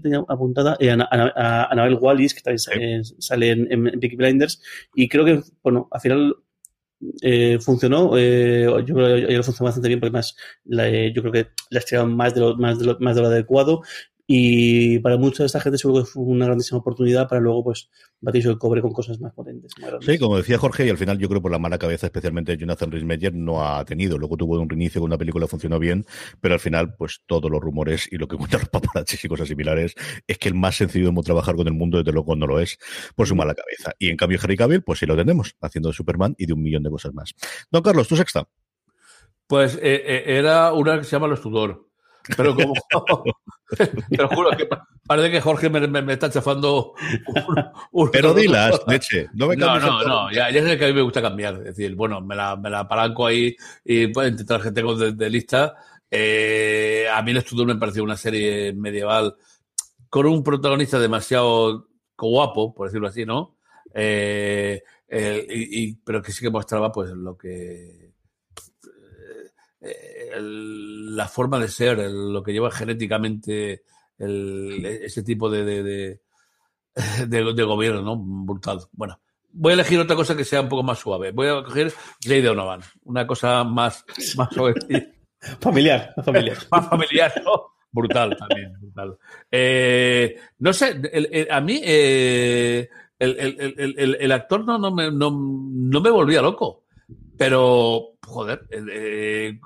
tengo 0.00 0.26
apuntada 0.28 0.76
eh, 0.78 0.90
a, 0.92 1.72
Anabel 1.72 1.98
Wallis, 2.00 2.34
que 2.34 2.40
también 2.40 3.04
sale 3.04 3.50
en, 3.50 3.66
en, 3.72 4.16
Blinders, 4.16 4.62
y 4.94 5.08
creo 5.08 5.24
que, 5.24 5.42
bueno, 5.60 5.88
al 5.90 6.00
final 6.00 6.36
eh, 7.22 7.58
funcionó. 7.60 8.12
Eh, 8.16 8.66
yo 8.86 8.94
creo 8.94 9.26
que 9.26 9.42
funcionó 9.42 9.66
bastante 9.66 9.88
bien 9.88 10.00
porque 10.00 10.12
más 10.12 10.36
eh, 10.70 11.12
yo 11.14 11.22
creo 11.22 11.32
que 11.32 11.50
la 11.70 11.78
estiraron 11.80 12.16
más 12.16 12.34
de 12.34 12.40
lo, 12.40 12.56
más 12.56 12.78
de 12.78 12.86
lo, 12.86 12.98
más 13.00 13.16
de 13.16 13.22
lo 13.22 13.28
adecuado 13.28 13.82
y 14.26 14.98
para 15.00 15.18
mucha 15.18 15.42
de 15.42 15.46
esta 15.46 15.60
gente 15.60 15.78
seguro 15.78 16.02
que 16.02 16.10
fue 16.10 16.22
una 16.22 16.46
grandísima 16.46 16.78
oportunidad 16.78 17.28
para 17.28 17.40
luego 17.40 17.64
pues 17.64 17.90
batirse 18.20 18.48
el 18.48 18.58
cobre 18.58 18.80
con 18.80 18.92
cosas 18.92 19.20
más 19.20 19.34
potentes. 19.34 19.72
sí, 20.00 20.18
como 20.18 20.38
decía 20.38 20.56
Jorge, 20.56 20.86
y 20.86 20.90
al 20.90 20.96
final 20.96 21.18
yo 21.18 21.28
creo 21.28 21.42
por 21.42 21.50
la 21.50 21.58
mala 21.58 21.78
cabeza, 21.78 22.06
especialmente 22.06 22.56
Jonathan 22.56 22.90
rhys 22.90 23.04
no 23.34 23.66
ha 23.66 23.84
tenido. 23.84 24.16
Luego 24.16 24.36
tuvo 24.36 24.58
un 24.58 24.68
reinicio 24.68 25.00
con 25.00 25.10
una 25.10 25.18
película 25.18 25.46
funcionó 25.46 25.78
bien, 25.78 26.06
pero 26.40 26.54
al 26.54 26.60
final, 26.60 26.94
pues 26.96 27.22
todos 27.26 27.50
los 27.50 27.60
rumores 27.60 28.08
y 28.10 28.16
lo 28.16 28.26
que 28.26 28.36
cuentan 28.36 28.60
los 28.60 28.68
paparazzis 28.70 29.24
y 29.24 29.28
cosas 29.28 29.48
similares 29.48 29.94
es 30.26 30.38
que 30.38 30.48
el 30.48 30.54
más 30.54 30.76
sencillo 30.76 31.10
de 31.10 31.22
trabajar 31.22 31.54
con 31.54 31.66
el 31.66 31.74
mundo, 31.74 31.98
desde 31.98 32.12
luego 32.12 32.34
no 32.34 32.46
lo 32.46 32.60
es, 32.60 32.78
por 33.14 33.26
su 33.26 33.34
mala 33.34 33.54
cabeza. 33.54 33.92
Y 33.98 34.10
en 34.10 34.16
cambio, 34.16 34.38
Harry 34.42 34.56
Cavill, 34.56 34.82
pues 34.82 34.98
sí 34.98 35.06
lo 35.06 35.16
tenemos, 35.16 35.54
haciendo 35.60 35.90
de 35.90 35.94
Superman 35.94 36.34
y 36.38 36.46
de 36.46 36.54
un 36.54 36.62
millón 36.62 36.82
de 36.82 36.90
cosas 36.90 37.12
más. 37.12 37.34
Don 37.70 37.82
Carlos, 37.82 38.08
tu 38.08 38.16
sexta. 38.16 38.48
Pues 39.46 39.74
eh, 39.76 40.02
eh, 40.06 40.24
era 40.26 40.72
una 40.72 40.98
que 40.98 41.04
se 41.04 41.10
llama 41.10 41.26
Los 41.26 41.42
Tudor. 41.42 41.86
Pero 42.36 42.54
como. 42.54 42.74
te 43.76 44.16
lo 44.16 44.28
juro 44.28 44.50
que 44.56 44.68
parece 45.06 45.30
que 45.30 45.40
Jorge 45.40 45.70
me, 45.70 46.12
está 46.12 46.30
chafando. 46.30 46.94
Un, 47.92 48.10
Pero 48.10 48.34
dilas, 48.34 48.80
leche. 48.86 49.28
No, 49.34 49.52
no, 49.54 49.78
no, 49.78 50.02
no, 50.02 50.32
Ya, 50.32 50.50
ya 50.50 50.62
sé 50.62 50.78
que 50.78 50.84
a 50.84 50.88
mí 50.88 50.94
me 50.94 51.02
gusta 51.02 51.22
cambiar. 51.22 51.54
Es 51.54 51.76
decir, 51.76 51.94
bueno, 51.94 52.20
me 52.20 52.34
la, 52.34 52.56
me 52.56 52.70
la 52.70 52.80
apalanco 52.80 53.26
ahí 53.26 53.56
y 53.84 54.08
pues, 54.08 54.30
intentar 54.30 54.62
que 54.62 54.72
tengo 54.72 54.94
de, 54.94 55.30
lista. 55.30 55.74
Eh, 56.10 57.06
a 57.12 57.22
mí 57.22 57.30
el 57.32 57.38
estudio 57.38 57.64
me 57.64 57.76
pareció 57.76 58.04
una 58.04 58.16
serie 58.16 58.72
medieval 58.72 59.34
con 60.08 60.26
un 60.26 60.44
protagonista 60.44 60.98
demasiado 60.98 61.88
guapo, 62.16 62.72
por 62.74 62.86
decirlo 62.86 63.08
así, 63.08 63.24
¿no? 63.24 63.56
Eh, 63.92 64.82
y, 65.08 65.94
pero 65.96 66.22
que 66.22 66.32
sí 66.32 66.40
que 66.40 66.50
mostraba 66.50 66.90
pues 66.90 67.10
lo 67.10 67.36
que 67.36 68.12
eh, 70.34 70.40
la 70.40 71.28
forma 71.28 71.58
de 71.58 71.68
ser, 71.68 71.98
lo 71.98 72.42
que 72.42 72.52
lleva 72.52 72.70
genéticamente 72.70 73.82
ese 74.18 75.22
tipo 75.22 75.50
de, 75.50 75.64
de, 77.26 77.54
de, 77.54 77.62
gobierno, 77.64 78.02
¿no? 78.02 78.16
Brutal. 78.16 78.80
Bueno, 78.92 79.20
voy 79.50 79.72
a 79.72 79.74
elegir 79.74 79.98
otra 79.98 80.16
cosa 80.16 80.36
que 80.36 80.44
sea 80.44 80.60
un 80.60 80.68
poco 80.68 80.82
más 80.82 80.98
suave. 80.98 81.32
Voy 81.32 81.48
a 81.48 81.62
coger 81.62 81.92
Jay 82.22 82.40
Donovan, 82.40 82.80
una 83.04 83.26
cosa 83.26 83.64
más, 83.64 84.04
más 84.36 84.48
suave. 84.52 84.74
familiar, 85.60 86.14
familiar. 86.24 86.58
más 86.70 86.88
familiar, 86.88 87.32
¿no? 87.44 87.74
Brutal 87.90 88.36
también, 88.36 88.72
brutal. 88.80 89.16
Eh, 89.50 90.36
no 90.58 90.72
sé, 90.72 91.46
a 91.48 91.60
mí 91.60 91.80
eh, 91.84 92.88
el, 93.20 94.16
el, 94.18 94.32
actor 94.32 94.64
no, 94.64 94.78
no, 94.78 94.90
me, 94.90 95.12
no, 95.12 95.30
no 95.30 96.00
me 96.00 96.10
volvía 96.10 96.42
loco. 96.42 96.82
Pero, 97.36 98.14
joder, 98.26 98.66
eh, 98.70 99.60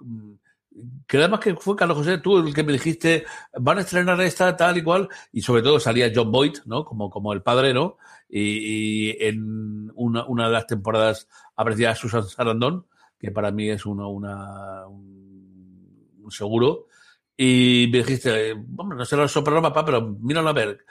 que 1.06 1.16
además 1.16 1.40
que 1.40 1.54
fue 1.56 1.76
Carlos 1.76 1.98
José, 1.98 2.18
tú 2.18 2.38
el 2.38 2.54
que 2.54 2.62
me 2.62 2.72
dijiste, 2.72 3.24
van 3.58 3.78
a 3.78 3.80
estrenar 3.80 4.20
esta 4.20 4.56
tal 4.56 4.76
y 4.76 4.82
cual, 4.82 5.08
y 5.32 5.40
sobre 5.40 5.62
todo 5.62 5.80
salía 5.80 6.12
John 6.14 6.30
Boyd, 6.30 6.58
¿no? 6.66 6.84
Como, 6.84 7.10
como 7.10 7.32
el 7.32 7.42
padre, 7.42 7.72
¿no? 7.72 7.96
Y, 8.28 9.10
en 9.24 9.90
una, 9.94 10.26
una, 10.26 10.46
de 10.46 10.52
las 10.52 10.66
temporadas 10.66 11.28
aparecía 11.56 11.94
Susan 11.94 12.24
Sarandon, 12.24 12.86
que 13.18 13.30
para 13.30 13.50
mí 13.50 13.70
es 13.70 13.86
una, 13.86 14.06
una 14.06 14.86
un, 14.86 16.30
seguro. 16.30 16.88
Y 17.36 17.88
me 17.90 17.98
dijiste, 17.98 18.54
bueno, 18.54 18.94
no 18.94 19.04
sé 19.04 19.16
lo 19.16 19.26
soprano 19.28 19.62
papá, 19.62 19.84
pero 19.84 20.02
míralo 20.02 20.50
a 20.50 20.52
ver. 20.52 20.84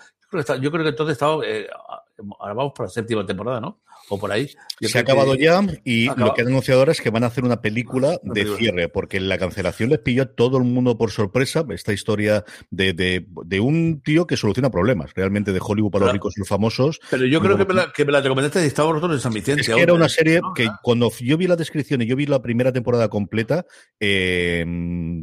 Yo 0.60 0.72
creo 0.72 0.84
que, 0.84 0.90
entonces 0.90 1.14
estaba, 1.14 1.46
eh, 1.46 1.68
ahora 2.40 2.54
vamos 2.54 2.74
por 2.74 2.88
la 2.88 2.90
séptima 2.90 3.26
temporada, 3.26 3.62
¿no? 3.62 3.82
O 4.10 4.20
por 4.20 4.32
ahí. 4.32 4.50
se 4.80 4.98
ha 4.98 5.02
acabado 5.02 5.36
ya 5.36 5.62
y 5.84 6.06
lo 6.16 6.34
que 6.34 6.42
han 6.42 6.48
anunciado 6.48 6.82
ahora 6.82 6.92
es 6.92 7.02
que 7.02 7.10
van 7.10 7.24
a 7.24 7.28
hacer 7.28 7.44
una 7.44 7.62
película 7.62 8.20
de 8.24 8.46
cierre, 8.58 8.90
porque 8.90 9.20
la 9.20 9.38
cancelación 9.38 9.90
les 9.90 10.00
pilló 10.00 10.24
a 10.24 10.26
todo 10.26 10.58
el 10.58 10.64
mundo 10.64 10.98
por 10.98 11.12
sorpresa. 11.12 11.66
Esta 11.70 11.94
historia 11.94 12.44
de, 12.70 12.94
de, 12.94 13.60
un 13.60 14.02
tío 14.02 14.28
que 14.28 14.38
soluciona 14.38 14.70
problemas, 14.70 15.12
realmente 15.16 15.52
de 15.52 15.60
Hollywood 15.62 15.92
para 15.92 16.06
los 16.06 16.14
ricos 16.14 16.38
y 16.38 16.42
los 16.42 16.48
famosos. 16.48 17.00
Pero 17.10 17.26
yo 17.26 17.42
creo 17.42 17.58
que 17.58 17.66
me, 17.66 17.74
la, 17.74 17.92
que 17.92 18.06
me 18.06 18.12
la 18.12 18.22
recomendaste 18.22 18.64
y 18.64 18.68
estábamos 18.68 18.96
nosotros 18.96 19.18
en 19.18 19.24
San 19.24 19.34
Vicente. 19.34 19.62
Es 19.62 19.70
que 19.70 19.82
era 19.82 19.94
una 19.94 20.10
serie 20.10 20.40
que 20.56 20.70
cuando 20.82 21.12
yo 21.20 21.38
vi 21.38 21.48
la 21.48 21.56
descripción 21.56 22.02
y 22.02 22.06
yo 22.06 22.16
vi 22.16 22.26
la 22.26 22.42
primera 22.42 22.72
temporada 22.72 23.10
completa, 23.10 23.66
eh, 24.00 24.66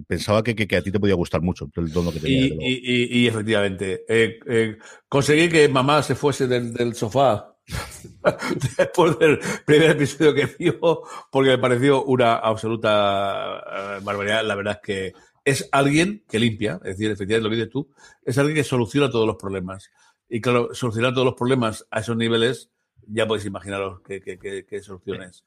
pensaba 0.06 0.42
que, 0.42 0.54
que, 0.54 0.76
a 0.76 0.82
ti 0.82 0.90
te 0.90 1.00
podía 1.00 1.14
gustar 1.14 1.40
mucho 1.40 1.70
el 1.76 1.92
dono 1.92 2.12
que 2.12 2.20
tenía. 2.20 2.46
Y, 2.46 3.20
y, 3.20 3.26
efectivamente, 3.26 4.04
eh, 4.08 4.38
eh, 4.46 4.76
conseguí 5.08 5.48
que 5.48 5.68
mamá 5.68 6.02
se 6.02 6.14
fuese 6.14 6.46
del, 6.46 6.72
del 6.72 6.94
sofá 6.94 7.53
después 8.78 9.18
del 9.18 9.38
primer 9.64 9.90
episodio 9.92 10.34
que 10.34 10.46
vio, 10.58 11.02
porque 11.30 11.50
me 11.50 11.58
pareció 11.58 12.04
una 12.04 12.36
absoluta 12.36 14.00
barbaridad. 14.02 14.44
La 14.44 14.54
verdad 14.54 14.80
es 14.80 14.86
que 14.86 15.12
es 15.44 15.68
alguien 15.72 16.24
que 16.28 16.38
limpia, 16.38 16.74
es 16.84 16.96
decir, 16.96 17.10
efectivamente 17.10 17.44
lo 17.44 17.50
que 17.50 17.56
dices 17.56 17.70
tú, 17.70 17.90
es 18.24 18.38
alguien 18.38 18.56
que 18.56 18.64
soluciona 18.64 19.10
todos 19.10 19.26
los 19.26 19.36
problemas. 19.36 19.90
Y 20.28 20.40
claro, 20.40 20.74
solucionar 20.74 21.12
todos 21.12 21.26
los 21.26 21.34
problemas 21.34 21.86
a 21.90 22.00
esos 22.00 22.16
niveles, 22.16 22.70
ya 23.06 23.26
podéis 23.26 23.46
imaginaros 23.46 24.00
qué, 24.00 24.20
qué, 24.20 24.82
soluciones. 24.82 25.44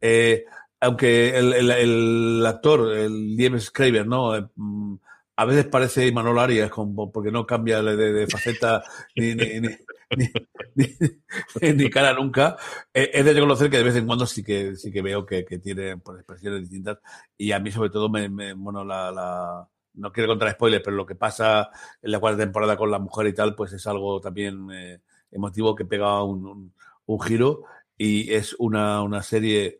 Eh, 0.00 0.44
aunque 0.80 1.38
el, 1.38 1.52
el, 1.52 2.44
actor, 2.44 2.92
el 2.92 3.36
James 3.38 3.70
Craver, 3.70 4.06
¿no? 4.06 4.36
Eh, 4.36 4.46
mm, 4.56 4.96
a 5.36 5.44
veces 5.44 5.66
parece 5.66 6.10
Manuel 6.12 6.38
Arias, 6.38 6.70
porque 7.12 7.30
no 7.30 7.46
cambia 7.46 7.82
de, 7.82 8.26
faceta 8.26 8.82
ni, 9.14 9.34
ni, 9.34 9.60
cara 11.92 12.14
nunca. 12.14 12.56
Es 12.92 13.24
de 13.24 13.32
reconocer 13.32 13.70
que 13.70 13.78
de 13.78 13.82
vez 13.84 13.96
en 13.96 14.06
cuando 14.06 14.26
sí 14.26 14.42
que 14.42 14.76
sí 14.76 14.92
que 14.92 15.02
veo 15.02 15.24
que, 15.26 15.42
tiene 15.42 15.96
pues, 15.98 16.18
expresiones 16.18 16.62
distintas. 16.62 16.98
Y 17.36 17.52
a 17.52 17.60
mí, 17.60 17.70
sobre 17.70 17.90
todo, 17.90 18.08
me, 18.08 18.52
bueno, 18.54 18.84
la, 18.84 19.68
no 19.94 20.12
quiero 20.12 20.28
contar 20.28 20.52
spoilers, 20.52 20.84
pero 20.84 20.96
lo 20.96 21.06
que 21.06 21.14
pasa 21.14 21.70
en 22.02 22.10
la 22.10 22.20
cuarta 22.20 22.42
temporada 22.42 22.76
con 22.76 22.90
la 22.90 22.98
mujer 22.98 23.26
y 23.26 23.34
tal, 23.34 23.54
pues 23.54 23.72
es 23.72 23.86
algo 23.86 24.20
también 24.20 24.68
eh, 24.72 25.00
emotivo 25.30 25.74
que 25.74 25.84
pega 25.84 26.22
un, 26.22 26.72
un, 27.06 27.20
giro. 27.20 27.64
Y 27.98 28.32
es 28.32 28.54
una, 28.58 29.02
una 29.02 29.22
serie, 29.22 29.78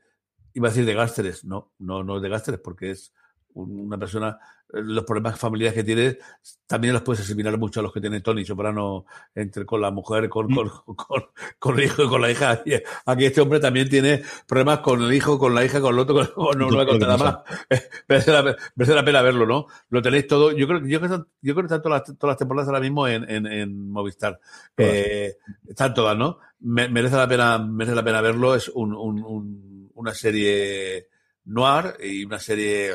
iba 0.55 0.69
a 0.69 0.71
decir 0.71 0.87
de 0.87 0.95
gásteres, 0.95 1.45
no, 1.45 1.73
no, 1.79 2.03
no 2.03 2.19
de 2.21 2.29
gásteres, 2.29 2.61
porque 2.61 2.91
es 2.93 3.12
una 3.57 3.99
persona 3.99 4.38
los 4.69 5.05
problemas 5.05 5.38
familiares 5.38 5.75
que 5.75 5.85
tiene, 5.85 6.19
también 6.66 6.92
los 6.92 7.03
puedes 7.03 7.23
asimilar 7.23 7.57
mucho 7.57 7.81
a 7.81 7.83
los 7.85 7.92
que 7.92 8.01
tiene 8.01 8.21
Tony 8.21 8.45
Soprano 8.45 9.07
entre 9.35 9.64
con 9.64 9.81
la 9.81 9.90
mujer, 9.90 10.29
con, 10.29 10.53
con, 10.53 10.71
con, 11.59 11.79
el 11.79 11.85
hijo 11.85 12.05
y 12.05 12.09
con 12.09 12.21
la 12.21 12.31
hija. 12.31 12.62
Aquí 13.07 13.25
este 13.25 13.40
hombre 13.40 13.61
también 13.61 13.88
tiene 13.88 14.23
problemas 14.47 14.81
con 14.81 15.03
el 15.03 15.12
hijo, 15.12 15.38
con 15.38 15.55
la 15.55 15.64
hija, 15.64 15.81
con 15.81 15.95
el 15.95 16.01
otro, 16.01 16.23
no, 16.37 16.53
lo 16.53 16.77
voy 16.77 16.83
a 16.83 16.87
contar 16.87 17.09
nada 17.09 17.25
más. 17.25 17.81
Merece 18.09 18.33
la, 18.33 18.57
merece 18.75 18.95
la, 18.95 19.05
pena 19.05 19.23
verlo, 19.23 19.47
¿no? 19.47 19.66
Lo 19.90 20.03
tenéis 20.03 20.27
todo. 20.27 20.53
Yo 20.53 20.66
creo, 20.66 20.85
yo 20.85 21.01
creo, 21.01 21.27
yo 21.40 21.55
creo 21.55 21.57
que 21.57 21.75
están 21.75 21.83
todas 21.83 22.03
las, 22.09 22.19
todas 22.19 22.33
las 22.33 22.38
temporadas 22.38 22.69
ahora 22.69 22.81
mismo 22.81 23.07
en, 23.07 23.29
en, 23.31 23.47
en 23.47 23.90
Movistar. 23.90 24.40
Eh, 24.77 25.37
están 25.69 25.95
todas, 25.95 26.16
¿no? 26.16 26.38
merece 26.59 27.16
la 27.16 27.29
pena, 27.29 27.59
merece 27.59 27.95
la 27.95 28.05
pena 28.05 28.21
verlo. 28.21 28.55
Es 28.55 28.69
un, 28.69 28.95
un, 28.95 29.23
un, 29.23 29.90
una 29.95 30.14
serie 30.14 31.09
noir 31.45 31.97
y 32.03 32.25
una 32.25 32.38
serie 32.38 32.92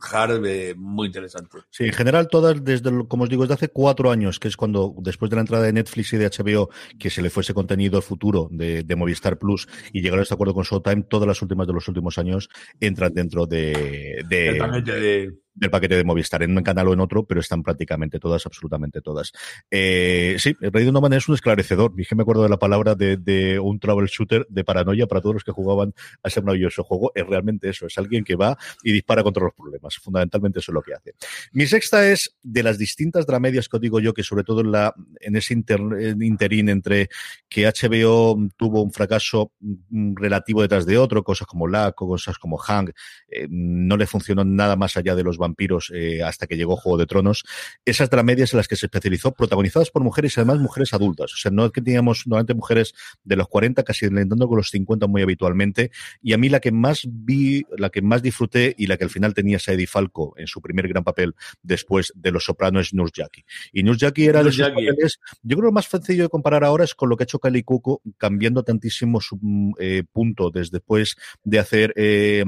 hard 0.00 0.40
muy 0.76 1.06
interesante. 1.06 1.58
Sí, 1.70 1.84
en 1.84 1.92
general 1.92 2.28
todas, 2.28 2.62
desde, 2.64 2.90
como 3.06 3.24
os 3.24 3.30
digo, 3.30 3.42
desde 3.42 3.54
hace 3.54 3.68
cuatro 3.68 4.10
años, 4.10 4.38
que 4.38 4.48
es 4.48 4.56
cuando, 4.56 4.94
después 4.98 5.30
de 5.30 5.36
la 5.36 5.42
entrada 5.42 5.64
de 5.64 5.72
Netflix 5.72 6.12
y 6.12 6.16
de 6.16 6.28
HBO, 6.28 6.70
que 6.98 7.10
se 7.10 7.22
le 7.22 7.30
fuese 7.30 7.54
contenido 7.54 8.00
futuro 8.02 8.48
de, 8.50 8.82
de 8.82 8.96
Movistar 8.96 9.38
Plus 9.38 9.68
y 9.92 10.00
llegaron 10.00 10.20
a 10.20 10.22
este 10.22 10.34
acuerdo 10.34 10.54
con 10.54 10.64
Showtime, 10.64 11.02
todas 11.02 11.26
las 11.26 11.40
últimas 11.42 11.66
de 11.66 11.72
los 11.72 11.88
últimos 11.88 12.18
años 12.18 12.48
entran 12.80 13.12
dentro 13.12 13.46
de, 13.46 14.24
de 14.28 15.32
del 15.58 15.70
paquete 15.70 15.96
de 15.96 16.04
Movistar 16.04 16.42
en 16.42 16.56
un 16.56 16.62
canal 16.62 16.88
o 16.88 16.92
en 16.92 17.00
otro, 17.00 17.24
pero 17.24 17.40
están 17.40 17.62
prácticamente 17.62 18.18
todas, 18.18 18.46
absolutamente 18.46 19.00
todas. 19.00 19.32
Eh, 19.70 20.36
sí, 20.38 20.56
el 20.60 20.72
Rey 20.72 20.84
de 20.84 20.92
Noman 20.92 21.12
es 21.12 21.28
un 21.28 21.34
esclarecedor. 21.34 21.94
Dije, 21.94 22.14
me 22.14 22.22
acuerdo 22.22 22.42
de 22.42 22.48
la 22.48 22.58
palabra 22.58 22.94
de, 22.94 23.16
de, 23.16 23.58
un 23.58 23.78
troubleshooter 23.78 24.46
de 24.48 24.64
paranoia 24.64 25.06
para 25.06 25.20
todos 25.20 25.34
los 25.34 25.44
que 25.44 25.52
jugaban 25.52 25.94
a 26.22 26.28
ese 26.28 26.40
maravilloso 26.42 26.84
juego. 26.84 27.12
Es 27.14 27.26
realmente 27.26 27.68
eso, 27.68 27.86
es 27.86 27.98
alguien 27.98 28.24
que 28.24 28.36
va 28.36 28.56
y 28.82 28.92
dispara 28.92 29.22
contra 29.22 29.44
los 29.44 29.54
problemas. 29.54 29.96
Fundamentalmente 29.96 30.60
eso 30.60 30.72
es 30.72 30.74
lo 30.74 30.82
que 30.82 30.94
hace. 30.94 31.14
Mi 31.52 31.66
sexta 31.66 32.08
es 32.08 32.36
de 32.42 32.62
las 32.62 32.78
distintas 32.78 33.26
dramedias 33.26 33.68
que 33.68 33.76
os 33.76 33.80
digo 33.80 34.00
yo, 34.00 34.14
que 34.14 34.22
sobre 34.22 34.44
todo 34.44 34.60
en, 34.60 34.72
la, 34.72 34.94
en 35.20 35.36
ese 35.36 35.54
interín 35.54 36.68
entre 36.68 37.08
que 37.48 37.66
HBO 37.66 38.48
tuvo 38.56 38.82
un 38.82 38.92
fracaso 38.92 39.52
mm, 39.60 40.14
relativo 40.16 40.62
detrás 40.62 40.86
de 40.86 40.98
otro, 40.98 41.22
cosas 41.22 41.46
como 41.46 41.66
LAC, 41.66 41.94
cosas 41.94 42.38
como 42.38 42.58
Hang, 42.58 42.90
eh, 43.28 43.46
no 43.50 43.96
le 43.96 44.06
funcionó 44.06 44.44
nada 44.44 44.76
más 44.76 44.96
allá 44.96 45.14
de 45.14 45.22
los 45.22 45.36
vampiros 45.48 45.92
eh, 45.94 46.22
hasta 46.22 46.46
que 46.46 46.56
llegó 46.56 46.76
Juego 46.76 46.98
de 46.98 47.06
Tronos, 47.06 47.44
esas 47.84 48.10
dramedias 48.10 48.52
en 48.52 48.58
las 48.58 48.68
que 48.68 48.76
se 48.76 48.86
especializó, 48.86 49.32
protagonizadas 49.32 49.90
por 49.90 50.02
mujeres 50.02 50.36
y 50.36 50.40
además 50.40 50.58
mujeres 50.58 50.94
adultas. 50.94 51.32
O 51.34 51.36
sea, 51.36 51.50
no 51.50 51.66
es 51.66 51.72
que 51.72 51.82
teníamos 51.82 52.26
normalmente 52.26 52.54
mujeres 52.54 52.94
de 53.24 53.36
los 53.36 53.48
40, 53.48 53.82
casi 53.82 54.06
intentando 54.06 54.48
con 54.48 54.56
los 54.56 54.70
50 54.70 55.06
muy 55.06 55.22
habitualmente. 55.22 55.90
Y 56.22 56.32
a 56.32 56.38
mí 56.38 56.48
la 56.48 56.60
que 56.60 56.72
más 56.72 57.02
vi, 57.06 57.66
la 57.76 57.90
que 57.90 58.02
más 58.02 58.22
disfruté 58.22 58.74
y 58.78 58.86
la 58.86 58.96
que 58.96 59.04
al 59.04 59.10
final 59.10 59.34
tenía 59.34 59.58
Sadie 59.58 59.86
Falco 59.86 60.34
en 60.36 60.46
su 60.46 60.60
primer 60.60 60.88
gran 60.88 61.04
papel 61.04 61.34
después 61.62 62.12
de 62.14 62.30
Los 62.30 62.44
Sopranos 62.44 62.88
es 62.88 62.94
Nurse 62.94 63.14
Jackie. 63.16 63.44
Y 63.72 63.82
Nurse 63.82 64.06
Jackie 64.06 64.26
era 64.26 64.42
de 64.42 64.50
esos 64.50 64.68
papeles, 64.68 65.18
yo 65.42 65.56
creo 65.56 65.58
que 65.58 65.66
lo 65.66 65.72
más 65.72 65.86
sencillo 65.86 66.24
de 66.24 66.28
comparar 66.28 66.64
ahora 66.64 66.84
es 66.84 66.94
con 66.94 67.08
lo 67.08 67.16
que 67.16 67.24
ha 67.24 67.26
hecho 67.26 67.38
Kali 67.38 67.62
Cuco, 67.62 68.02
cambiando 68.16 68.62
tantísimo 68.62 69.20
su 69.20 69.38
eh, 69.78 70.04
punto 70.10 70.50
desde 70.50 70.78
después 70.78 71.16
de 71.44 71.58
hacer 71.58 71.92
eh, 71.96 72.44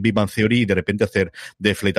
Vivan 0.00 0.28
Theory 0.28 0.60
y 0.60 0.64
de 0.64 0.74
repente 0.74 1.04
hacer 1.04 1.32
The 1.60 1.74
Flight 1.74 1.98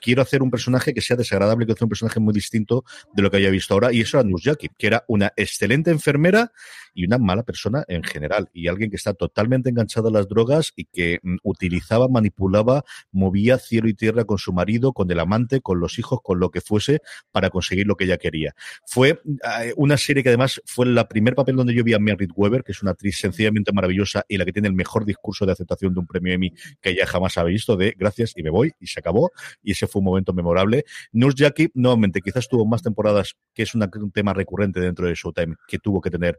Quiero 0.00 0.22
hacer 0.22 0.42
un 0.42 0.50
personaje 0.50 0.94
que 0.94 1.00
sea 1.00 1.16
desagradable, 1.16 1.64
quiero 1.64 1.74
hacer 1.74 1.84
un 1.84 1.90
personaje 1.90 2.20
muy 2.20 2.34
distinto 2.34 2.84
de 3.14 3.22
lo 3.22 3.30
que 3.30 3.38
haya 3.38 3.50
visto 3.50 3.74
ahora. 3.74 3.92
Y 3.92 4.00
eso 4.00 4.18
era 4.18 4.28
Jackie, 4.38 4.70
que 4.76 4.86
era 4.86 5.04
una 5.08 5.32
excelente 5.36 5.90
enfermera 5.90 6.52
y 6.96 7.04
una 7.04 7.18
mala 7.18 7.42
persona 7.42 7.84
en 7.88 8.02
general. 8.02 8.48
Y 8.54 8.68
alguien 8.68 8.90
que 8.90 8.96
está 8.96 9.12
totalmente 9.12 9.68
enganchado 9.68 10.08
a 10.08 10.10
las 10.10 10.28
drogas 10.28 10.72
y 10.74 10.86
que 10.86 11.20
mm, 11.22 11.36
utilizaba, 11.42 12.08
manipulaba, 12.08 12.84
movía 13.12 13.58
cielo 13.58 13.88
y 13.88 13.94
tierra 13.94 14.24
con 14.24 14.38
su 14.38 14.52
marido, 14.52 14.92
con 14.92 15.10
el 15.10 15.20
amante, 15.20 15.60
con 15.60 15.78
los 15.78 15.98
hijos, 15.98 16.20
con 16.22 16.40
lo 16.40 16.50
que 16.50 16.62
fuese 16.62 17.00
para 17.30 17.50
conseguir 17.50 17.86
lo 17.86 17.96
que 17.96 18.04
ella 18.04 18.16
quería. 18.16 18.54
Fue 18.86 19.20
eh, 19.60 19.74
una 19.76 19.98
serie 19.98 20.22
que 20.22 20.30
además 20.30 20.60
fue 20.64 20.86
el 20.86 21.06
primer 21.06 21.34
papel 21.34 21.54
donde 21.54 21.74
yo 21.74 21.84
vi 21.84 21.92
a 21.92 21.98
Merritt 21.98 22.30
Weber, 22.34 22.64
que 22.64 22.72
es 22.72 22.82
una 22.82 22.92
actriz 22.92 23.18
sencillamente 23.18 23.72
maravillosa 23.72 24.24
y 24.26 24.38
la 24.38 24.46
que 24.46 24.52
tiene 24.52 24.68
el 24.68 24.74
mejor 24.74 25.04
discurso 25.04 25.44
de 25.44 25.52
aceptación 25.52 25.92
de 25.92 26.00
un 26.00 26.06
premio 26.06 26.32
Emmy 26.32 26.52
que 26.80 26.90
ella 26.90 27.06
jamás 27.06 27.36
ha 27.36 27.44
visto, 27.44 27.76
de 27.76 27.94
gracias 27.96 28.32
y 28.36 28.42
me 28.42 28.48
voy 28.50 28.72
y 28.80 28.86
se 28.86 29.00
acabó 29.00 29.30
y 29.62 29.72
ese 29.72 29.86
fue 29.86 30.00
un 30.00 30.06
momento 30.06 30.32
memorable. 30.32 30.84
Nurse 31.12 31.36
Jackie, 31.36 31.70
nuevamente, 31.74 32.22
quizás 32.22 32.48
tuvo 32.48 32.64
más 32.64 32.82
temporadas, 32.82 33.34
que 33.52 33.64
es 33.64 33.74
un 33.74 34.10
tema 34.12 34.32
recurrente 34.32 34.80
dentro 34.80 35.06
de 35.06 35.14
Showtime, 35.14 35.56
que 35.68 35.78
tuvo 35.78 36.00
que 36.00 36.10
tener, 36.10 36.38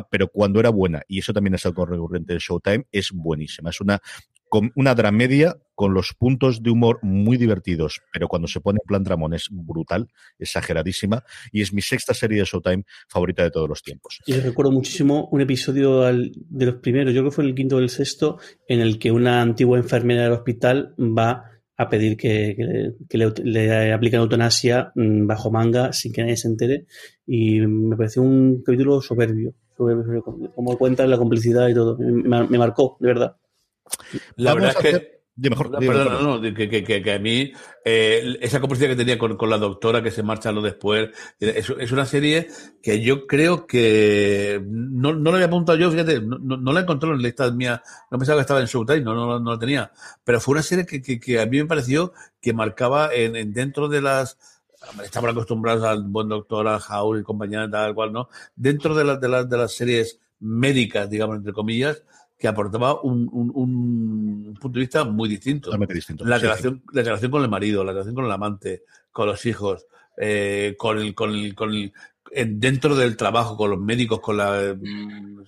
pero 0.00 0.28
cuando 0.28 0.60
era 0.60 0.70
buena, 0.70 1.02
y 1.06 1.18
eso 1.18 1.32
también 1.32 1.54
es 1.54 1.66
algo 1.66 1.84
recurrente 1.84 2.32
de 2.32 2.38
Showtime, 2.38 2.86
es 2.90 3.10
buenísima. 3.12 3.70
Es 3.70 3.80
una, 3.80 4.00
una 4.74 4.94
dramedia 4.94 5.56
con 5.74 5.94
los 5.94 6.14
puntos 6.14 6.62
de 6.62 6.70
humor 6.70 6.98
muy 7.02 7.36
divertidos, 7.36 8.00
pero 8.12 8.28
cuando 8.28 8.48
se 8.48 8.60
pone 8.60 8.78
en 8.82 8.86
plan 8.86 9.02
Dramón 9.04 9.34
es 9.34 9.48
brutal, 9.50 10.08
exageradísima, 10.38 11.24
y 11.50 11.62
es 11.62 11.72
mi 11.72 11.82
sexta 11.82 12.14
serie 12.14 12.38
de 12.38 12.44
Showtime 12.44 12.84
favorita 13.08 13.42
de 13.42 13.50
todos 13.50 13.68
los 13.68 13.82
tiempos. 13.82 14.20
Y 14.26 14.34
recuerdo 14.34 14.72
muchísimo 14.72 15.28
un 15.30 15.40
episodio 15.40 16.00
de 16.02 16.66
los 16.66 16.76
primeros, 16.76 17.12
yo 17.12 17.20
creo 17.20 17.30
que 17.30 17.34
fue 17.34 17.44
el 17.44 17.54
quinto 17.54 17.76
o 17.76 17.78
el 17.80 17.90
sexto, 17.90 18.38
en 18.66 18.80
el 18.80 18.98
que 18.98 19.10
una 19.10 19.42
antigua 19.42 19.78
enfermera 19.78 20.22
del 20.22 20.32
hospital 20.32 20.94
va 20.98 21.52
a 21.76 21.88
pedir 21.88 22.16
que, 22.16 22.94
le, 23.10 23.92
apliquen 23.92 24.20
eutanasia 24.20 24.92
mm, 24.94 25.26
bajo 25.26 25.50
manga 25.50 25.92
sin 25.92 26.12
que 26.12 26.22
nadie 26.22 26.36
se 26.36 26.48
entere. 26.48 26.86
Y 27.26 27.60
me 27.60 27.96
pareció 27.96 28.22
un 28.22 28.62
capítulo 28.62 29.00
soberbio, 29.00 29.54
soberbio 29.76 30.22
como 30.54 30.78
cuenta 30.78 31.06
la 31.06 31.18
complicidad 31.18 31.68
y 31.68 31.74
todo. 31.74 31.96
Me, 31.98 32.46
me 32.46 32.58
marcó, 32.58 32.96
de 33.00 33.08
verdad. 33.08 33.36
La 34.36 34.54
verdad 34.54 34.70
es 34.70 34.76
que 34.76 35.22
mejor, 35.36 35.70
no, 35.70 36.40
que, 36.40 37.12
a 37.14 37.18
mí 37.18 37.52
eh, 37.84 38.38
esa 38.40 38.60
complicidad 38.60 38.90
que 38.90 38.96
tenía 38.96 39.18
con, 39.18 39.36
la 39.48 39.58
doctora 39.58 40.02
que 40.02 40.10
se 40.10 40.22
marcha 40.22 40.52
lo 40.52 40.60
después, 40.60 41.10
es, 41.40 41.70
es, 41.70 41.92
una 41.92 42.04
serie 42.04 42.48
que 42.82 43.00
yo 43.00 43.26
creo 43.26 43.66
que 43.66 44.62
no, 44.64 45.14
no 45.14 45.30
la 45.30 45.36
había 45.38 45.46
apuntado 45.46 45.78
yo, 45.78 45.90
fíjate, 45.90 46.20
no, 46.20 46.38
no, 46.38 46.72
la 46.72 46.80
encontré 46.80 47.08
en 47.08 47.16
la 47.16 47.22
lista 47.22 47.50
mía, 47.50 47.82
no 48.10 48.18
pensaba 48.18 48.38
que 48.38 48.42
estaba 48.42 48.60
en 48.60 48.66
Showtime, 48.66 49.00
no, 49.00 49.14
no, 49.14 49.40
no 49.40 49.52
la 49.52 49.58
tenía, 49.58 49.90
pero 50.22 50.40
fue 50.40 50.52
una 50.52 50.62
serie 50.62 50.84
que, 50.84 51.00
que, 51.00 51.40
a 51.40 51.46
mí 51.46 51.58
me 51.58 51.66
pareció 51.66 52.12
que 52.40 52.52
marcaba 52.52 53.12
en, 53.14 53.52
dentro 53.52 53.88
de 53.88 54.02
las 54.02 54.38
estamos 55.04 55.30
acostumbrados 55.30 55.84
al 55.84 56.04
buen 56.04 56.28
doctor, 56.28 56.66
al 56.66 56.80
House 56.80 57.20
y 57.20 57.22
compañía, 57.22 57.68
tal 57.70 57.94
cual, 57.94 58.12
¿no? 58.12 58.28
Dentro 58.54 58.94
de, 58.94 59.04
las 59.04 59.20
de, 59.20 59.28
las 59.28 59.48
de 59.48 59.56
las 59.56 59.72
series 59.72 60.20
médicas, 60.40 61.08
digamos, 61.08 61.36
entre 61.36 61.52
comillas, 61.52 62.02
que 62.38 62.48
aportaba 62.48 63.00
un, 63.02 63.28
un, 63.32 64.56
punto 64.60 64.78
de 64.78 64.84
vista 64.84 65.04
muy 65.04 65.28
distinto. 65.28 65.66
Totalmente 65.66 65.94
distinto. 65.94 66.24
La, 66.24 66.38
relación, 66.38 66.82
la 66.92 67.02
relación 67.02 67.30
con 67.30 67.42
el 67.42 67.48
marido, 67.48 67.84
la 67.84 67.92
relación 67.92 68.14
con 68.14 68.24
el 68.24 68.32
amante, 68.32 68.82
con 69.12 69.28
los 69.28 69.46
hijos, 69.46 69.86
eh, 70.16 70.74
con 70.76 70.98
el, 70.98 71.14
con 71.14 71.30
el, 71.30 71.54
con 71.54 71.72
el, 71.72 71.92
dentro 72.58 72.96
del 72.96 73.16
trabajo 73.16 73.56
con 73.56 73.70
los 73.70 73.78
médicos, 73.78 74.20
con 74.20 74.38
la 74.38 74.74
mm, 74.74 75.42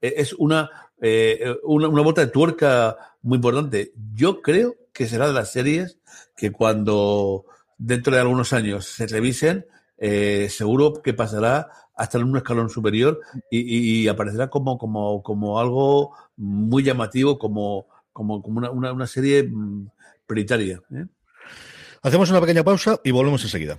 es 0.00 0.32
una, 0.34 0.70
eh, 1.00 1.56
una, 1.62 1.88
una 1.88 2.02
bota 2.02 2.22
de 2.22 2.30
tuerca 2.30 2.96
muy 3.22 3.36
importante. 3.36 3.92
Yo 4.14 4.40
creo 4.40 4.76
que 4.94 5.06
será 5.06 5.26
de 5.26 5.34
las 5.34 5.52
series 5.52 5.98
que 6.36 6.52
cuando 6.52 7.46
dentro 7.78 8.14
de 8.14 8.20
algunos 8.20 8.52
años 8.52 8.86
se 8.86 9.06
revisen, 9.06 9.66
eh, 9.98 10.48
seguro 10.50 10.94
que 11.02 11.14
pasará 11.14 11.68
hasta 11.96 12.18
en 12.18 12.24
un 12.24 12.36
escalón 12.36 12.68
superior 12.68 13.20
y, 13.50 14.08
aparecerá 14.08 14.50
como, 14.50 14.78
como, 14.78 15.22
como 15.22 15.60
algo 15.60 16.12
muy 16.36 16.82
llamativo, 16.82 17.38
como, 17.38 17.86
como, 18.12 18.42
como 18.42 18.58
una, 18.58 18.70
una, 18.70 18.92
una 18.92 19.06
serie 19.06 19.44
mm, 19.44 19.88
prioritaria. 20.26 20.80
¿eh? 20.92 21.06
Hacemos 22.02 22.30
una 22.30 22.40
pequeña 22.40 22.64
pausa 22.64 23.00
y 23.04 23.12
volvemos 23.12 23.42
enseguida. 23.44 23.78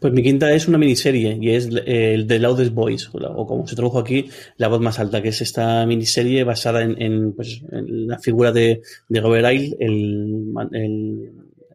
Pues 0.00 0.12
mi 0.12 0.22
quinta 0.22 0.52
es 0.52 0.68
una 0.68 0.78
miniserie 0.78 1.38
y 1.40 1.50
es 1.50 1.68
el 1.86 2.26
The 2.26 2.38
Loudest 2.38 2.72
Voice, 2.72 3.08
o 3.12 3.46
como 3.46 3.66
se 3.66 3.76
tradujo 3.76 3.98
aquí, 3.98 4.30
La 4.56 4.68
Voz 4.68 4.80
Más 4.80 4.98
Alta, 4.98 5.22
que 5.22 5.28
es 5.28 5.40
esta 5.40 5.84
miniserie 5.86 6.44
basada 6.44 6.82
en, 6.82 7.32
pues, 7.34 7.62
en 7.70 8.06
la 8.06 8.18
figura 8.18 8.52
de, 8.52 8.82
de 9.08 9.20
Robert 9.20 9.46
Ayle, 9.46 9.76
el, 9.78 10.52
el 10.72 11.32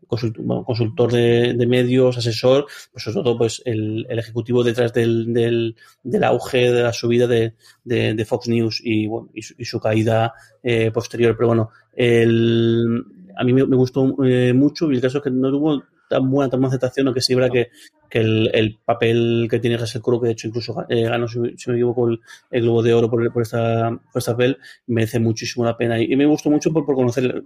consultor, 0.07 0.65
consultor 0.65 1.11
de, 1.11 1.67
medios, 1.67 2.17
asesor, 2.17 2.65
pues 2.91 3.03
sobre 3.03 3.23
todo 3.23 3.37
pues 3.37 3.61
el, 3.65 4.05
el 4.09 4.19
ejecutivo 4.19 4.63
detrás 4.63 4.93
del, 4.93 5.33
del, 5.33 5.75
del, 6.03 6.23
auge 6.23 6.71
de 6.71 6.83
la 6.83 6.93
subida 6.93 7.27
de, 7.27 8.25
Fox 8.25 8.47
News 8.47 8.81
y, 8.83 9.07
bueno, 9.07 9.29
y, 9.33 9.41
su, 9.41 9.55
y 9.57 9.65
su 9.65 9.79
caída 9.79 10.33
eh, 10.61 10.91
posterior. 10.91 11.35
Pero 11.35 11.47
bueno, 11.47 11.69
el, 11.95 13.03
a 13.35 13.43
mí 13.43 13.53
me, 13.53 13.65
me 13.65 13.75
gustó 13.75 14.15
eh, 14.23 14.53
mucho 14.53 14.91
y 14.91 14.95
el 14.95 15.01
caso 15.01 15.17
es 15.17 15.23
que 15.23 15.31
no 15.31 15.51
tuvo 15.51 15.83
tan 16.09 16.29
buena, 16.29 16.49
tan 16.49 16.59
buena 16.59 16.69
aceptación, 16.69 17.07
aunque 17.07 17.21
sí, 17.21 17.35
verdad 17.35 17.51
que, 17.51 17.71
que 18.13 18.19
el, 18.19 18.51
el, 18.53 18.77
papel 18.85 19.47
que 19.49 19.57
tiene 19.57 19.75
Russell 19.75 20.03
Crowe, 20.03 20.21
que 20.21 20.27
de 20.27 20.33
hecho 20.33 20.47
incluso 20.47 20.85
eh, 20.87 21.01
ganó, 21.01 21.27
si, 21.27 21.39
si, 21.57 21.71
me 21.71 21.77
equivoco, 21.77 22.07
el, 22.09 22.19
el, 22.51 22.61
Globo 22.61 22.83
de 22.83 22.93
Oro 22.93 23.09
por, 23.09 23.33
por, 23.33 23.41
esta, 23.41 23.89
por 23.89 24.19
esta 24.19 24.33
papel, 24.33 24.59
merece 24.85 25.19
muchísimo 25.19 25.65
la 25.65 25.75
pena. 25.75 25.99
Y, 25.99 26.13
y 26.13 26.15
me 26.15 26.27
gustó 26.27 26.51
mucho 26.51 26.71
por, 26.71 26.85
por 26.85 26.93
conocer 26.93 27.43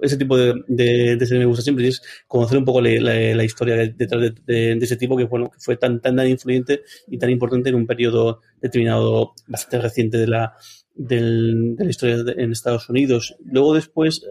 ese 0.00 0.16
tipo 0.16 0.36
de, 0.36 0.54
de, 0.68 1.16
de, 1.16 1.26
serie 1.26 1.40
me 1.40 1.46
gusta 1.46 1.64
siempre, 1.64 1.84
y 1.84 1.88
es 1.88 2.00
conocer 2.28 2.58
un 2.58 2.64
poco 2.64 2.80
la, 2.80 2.90
la, 3.00 3.34
la 3.34 3.44
historia 3.44 3.74
detrás 3.74 4.22
de, 4.22 4.30
de, 4.46 4.76
de, 4.76 4.84
ese 4.84 4.96
tipo 4.96 5.16
que, 5.16 5.24
bueno, 5.24 5.50
que 5.50 5.58
fue 5.58 5.76
tan, 5.76 6.00
tan, 6.00 6.14
tan 6.14 6.28
influyente 6.28 6.82
y 7.08 7.18
tan 7.18 7.30
importante 7.30 7.70
en 7.70 7.74
un 7.74 7.86
periodo 7.88 8.40
determinado 8.60 9.32
bastante 9.48 9.80
reciente 9.80 10.16
de 10.16 10.28
la, 10.28 10.54
del, 10.94 11.74
de 11.76 11.84
la 11.84 11.90
historia 11.90 12.22
de, 12.22 12.42
en 12.42 12.52
Estados 12.52 12.88
Unidos. 12.88 13.36
Luego 13.44 13.74
después, 13.74 14.24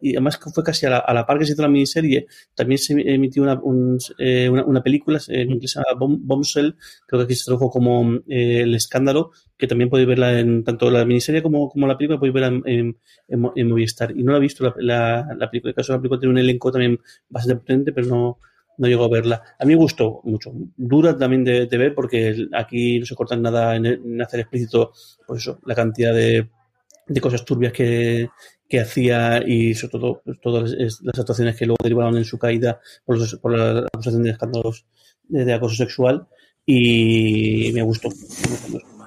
y 0.00 0.12
además 0.12 0.38
fue 0.38 0.64
casi 0.64 0.86
a 0.86 0.90
la, 0.90 0.98
a 0.98 1.14
la 1.14 1.26
par 1.26 1.38
que 1.38 1.46
se 1.46 1.52
hizo 1.52 1.62
la 1.62 1.68
miniserie, 1.68 2.26
también 2.54 2.78
se 2.78 2.94
emitió 2.94 3.42
una, 3.42 3.54
un, 3.60 3.98
eh, 4.18 4.48
una, 4.48 4.64
una, 4.64 4.82
película 4.88 5.20
en 5.28 5.50
inglés 5.50 5.78
Bomb, 5.98 6.18
Bombshell, 6.22 6.74
creo 7.06 7.20
que 7.20 7.24
aquí 7.24 7.34
se 7.34 7.44
tradujo 7.44 7.70
como 7.70 8.16
eh, 8.26 8.62
El 8.62 8.74
Escándalo, 8.74 9.32
que 9.56 9.66
también 9.66 9.90
podéis 9.90 10.08
verla 10.08 10.38
en 10.40 10.64
tanto 10.64 10.90
la 10.90 11.04
miniserie 11.04 11.42
como, 11.42 11.68
como 11.68 11.86
la 11.86 11.96
película, 11.96 12.18
podéis 12.18 12.34
verla 12.34 12.48
en, 12.48 12.62
en, 12.66 12.96
en, 13.28 13.50
en 13.54 13.68
Movistar. 13.68 14.10
Y 14.16 14.22
no 14.22 14.32
la 14.32 14.38
he 14.38 14.40
visto 14.40 14.64
la, 14.64 14.74
la, 14.78 15.36
la 15.36 15.50
película, 15.50 15.70
en 15.70 15.72
el 15.72 15.74
caso 15.74 15.92
de 15.92 15.98
la 15.98 16.00
película 16.00 16.20
tiene 16.20 16.32
un 16.32 16.38
elenco 16.38 16.72
también 16.72 16.98
bastante 17.28 17.60
potente, 17.60 17.92
pero 17.92 18.06
no, 18.06 18.38
no 18.78 18.88
llegó 18.88 19.04
a 19.04 19.08
verla. 19.08 19.42
A 19.58 19.64
mí 19.64 19.74
me 19.74 19.80
gustó 19.80 20.20
mucho. 20.24 20.52
Dura 20.76 21.16
también 21.16 21.44
de, 21.44 21.66
de 21.66 21.78
ver 21.78 21.94
porque 21.94 22.48
aquí 22.54 22.98
no 22.98 23.06
se 23.06 23.14
cortan 23.14 23.42
nada 23.42 23.76
en, 23.76 23.86
en, 23.86 24.22
hacer 24.22 24.40
explícito 24.40 24.92
pues 25.26 25.42
eso, 25.42 25.60
la 25.66 25.74
cantidad 25.74 26.14
de, 26.14 26.48
de 27.06 27.20
cosas 27.20 27.44
turbias 27.44 27.72
que, 27.72 28.28
que 28.68 28.80
hacía 28.80 29.42
y 29.46 29.74
sobre 29.74 29.92
todo 29.92 30.22
pues, 30.24 30.40
todas 30.40 30.74
las 31.02 31.18
actuaciones 31.18 31.56
que 31.56 31.66
luego 31.66 31.78
derivaron 31.82 32.16
en 32.16 32.24
su 32.24 32.38
caída 32.38 32.80
por, 33.04 33.18
los, 33.18 33.36
por 33.36 33.56
la 33.56 33.86
acusación 33.92 34.22
de 34.22 34.30
escándalos 34.30 34.84
de, 35.28 35.52
acoso 35.52 35.76
sexual 35.76 36.26
y 36.66 37.70
me 37.72 37.82
gustó. 37.82 38.08
Me 38.08 38.70
gustó. 38.70 38.97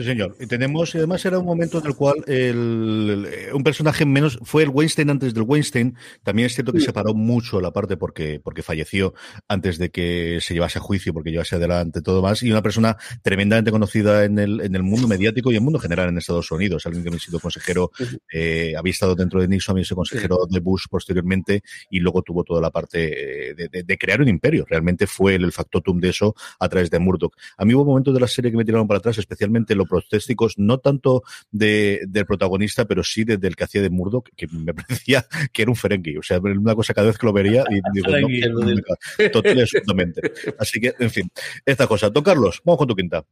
Sí, 0.00 0.06
señor. 0.06 0.34
Y 0.40 0.46
tenemos, 0.46 0.94
además 0.94 1.22
era 1.26 1.38
un 1.38 1.44
momento 1.44 1.78
en 1.78 1.86
el 1.86 1.94
cual 1.94 2.24
el, 2.26 3.28
el, 3.30 3.52
un 3.52 3.62
personaje 3.62 4.06
menos, 4.06 4.38
fue 4.42 4.62
el 4.62 4.70
Weinstein 4.70 5.10
antes 5.10 5.34
del 5.34 5.42
Weinstein, 5.46 5.94
también 6.22 6.46
es 6.46 6.54
cierto 6.54 6.72
que 6.72 6.80
sí. 6.80 6.86
se 6.86 6.94
paró 6.94 7.12
mucho 7.12 7.60
la 7.60 7.70
parte 7.70 7.98
porque, 7.98 8.40
porque 8.42 8.62
falleció 8.62 9.12
antes 9.46 9.76
de 9.76 9.90
que 9.90 10.38
se 10.40 10.54
llevase 10.54 10.78
a 10.78 10.80
juicio, 10.80 11.12
porque 11.12 11.30
llevase 11.30 11.56
adelante 11.56 12.00
todo 12.00 12.22
más, 12.22 12.42
y 12.42 12.50
una 12.50 12.62
persona 12.62 12.96
tremendamente 13.20 13.70
conocida 13.70 14.24
en 14.24 14.38
el, 14.38 14.62
en 14.62 14.74
el 14.74 14.82
mundo 14.82 15.06
mediático 15.06 15.50
y 15.50 15.56
en 15.56 15.58
el 15.58 15.64
mundo 15.64 15.78
general 15.78 16.08
en 16.08 16.16
Estados 16.16 16.50
Unidos, 16.50 16.86
alguien 16.86 17.02
que 17.02 17.10
había 17.10 17.20
sido 17.20 17.38
consejero, 17.38 17.90
eh, 18.32 18.72
había 18.78 18.92
estado 18.92 19.14
dentro 19.14 19.42
de 19.42 19.48
Nixon, 19.48 19.74
había 19.74 19.84
sido 19.84 19.96
consejero 19.96 20.46
de 20.48 20.60
Bush 20.60 20.84
posteriormente, 20.88 21.62
y 21.90 22.00
luego 22.00 22.22
tuvo 22.22 22.42
toda 22.42 22.62
la 22.62 22.70
parte 22.70 23.54
de, 23.54 23.68
de, 23.68 23.82
de 23.82 23.98
crear 23.98 24.22
un 24.22 24.28
imperio, 24.28 24.64
realmente 24.66 25.06
fue 25.06 25.34
el, 25.34 25.44
el 25.44 25.52
factotum 25.52 26.00
de 26.00 26.08
eso 26.08 26.34
a 26.58 26.70
través 26.70 26.88
de 26.88 26.98
Murdoch. 26.98 27.36
A 27.58 27.66
mí 27.66 27.74
hubo 27.74 27.84
momentos 27.84 28.14
de 28.14 28.20
la 28.20 28.28
serie 28.28 28.50
que 28.50 28.56
me 28.56 28.64
tiraron 28.64 28.88
para 28.88 28.96
atrás, 28.96 29.18
especialmente 29.18 29.74
lo 29.74 29.89
protésticos, 29.90 30.54
no 30.56 30.78
tanto 30.78 31.22
de, 31.50 32.00
del 32.08 32.24
protagonista, 32.24 32.86
pero 32.86 33.04
sí 33.04 33.24
desde 33.24 33.46
el 33.46 33.56
que 33.56 33.64
hacía 33.64 33.82
de 33.82 33.90
Murdoch, 33.90 34.30
que 34.34 34.46
me 34.46 34.72
parecía 34.74 35.26
que 35.52 35.62
era 35.62 35.70
un 35.70 35.76
Ferengi. 35.76 36.16
O 36.16 36.22
sea, 36.22 36.38
una 36.40 36.74
cosa 36.74 36.94
cada 36.94 37.08
vez 37.08 37.18
que 37.18 37.26
lo 37.26 37.32
vería 37.32 37.64
y 37.68 37.80
digo, 37.92 38.10
no, 38.10 38.64
no, 38.64 38.74
no, 38.74 39.30
total 39.30 39.58
y 39.58 39.60
absolutamente. 39.62 40.32
Así 40.58 40.80
que, 40.80 40.94
en 40.98 41.10
fin, 41.10 41.30
esta 41.66 41.86
cosa. 41.86 42.08
Don 42.08 42.24
Carlos, 42.24 42.62
vamos 42.64 42.78
con 42.78 42.88
tu 42.88 42.96
quinta. 42.96 43.24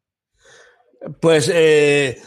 Pues, 1.20 1.50
eh, 1.54 2.18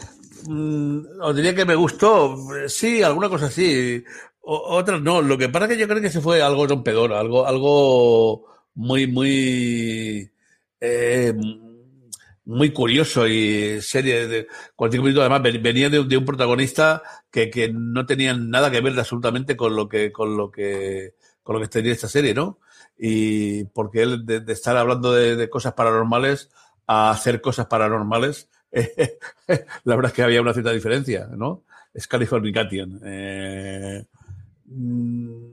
os 1.20 1.36
diría 1.36 1.54
que 1.54 1.64
me 1.64 1.74
gustó. 1.74 2.36
Sí, 2.66 3.02
alguna 3.02 3.28
cosa 3.28 3.50
sí. 3.50 4.02
Otras 4.40 5.00
no. 5.00 5.22
Lo 5.22 5.38
que 5.38 5.48
pasa 5.48 5.66
es 5.66 5.72
que 5.72 5.78
yo 5.78 5.86
creo 5.86 6.00
que 6.00 6.10
se 6.10 6.20
fue 6.20 6.42
algo 6.42 6.66
rompedor, 6.66 7.12
algo, 7.12 7.46
algo 7.46 8.46
muy, 8.74 9.06
muy. 9.06 10.30
Eh, 10.80 11.32
muy 12.44 12.72
curioso 12.72 13.26
y 13.28 13.80
serie 13.80 14.26
de 14.26 14.46
cualquier 14.74 15.02
minuto 15.02 15.20
además 15.20 15.42
venía 15.42 15.88
de, 15.88 16.02
de 16.04 16.16
un 16.16 16.24
protagonista 16.24 17.02
que, 17.30 17.50
que, 17.50 17.72
no 17.72 18.04
tenía 18.04 18.34
nada 18.34 18.70
que 18.70 18.80
ver 18.80 18.98
absolutamente 18.98 19.56
con 19.56 19.76
lo 19.76 19.88
que 19.88 20.10
con 20.10 20.36
lo 20.36 20.50
que 20.50 21.14
con 21.42 21.54
lo 21.54 21.62
que 21.62 21.68
tenía 21.68 21.92
esta 21.92 22.08
serie 22.08 22.34
no 22.34 22.58
y 22.98 23.64
porque 23.64 24.02
él 24.02 24.26
de, 24.26 24.42
estar 24.52 24.76
hablando 24.76 25.12
de, 25.12 25.48
cosas 25.48 25.74
paranormales 25.74 26.50
a 26.86 27.10
hacer 27.10 27.40
cosas 27.40 27.66
paranormales 27.66 28.48
la 28.72 29.96
verdad 29.96 30.10
es 30.10 30.12
que 30.12 30.22
había 30.22 30.42
una 30.42 30.52
cierta 30.52 30.72
diferencia 30.72 31.28
no 31.28 31.62
es 31.94 32.08
Californication 32.08 33.00
eh, 33.04 34.04
mm, 34.66 35.52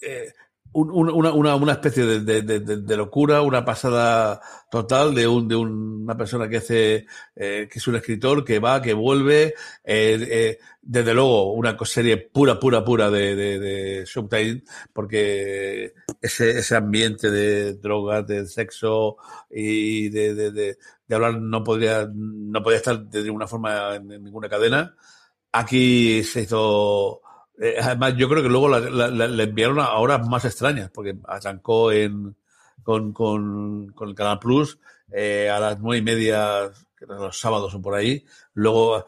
eh, 0.00 0.32
un, 0.78 1.08
una, 1.08 1.54
una, 1.54 1.72
especie 1.72 2.04
de, 2.04 2.96
locura, 2.96 3.40
una 3.40 3.64
pasada 3.64 4.42
total 4.70 5.14
de, 5.14 5.26
un, 5.26 5.48
de 5.48 5.56
una 5.56 6.16
persona 6.18 6.48
que 6.50 6.58
hace, 6.58 7.06
eh, 7.34 7.66
que 7.70 7.78
es 7.78 7.88
un 7.88 7.96
escritor, 7.96 8.44
que 8.44 8.58
va, 8.58 8.82
que 8.82 8.92
vuelve, 8.92 9.54
eh, 9.84 10.28
eh, 10.30 10.58
desde 10.82 11.14
luego 11.14 11.54
una 11.54 11.78
serie 11.84 12.18
pura, 12.18 12.60
pura, 12.60 12.84
pura 12.84 13.10
de, 13.10 14.04
Showtime, 14.06 14.64
porque 14.92 15.94
ese, 16.20 16.58
ese 16.58 16.76
ambiente 16.76 17.30
de 17.30 17.74
drogas, 17.74 18.26
de 18.26 18.46
sexo 18.46 19.16
y 19.50 20.10
de, 20.10 20.76
hablar 21.10 21.40
no 21.40 21.64
podría, 21.64 22.06
no 22.12 22.62
podía 22.62 22.78
estar 22.78 23.02
de 23.02 23.22
ninguna 23.22 23.46
forma 23.46 23.94
en 23.94 24.08
ninguna 24.22 24.50
cadena. 24.50 24.94
Aquí 25.52 26.22
se 26.22 26.42
hizo 26.42 27.22
eh, 27.60 27.76
además, 27.80 28.14
yo 28.16 28.28
creo 28.28 28.42
que 28.42 28.48
luego 28.48 28.68
la, 28.68 28.80
la, 28.80 29.08
la, 29.08 29.26
la, 29.28 29.42
enviaron 29.42 29.80
a 29.80 29.94
horas 29.94 30.26
más 30.28 30.44
extrañas, 30.44 30.90
porque 30.92 31.16
arrancó 31.26 31.90
en, 31.92 32.36
con, 32.82 33.12
con, 33.12 33.92
con 33.94 34.08
el 34.08 34.14
Canal 34.14 34.38
Plus 34.38 34.78
eh, 35.12 35.48
a 35.48 35.58
las 35.60 35.78
nueve 35.80 35.98
y 35.98 36.02
media, 36.02 36.70
los 37.00 37.38
sábados 37.38 37.74
o 37.74 37.80
por 37.80 37.94
ahí. 37.94 38.24
Luego 38.54 39.04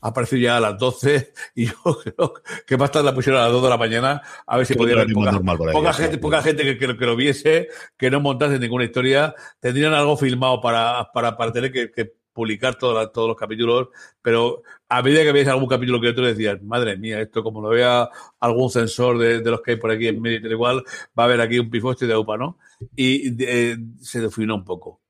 apareció 0.00 0.38
ya 0.38 0.58
a 0.58 0.60
las 0.60 0.78
doce 0.78 1.32
y 1.54 1.66
yo 1.66 1.98
creo 2.02 2.34
que 2.66 2.76
más 2.76 2.90
tarde 2.90 3.06
la 3.06 3.14
pusieron 3.14 3.40
a 3.40 3.44
las 3.44 3.52
dos 3.52 3.62
de 3.62 3.68
la 3.68 3.76
mañana 3.76 4.22
a 4.46 4.56
ver 4.56 4.66
si 4.66 4.74
podía 4.74 4.94
haber 4.94 5.12
poca, 5.12 5.40
poca 5.72 5.92
gente, 5.92 6.18
poca 6.18 6.42
gente 6.42 6.62
que, 6.62 6.78
que, 6.78 6.96
que, 6.96 7.06
lo 7.06 7.16
viese, 7.16 7.68
que 7.96 8.10
no 8.10 8.20
montase 8.20 8.58
ninguna 8.58 8.84
historia. 8.84 9.34
Tendrían 9.60 9.94
algo 9.94 10.16
filmado 10.16 10.60
para, 10.60 11.10
para, 11.12 11.36
para 11.36 11.52
tener 11.52 11.72
que, 11.72 11.90
que 11.90 12.17
publicar 12.38 12.76
todos, 12.76 13.10
todos 13.10 13.26
los 13.26 13.36
capítulos, 13.36 13.88
pero 14.22 14.62
a 14.88 15.02
medida 15.02 15.24
que 15.24 15.32
veis 15.32 15.48
algún 15.48 15.66
capítulo 15.66 16.00
que 16.00 16.10
otro 16.10 16.24
decías, 16.24 16.62
madre 16.62 16.96
mía, 16.96 17.20
esto 17.20 17.42
como 17.42 17.60
lo 17.60 17.70
vea 17.70 18.08
algún 18.38 18.70
censor 18.70 19.18
de, 19.18 19.40
de 19.40 19.50
los 19.50 19.60
que 19.60 19.72
hay 19.72 19.76
por 19.76 19.90
aquí 19.90 20.06
en 20.06 20.22
medio 20.22 20.48
igual, 20.48 20.84
va 21.18 21.24
a 21.24 21.26
haber 21.26 21.40
aquí 21.40 21.58
un 21.58 21.68
pifoste 21.68 22.06
de 22.06 22.16
UPA, 22.16 22.36
¿no? 22.36 22.58
Y 22.94 23.34
eh, 23.42 23.76
se 24.00 24.20
definó 24.20 24.54
un 24.54 24.64
poco. 24.64 25.00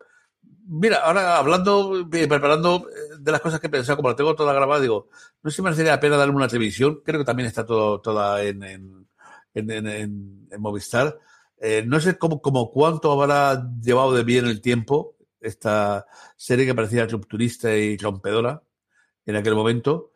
mira, 0.67 0.99
ahora 1.05 1.37
hablando, 1.37 2.01
eh, 2.01 2.27
preparando 2.27 2.87
eh, 2.89 3.19
de 3.21 3.31
las 3.33 3.43
cosas 3.43 3.61
que 3.61 3.67
he 3.67 3.71
pensado, 3.71 3.97
como 3.99 4.09
lo 4.09 4.17
tengo 4.17 4.35
toda 4.35 4.55
grabada, 4.55 4.81
digo, 4.81 5.09
no 5.43 5.51
sé 5.51 5.57
si 5.57 5.63
me 5.63 5.67
merecería 5.67 5.93
la 5.93 6.01
pena 6.01 6.17
darme 6.17 6.37
una 6.37 6.49
televisión. 6.49 7.03
Creo 7.05 7.21
que 7.21 7.27
también 7.27 7.47
está 7.47 7.67
todo, 7.67 8.01
toda 8.01 8.43
en, 8.43 8.63
en, 8.63 9.07
en, 9.53 9.87
en 10.51 10.61
Movistar. 10.63 11.19
No 11.85 12.01
sé 12.01 12.17
cómo, 12.17 12.41
cómo, 12.41 12.71
cuánto 12.71 13.13
habrá 13.13 13.69
llevado 13.83 14.15
de 14.15 14.25
bien 14.25 14.47
el 14.47 14.63
tiempo 14.63 15.18
esta 15.41 16.07
serie 16.37 16.67
que 16.67 16.75
parecía 16.75 17.07
rupturista 17.07 17.75
y 17.77 17.97
rompedora 17.97 18.63
en 19.27 19.37
aquel 19.37 19.55
momento, 19.55 20.13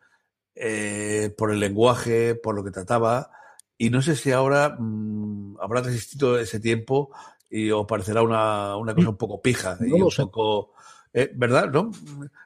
eh, 0.55 1.35
por 1.37 1.51
el 1.51 1.61
lenguaje, 1.61 2.35
por 2.35 2.55
lo 2.55 2.65
que 2.65 2.71
trataba. 2.71 3.31
Y 3.77 3.91
no 3.91 4.01
sé 4.03 4.17
si 4.17 4.33
ahora 4.33 4.77
mmm, 4.79 5.57
habrá 5.61 5.83
resistido 5.83 6.39
ese 6.39 6.61
tiempo 6.61 7.11
y 7.51 7.71
os 7.71 7.87
parecerá 7.87 8.23
una, 8.23 8.77
una 8.77 8.95
cosa 8.95 9.11
un 9.11 9.17
poco 9.17 9.43
pija 9.43 9.77
no 9.81 9.97
y 9.97 10.03
un 10.03 10.11
sé. 10.11 10.23
poco. 10.23 10.73
Eh, 11.13 11.31
¿Verdad? 11.35 11.71
¿No? 11.71 11.91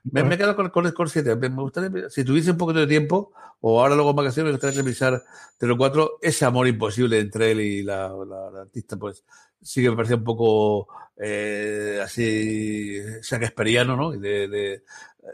Me, 0.03 0.25
me, 0.25 0.35
he 0.35 0.39
quedado 0.39 0.57
con, 0.57 0.71
con, 0.71 0.91
con 0.91 1.09
siete. 1.09 1.37
Me 1.37 1.49
gustaría, 1.51 2.11
si 2.11 2.25
tuviese 2.25 2.51
un 2.51 2.57
poquito 2.57 2.81
de 2.81 2.89
tiempo, 2.89 3.33
o 3.61 3.81
ahora 3.81 3.95
luego 3.95 4.11
en 4.11 4.17
vacaciones, 4.17 4.49
me 4.51 4.53
gustaría 4.57 4.83
revisar 4.83 5.23
de 5.61 5.67
los 5.69 5.77
cuatro 5.77 6.19
ese 6.21 6.45
amor 6.45 6.67
imposible 6.67 7.21
entre 7.21 7.53
él 7.53 7.61
y 7.61 7.83
la, 7.85 8.09
la, 8.09 8.51
la 8.51 8.61
artista, 8.63 8.97
pues 8.97 9.25
sí 9.63 9.83
que 9.83 9.91
me 9.91 9.97
parecía 9.97 10.17
un 10.17 10.25
poco 10.25 10.89
eh, 11.17 12.01
así 12.03 13.01
shakespeariano, 13.23 13.97
¿no? 13.97 14.11
De, 14.13 14.49
de, 14.49 14.83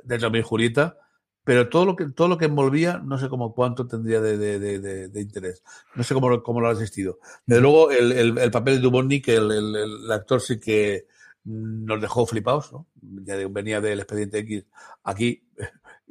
de 0.04 0.38
y 0.38 0.42
Julieta 0.42 0.96
pero 1.44 1.68
todo 1.68 1.84
lo 1.84 1.96
que 1.96 2.06
todo 2.10 2.28
lo 2.28 2.38
que 2.38 2.44
envolvía 2.44 2.98
no 2.98 3.18
sé 3.18 3.28
cómo 3.28 3.54
cuánto 3.54 3.86
tendría 3.86 4.20
de, 4.20 4.38
de, 4.38 4.58
de, 4.58 5.08
de 5.08 5.20
interés 5.20 5.62
no 5.94 6.02
sé 6.02 6.14
cómo, 6.14 6.42
cómo 6.42 6.60
lo 6.60 6.68
ha 6.68 6.72
asistido 6.72 7.18
desde 7.46 7.62
luego 7.62 7.90
el, 7.90 8.12
el, 8.12 8.38
el 8.38 8.50
papel 8.50 8.76
de 8.76 8.80
Dubovnik 8.80 9.28
el, 9.28 9.50
el, 9.50 9.76
el, 9.76 10.12
actor 10.12 10.40
sí 10.40 10.60
que 10.60 11.06
nos 11.44 12.00
dejó 12.00 12.26
flipados 12.26 12.72
¿no? 12.72 12.86
ya 13.00 13.36
venía 13.48 13.80
del 13.80 14.00
expediente 14.00 14.38
X 14.38 14.66
aquí 15.02 15.44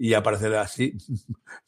y 0.01 0.15
aparecer 0.15 0.55
así 0.55 0.97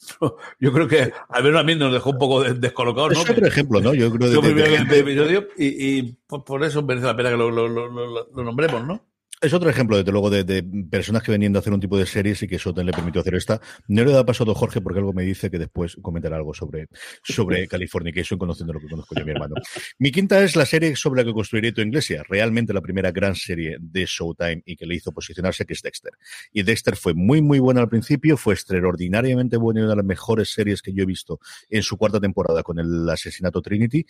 yo 0.60 0.74
creo 0.74 0.88
que 0.88 1.14
al 1.30 1.44
menos 1.44 1.62
a 1.62 1.64
mí 1.64 1.76
nos 1.76 1.94
dejó 1.94 2.10
un 2.10 2.18
poco 2.18 2.44
descolocados 2.44 3.14
¿no? 3.14 3.22
es 3.22 3.30
otro 3.30 3.46
ejemplo 3.46 3.80
¿no? 3.80 3.94
yo 3.94 4.12
creo 4.12 4.42
de, 4.42 4.54
de, 4.54 4.86
de, 4.86 5.00
episodio 5.00 5.48
y, 5.56 5.98
y 5.98 6.18
por, 6.26 6.44
por, 6.44 6.64
eso 6.64 6.82
merece 6.82 7.06
la 7.06 7.16
pena 7.16 7.30
que 7.30 7.38
lo, 7.38 7.52
lo, 7.52 7.68
lo, 7.68 7.90
lo 7.90 8.44
nombremos 8.44 8.84
¿no? 8.84 9.06
Es 9.44 9.52
otro 9.52 9.70
ejemplo, 9.70 9.98
desde 9.98 10.10
luego, 10.14 10.30
de, 10.30 10.46
de, 10.46 10.64
personas 10.90 11.22
que 11.22 11.30
venían 11.30 11.54
a 11.58 11.60
hacer 11.60 11.74
un 11.74 11.82
tipo 11.82 11.98
de 11.98 12.06
series 12.06 12.42
y 12.44 12.48
que 12.48 12.58
Soten 12.58 12.86
le 12.86 12.94
permitió 12.94 13.20
hacer 13.20 13.36
esta. 13.36 13.60
No 13.90 14.02
le 14.02 14.10
he 14.10 14.14
dado 14.14 14.26
paso 14.26 14.50
a 14.50 14.56
Jorge 14.56 14.80
porque 14.80 15.00
algo 15.00 15.12
me 15.12 15.24
dice 15.24 15.52
que 15.52 15.60
después 15.60 15.98
comentará 16.02 16.38
algo 16.38 16.54
sobre, 16.54 16.88
sobre 17.24 17.68
Californication, 17.68 18.40
conociendo 18.40 18.72
lo 18.72 18.80
que 18.80 18.88
conozco 18.88 19.16
yo, 19.16 19.26
mi 19.26 19.32
hermano. 19.32 19.56
Mi 20.00 20.14
quinta 20.14 20.42
es 20.42 20.56
la 20.56 20.66
serie 20.66 20.96
sobre 20.96 21.24
la 21.24 21.28
que 21.28 21.34
construiré 21.34 21.74
tu 21.74 21.82
iglesia. 21.82 22.24
Realmente 22.26 22.72
la 22.72 22.80
primera 22.80 23.12
gran 23.12 23.36
serie 23.36 23.76
de 23.82 24.06
Showtime 24.06 24.64
y 24.66 24.78
que 24.78 24.86
le 24.86 24.96
hizo 24.96 25.12
posicionarse, 25.12 25.66
que 25.66 25.74
es 25.74 25.82
Dexter. 25.82 26.14
Y 26.54 26.64
Dexter 26.64 26.96
fue 26.96 27.14
muy, 27.14 27.42
muy 27.42 27.60
buena 27.60 27.82
al 27.82 27.90
principio, 27.90 28.38
fue 28.38 28.54
extraordinariamente 28.54 29.58
buena 29.58 29.82
y 29.82 29.84
una 29.84 29.92
de 29.92 29.98
las 29.98 30.06
mejores 30.06 30.54
series 30.54 30.82
que 30.82 30.94
yo 30.94 31.04
he 31.04 31.06
visto 31.06 31.42
en 31.70 31.84
su 31.84 31.98
cuarta 31.98 32.22
temporada 32.22 32.64
con 32.64 32.80
el 32.80 33.10
asesinato 33.10 33.62
Trinity 33.62 34.06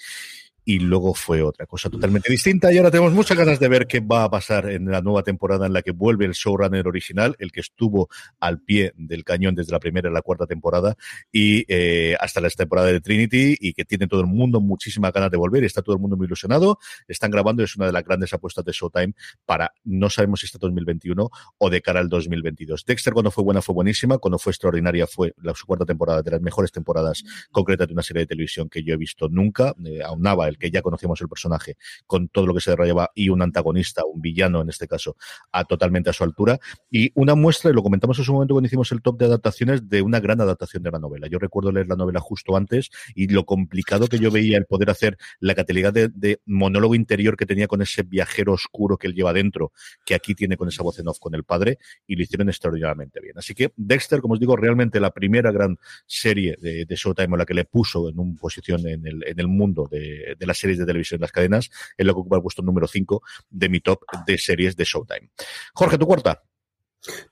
y 0.65 0.79
luego 0.79 1.13
fue 1.13 1.41
otra 1.41 1.65
cosa 1.65 1.89
totalmente 1.89 2.31
distinta. 2.31 2.71
Y 2.71 2.77
ahora 2.77 2.91
tenemos 2.91 3.13
muchas 3.13 3.37
ganas 3.37 3.59
de 3.59 3.67
ver 3.67 3.87
qué 3.87 3.99
va 3.99 4.23
a 4.23 4.29
pasar 4.29 4.69
en 4.69 4.89
la 4.89 5.01
nueva 5.01 5.23
temporada 5.23 5.65
en 5.65 5.73
la 5.73 5.81
que 5.81 5.91
vuelve 5.91 6.25
el 6.25 6.31
showrunner 6.31 6.87
original, 6.87 7.35
el 7.39 7.51
que 7.51 7.59
estuvo 7.59 8.09
al 8.39 8.61
pie 8.61 8.93
del 8.95 9.23
cañón 9.23 9.55
desde 9.55 9.71
la 9.71 9.79
primera 9.79 10.09
y 10.09 10.13
la 10.13 10.21
cuarta 10.21 10.45
temporada 10.45 10.95
y 11.31 11.65
eh, 11.67 12.15
hasta 12.19 12.41
la 12.41 12.49
temporada 12.49 12.87
de 12.87 12.99
Trinity 13.01 13.55
y 13.59 13.73
que 13.73 13.85
tiene 13.85 14.07
todo 14.07 14.21
el 14.21 14.27
mundo 14.27 14.61
muchísimas 14.61 15.11
ganas 15.11 15.31
de 15.31 15.37
volver, 15.37 15.63
está 15.63 15.81
todo 15.81 15.95
el 15.95 16.01
mundo 16.01 16.17
muy 16.17 16.25
ilusionado, 16.25 16.79
están 17.07 17.31
grabando 17.31 17.63
es 17.63 17.75
una 17.75 17.87
de 17.87 17.91
las 17.91 18.03
grandes 18.03 18.33
apuestas 18.33 18.63
de 18.65 18.71
Showtime 18.71 19.13
para, 19.45 19.73
no 19.83 20.09
sabemos 20.09 20.41
si 20.41 20.45
está 20.45 20.57
2021 20.59 21.29
o 21.57 21.69
de 21.69 21.81
cara 21.81 21.99
al 21.99 22.09
2022. 22.09 22.85
Dexter 22.85 23.13
cuando 23.13 23.31
fue 23.31 23.43
buena 23.43 23.61
fue 23.61 23.75
buenísima, 23.75 24.17
cuando 24.17 24.37
fue 24.37 24.51
extraordinaria 24.51 25.07
fue 25.07 25.33
la, 25.41 25.53
su 25.53 25.65
cuarta 25.65 25.85
temporada 25.85 26.21
de 26.21 26.31
las 26.31 26.41
mejores 26.41 26.71
temporadas 26.71 27.23
concretas 27.51 27.87
de 27.87 27.93
una 27.93 28.03
serie 28.03 28.21
de 28.21 28.27
televisión 28.27 28.69
que 28.69 28.83
yo 28.83 28.93
he 28.93 28.97
visto 28.97 29.29
nunca, 29.29 29.75
eh, 29.85 30.01
aunaba 30.03 30.47
que 30.57 30.71
ya 30.71 30.81
conocíamos 30.81 31.21
el 31.21 31.27
personaje, 31.27 31.77
con 32.05 32.27
todo 32.27 32.47
lo 32.47 32.53
que 32.53 32.61
se 32.61 32.71
desarrollaba, 32.71 33.11
y 33.15 33.29
un 33.29 33.41
antagonista, 33.41 34.03
un 34.05 34.21
villano 34.21 34.61
en 34.61 34.69
este 34.69 34.87
caso, 34.87 35.15
a 35.51 35.65
totalmente 35.65 36.09
a 36.09 36.13
su 36.13 36.23
altura. 36.23 36.59
Y 36.89 37.11
una 37.15 37.35
muestra, 37.35 37.71
y 37.71 37.73
lo 37.73 37.83
comentamos 37.83 38.17
en 38.19 38.25
su 38.25 38.33
momento 38.33 38.53
cuando 38.53 38.67
hicimos 38.67 38.91
el 38.91 39.01
top 39.01 39.17
de 39.19 39.25
adaptaciones, 39.25 39.89
de 39.89 40.01
una 40.01 40.19
gran 40.19 40.41
adaptación 40.41 40.83
de 40.83 40.91
la 40.91 40.99
novela. 40.99 41.27
Yo 41.27 41.39
recuerdo 41.39 41.71
leer 41.71 41.87
la 41.87 41.95
novela 41.95 42.19
justo 42.19 42.55
antes 42.55 42.89
y 43.15 43.27
lo 43.27 43.45
complicado 43.45 44.07
que 44.07 44.19
yo 44.19 44.31
veía 44.31 44.57
el 44.57 44.65
poder 44.65 44.89
hacer 44.89 45.17
la 45.39 45.55
categoría 45.55 45.91
de, 45.91 46.39
monólogo 46.45 46.95
interior 46.95 47.37
que 47.37 47.45
tenía 47.45 47.67
con 47.67 47.81
ese 47.81 48.03
viajero 48.03 48.53
oscuro 48.53 48.97
que 48.97 49.07
él 49.07 49.13
lleva 49.13 49.33
dentro, 49.33 49.71
que 50.05 50.15
aquí 50.15 50.35
tiene 50.35 50.57
con 50.57 50.67
esa 50.67 50.83
voz 50.83 50.99
en 50.99 51.07
off 51.07 51.19
con 51.19 51.35
el 51.35 51.43
padre, 51.43 51.77
y 52.07 52.15
lo 52.15 52.23
hicieron 52.23 52.49
extraordinariamente 52.49 53.19
bien. 53.19 53.37
Así 53.37 53.53
que 53.53 53.71
Dexter, 53.75 54.21
como 54.21 54.35
os 54.35 54.39
digo, 54.39 54.55
realmente 54.55 54.99
la 54.99 55.11
primera 55.11 55.51
gran 55.51 55.77
serie 56.05 56.57
de, 56.59 56.85
de 56.85 56.95
Showtime, 56.95 57.37
la 57.37 57.45
que 57.45 57.53
le 57.53 57.65
puso 57.65 58.09
en 58.09 58.19
una 58.19 58.39
posición 58.39 58.85
el, 58.87 59.23
en 59.25 59.39
el 59.39 59.47
mundo 59.47 59.87
de, 59.89 60.35
de 60.43 60.47
las 60.47 60.57
series 60.57 60.77
de 60.77 60.85
televisión, 60.85 61.21
las 61.21 61.31
cadenas, 61.31 61.69
es 61.97 62.05
lo 62.05 62.13
que 62.13 62.19
ocupa 62.19 62.35
el 62.35 62.41
puesto 62.41 62.61
número 62.61 62.87
5 62.87 63.21
de 63.49 63.69
mi 63.69 63.79
top 63.79 64.01
de 64.27 64.37
series 64.37 64.75
de 64.75 64.83
Showtime. 64.83 65.29
Jorge, 65.73 65.97
tu 65.97 66.05
cuarta. 66.05 66.43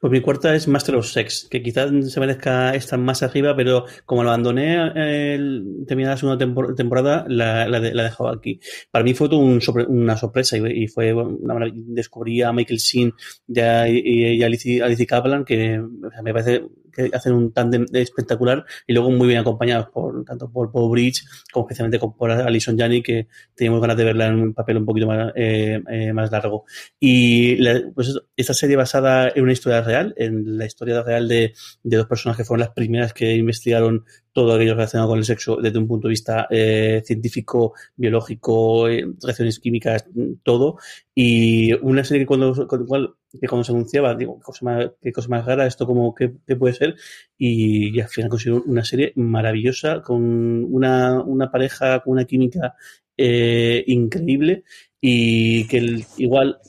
Pues 0.01 0.11
mi 0.11 0.19
cuarta 0.19 0.53
es 0.53 0.67
Master 0.67 0.95
of 0.95 1.07
Sex, 1.07 1.47
que 1.49 1.63
quizás 1.63 1.91
se 2.11 2.19
merezca 2.19 2.75
estar 2.75 2.99
más 2.99 3.23
arriba, 3.23 3.55
pero 3.55 3.85
como 4.05 4.21
lo 4.21 4.29
abandoné 4.29 4.75
el, 5.33 5.85
terminada 5.87 6.15
la 6.15 6.17
segunda 6.17 6.37
tempor 6.37 6.75
temporada, 6.75 7.25
la, 7.29 7.69
la, 7.69 7.79
de, 7.79 7.91
dejado 7.91 8.29
aquí. 8.29 8.59
Para 8.91 9.05
mí 9.05 9.13
fue 9.13 9.29
todo 9.29 9.39
una 9.39 10.17
sorpresa 10.17 10.57
y, 10.57 10.87
fue 10.87 11.13
una 11.13 11.53
maravilla. 11.53 11.83
Descubrí 11.87 12.41
a 12.41 12.51
Michael 12.51 12.79
Sheen 12.79 13.13
y 13.47 13.59
a, 13.61 13.87
y, 13.87 14.35
y 14.35 14.43
a 14.43 15.07
Kaplan, 15.07 15.45
que 15.45 15.81
me 16.21 16.33
parece 16.33 16.65
que 16.91 17.09
hacen 17.13 17.33
un 17.33 17.51
tándem 17.51 17.85
espectacular 17.93 18.65
y 18.87 18.93
luego 18.93 19.11
muy 19.11 19.27
bien 19.27 19.39
acompañados 19.39 19.89
por 19.89 20.23
tanto 20.25 20.49
por 20.51 20.71
Paul 20.71 20.91
Bridge 20.91 21.23
como 21.51 21.65
especialmente 21.65 21.99
por 21.99 22.31
Alison 22.31 22.77
Janney 22.77 23.01
que 23.01 23.27
teníamos 23.55 23.81
ganas 23.81 23.97
de 23.97 24.03
verla 24.03 24.27
en 24.27 24.35
un 24.35 24.53
papel 24.53 24.77
un 24.77 24.85
poquito 24.85 25.07
más, 25.07 25.31
eh, 25.35 25.81
eh, 25.89 26.13
más 26.13 26.31
largo. 26.31 26.65
Y 26.99 27.55
la, 27.57 27.81
pues 27.93 28.13
esta 28.35 28.53
serie 28.53 28.75
basada 28.75 29.29
en 29.29 29.43
una 29.43 29.53
historia 29.53 29.81
real 29.81 30.13
en 30.17 30.57
la 30.57 30.65
historia 30.65 31.01
real 31.03 31.27
de, 31.27 31.53
de 31.83 31.97
dos 31.97 32.07
personas 32.07 32.37
que 32.37 32.43
fueron 32.43 32.61
las 32.61 32.73
primeras 32.73 33.13
que 33.13 33.35
investigaron 33.35 34.05
todo 34.33 34.53
aquello 34.53 34.75
relacionado 34.75 35.09
con 35.09 35.19
el 35.19 35.25
sexo 35.25 35.57
desde 35.57 35.79
un 35.79 35.87
punto 35.87 36.07
de 36.07 36.11
vista 36.11 36.47
eh, 36.49 37.01
científico, 37.05 37.73
biológico, 37.95 38.87
eh, 38.87 39.05
reacciones 39.21 39.59
químicas, 39.59 40.05
todo. 40.43 40.77
Y 41.13 41.73
una 41.73 42.03
serie 42.03 42.23
que 42.23 42.27
cuando, 42.27 42.67
cuando, 42.67 43.17
que 43.29 43.47
cuando 43.47 43.63
se 43.63 43.71
anunciaba, 43.71 44.15
digo, 44.15 44.37
qué 44.39 44.43
cosa 44.43 44.65
más, 44.65 44.91
qué 45.01 45.11
cosa 45.11 45.29
más 45.29 45.45
rara, 45.45 45.67
esto 45.67 45.85
como 45.85 46.15
qué, 46.15 46.33
qué 46.47 46.55
puede 46.55 46.73
ser. 46.73 46.95
Y, 47.37 47.95
y, 47.97 48.01
al 48.01 48.07
final 48.09 48.29
consiguió 48.29 48.63
una 48.65 48.85
serie 48.85 49.13
maravillosa, 49.15 50.01
con 50.01 50.63
una, 50.73 51.21
una 51.21 51.51
pareja, 51.51 51.99
con 52.01 52.13
una 52.13 52.25
química 52.25 52.75
eh, 53.17 53.83
increíble 53.87 54.63
y 55.03 55.67
que 55.67 55.79
el, 55.79 56.05
igual 56.17 56.59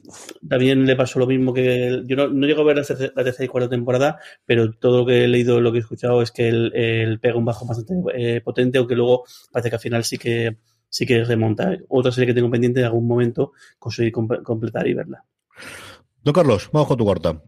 también 0.49 0.87
le 0.87 0.97
pasó 0.97 1.19
lo 1.19 1.27
mismo 1.27 1.53
que 1.53 1.87
el, 1.87 2.07
yo 2.09 2.17
no, 2.17 2.29
no, 2.29 2.47
llego 2.47 2.63
a 2.63 2.65
ver 2.65 2.77
la 2.77 2.83
tercera, 2.83 3.13
la 3.15 3.25
tercera, 3.25 3.45
y 3.45 3.49
cuarta 3.49 3.69
temporada 3.69 4.19
pero 4.47 4.73
todo 4.73 5.01
lo 5.01 5.07
que 5.07 5.25
he 5.25 5.29
leído 5.29 5.61
lo 5.61 5.71
que 5.71 5.79
he 5.79 5.81
escuchado 5.83 6.23
es 6.23 6.33
que 6.33 6.49
él, 6.49 6.73
él 6.75 7.21
pega 7.21 7.37
un 7.37 7.45
bajo 7.45 7.67
bastante 7.67 7.95
eh, 8.15 8.41
potente 8.41 8.79
aunque 8.79 8.97
luego 8.97 9.25
parece 9.53 9.69
que 9.69 9.77
al 9.77 9.83
final 9.83 10.05
sí 10.05 10.17
que 10.17 10.57
sí 10.93 11.07
que 11.07 11.25
remonta. 11.25 11.75
Otra 11.89 12.13
serie 12.13 12.29
que 12.29 12.35
tengo 12.35 12.51
pendiente 12.51 12.81
en 12.81 12.87
algún 12.87 13.09
momento 13.09 13.53
conseguir 13.79 14.13
comp 14.13 14.43
completar 14.43 14.87
y 14.87 14.95
verla. 14.95 15.25
Don 16.23 16.35
Carlos, 16.35 16.69
vamos 16.71 16.89
con 16.89 16.99
tu 16.99 17.05
cuarta. 17.05 17.43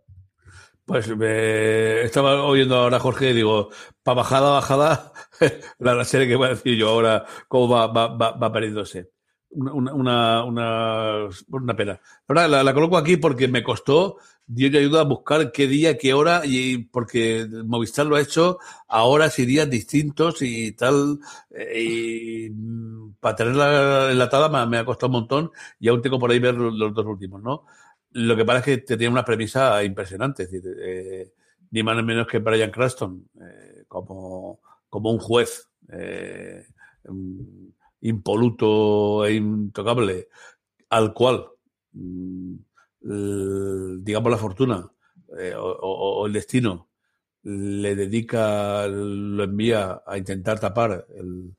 Pues 0.86 1.14
me 1.16 2.02
estaba 2.02 2.42
oyendo 2.44 2.76
ahora 2.76 2.98
Jorge 2.98 3.30
y 3.30 3.34
digo, 3.34 3.70
para 4.02 4.16
bajada, 4.16 4.50
bajada, 4.50 5.12
la, 5.78 5.94
la, 5.94 6.04
serie 6.04 6.26
que 6.26 6.36
voy 6.36 6.46
a 6.46 6.50
decir 6.50 6.76
yo 6.76 6.88
ahora, 6.88 7.24
cómo 7.48 7.68
va, 7.68 7.86
va, 7.86 8.08
va, 8.08 8.32
va 8.32 8.52
perdiéndose 8.52 9.13
una, 9.54 10.44
una, 10.44 11.28
una, 11.48 11.76
pena. 11.76 12.00
Ahora 12.28 12.48
la, 12.48 12.74
coloco 12.74 12.96
aquí 12.96 13.16
porque 13.16 13.48
me 13.48 13.62
costó, 13.62 14.18
Dios 14.46 14.72
me 14.72 14.78
ayuda 14.78 15.00
a 15.00 15.04
buscar 15.04 15.52
qué 15.52 15.66
día, 15.66 15.96
qué 15.96 16.12
hora, 16.12 16.42
y 16.44 16.78
porque 16.78 17.46
Movistar 17.64 18.06
lo 18.06 18.16
ha 18.16 18.20
hecho 18.20 18.58
a 18.88 19.04
horas 19.04 19.38
y 19.38 19.46
días 19.46 19.70
distintos 19.70 20.42
y 20.42 20.72
tal, 20.72 21.18
y 21.74 22.50
para 23.20 23.36
tenerla 23.36 24.10
enlatada 24.10 24.48
me, 24.48 24.70
me 24.70 24.78
ha 24.78 24.84
costado 24.84 25.08
un 25.08 25.20
montón 25.20 25.50
y 25.80 25.88
aún 25.88 26.02
tengo 26.02 26.18
por 26.18 26.30
ahí 26.30 26.38
ver 26.38 26.54
los, 26.54 26.94
dos 26.94 27.06
últimos, 27.06 27.42
¿no? 27.42 27.64
Lo 28.12 28.36
que 28.36 28.44
pasa 28.44 28.58
es 28.58 28.64
que 28.64 28.78
te 28.78 28.96
tiene 28.96 29.12
una 29.12 29.24
premisa 29.24 29.82
impresionante, 29.82 30.48
eh, 30.52 31.32
ni 31.70 31.82
más 31.82 31.96
ni 31.96 32.02
menos 32.02 32.26
que 32.26 32.38
Brian 32.38 32.70
Cranston, 32.70 33.28
eh, 33.40 33.84
como, 33.88 34.60
como 34.88 35.10
un 35.10 35.18
juez, 35.18 35.68
eh, 35.88 36.64
impoluto 38.04 39.24
e 39.24 39.34
intocable, 39.34 40.28
al 40.90 41.12
cual, 41.12 41.46
mm, 41.92 42.54
digamos, 44.02 44.30
la 44.30 44.38
fortuna 44.38 44.92
eh, 45.38 45.54
o, 45.54 45.64
o, 45.64 46.26
el 46.26 46.32
destino 46.32 46.90
le 47.42 47.94
dedica, 47.94 48.86
lo 48.88 49.44
envía 49.44 50.02
a 50.06 50.16
intentar 50.18 50.58
tapar 50.60 51.06
el, 51.14 51.54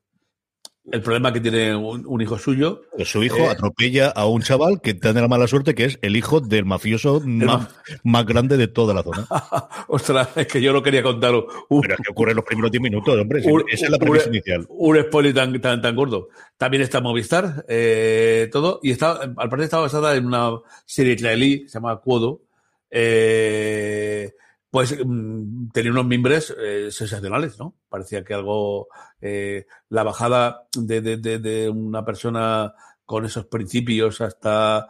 el 0.92 1.02
problema 1.02 1.32
que 1.32 1.40
tiene 1.40 1.74
un, 1.74 2.20
hijo 2.20 2.38
suyo. 2.38 2.82
Pues 2.94 3.08
su 3.08 3.22
hijo 3.22 3.38
eh, 3.38 3.48
atropella 3.48 4.08
a 4.08 4.26
un 4.26 4.42
chaval 4.42 4.80
que 4.80 4.94
tiene 4.94 5.20
la 5.20 5.28
mala 5.28 5.46
suerte 5.46 5.74
que 5.74 5.84
es 5.84 5.98
el 6.02 6.16
hijo 6.16 6.40
del 6.40 6.64
mafioso 6.64 7.20
más, 7.24 8.26
grande 8.26 8.56
de 8.56 8.68
toda 8.68 8.94
la 8.94 9.02
zona. 9.02 9.26
Ostras, 9.88 10.28
es 10.36 10.46
que 10.46 10.60
yo 10.60 10.72
no 10.72 10.82
quería 10.82 11.02
contar. 11.02 11.34
Un, 11.34 11.80
Pero 11.80 11.94
es 11.94 12.00
que 12.00 12.12
ocurre 12.12 12.30
en 12.30 12.36
los 12.36 12.44
primeros 12.44 12.70
10 12.70 12.82
minutos, 12.82 13.18
hombre. 13.18 13.40
esa 13.40 13.84
es 13.86 13.90
la 13.90 13.98
premisa 13.98 14.28
inicial. 14.28 14.66
Un 14.68 15.00
spoiler 15.02 15.34
tan, 15.34 15.60
tan, 15.60 15.82
tan 15.82 15.96
gordo. 15.96 16.28
También 16.56 16.82
está 16.82 17.00
Movistar, 17.00 17.64
eh, 17.68 18.48
todo. 18.52 18.80
Y 18.82 18.90
está, 18.92 19.12
al 19.12 19.48
parecer 19.48 19.64
está 19.64 19.78
basada 19.78 20.14
en 20.14 20.26
una 20.26 20.50
serie 20.84 21.14
israelí 21.14 21.62
que 21.62 21.68
se 21.68 21.74
llama 21.74 21.96
Cuodo. 21.96 22.42
Eh, 22.90 24.32
pues 24.76 24.94
mm, 25.02 25.70
tenía 25.70 25.90
unos 25.90 26.04
mimbres 26.04 26.54
eh, 26.58 26.90
sensacionales, 26.90 27.58
¿no? 27.58 27.78
Parecía 27.88 28.22
que 28.22 28.34
algo, 28.34 28.88
eh, 29.22 29.64
la 29.88 30.02
bajada 30.02 30.68
de, 30.76 31.00
de, 31.00 31.16
de, 31.16 31.70
una 31.70 32.04
persona 32.04 32.74
con 33.06 33.24
esos 33.24 33.46
principios 33.46 34.20
hasta 34.20 34.86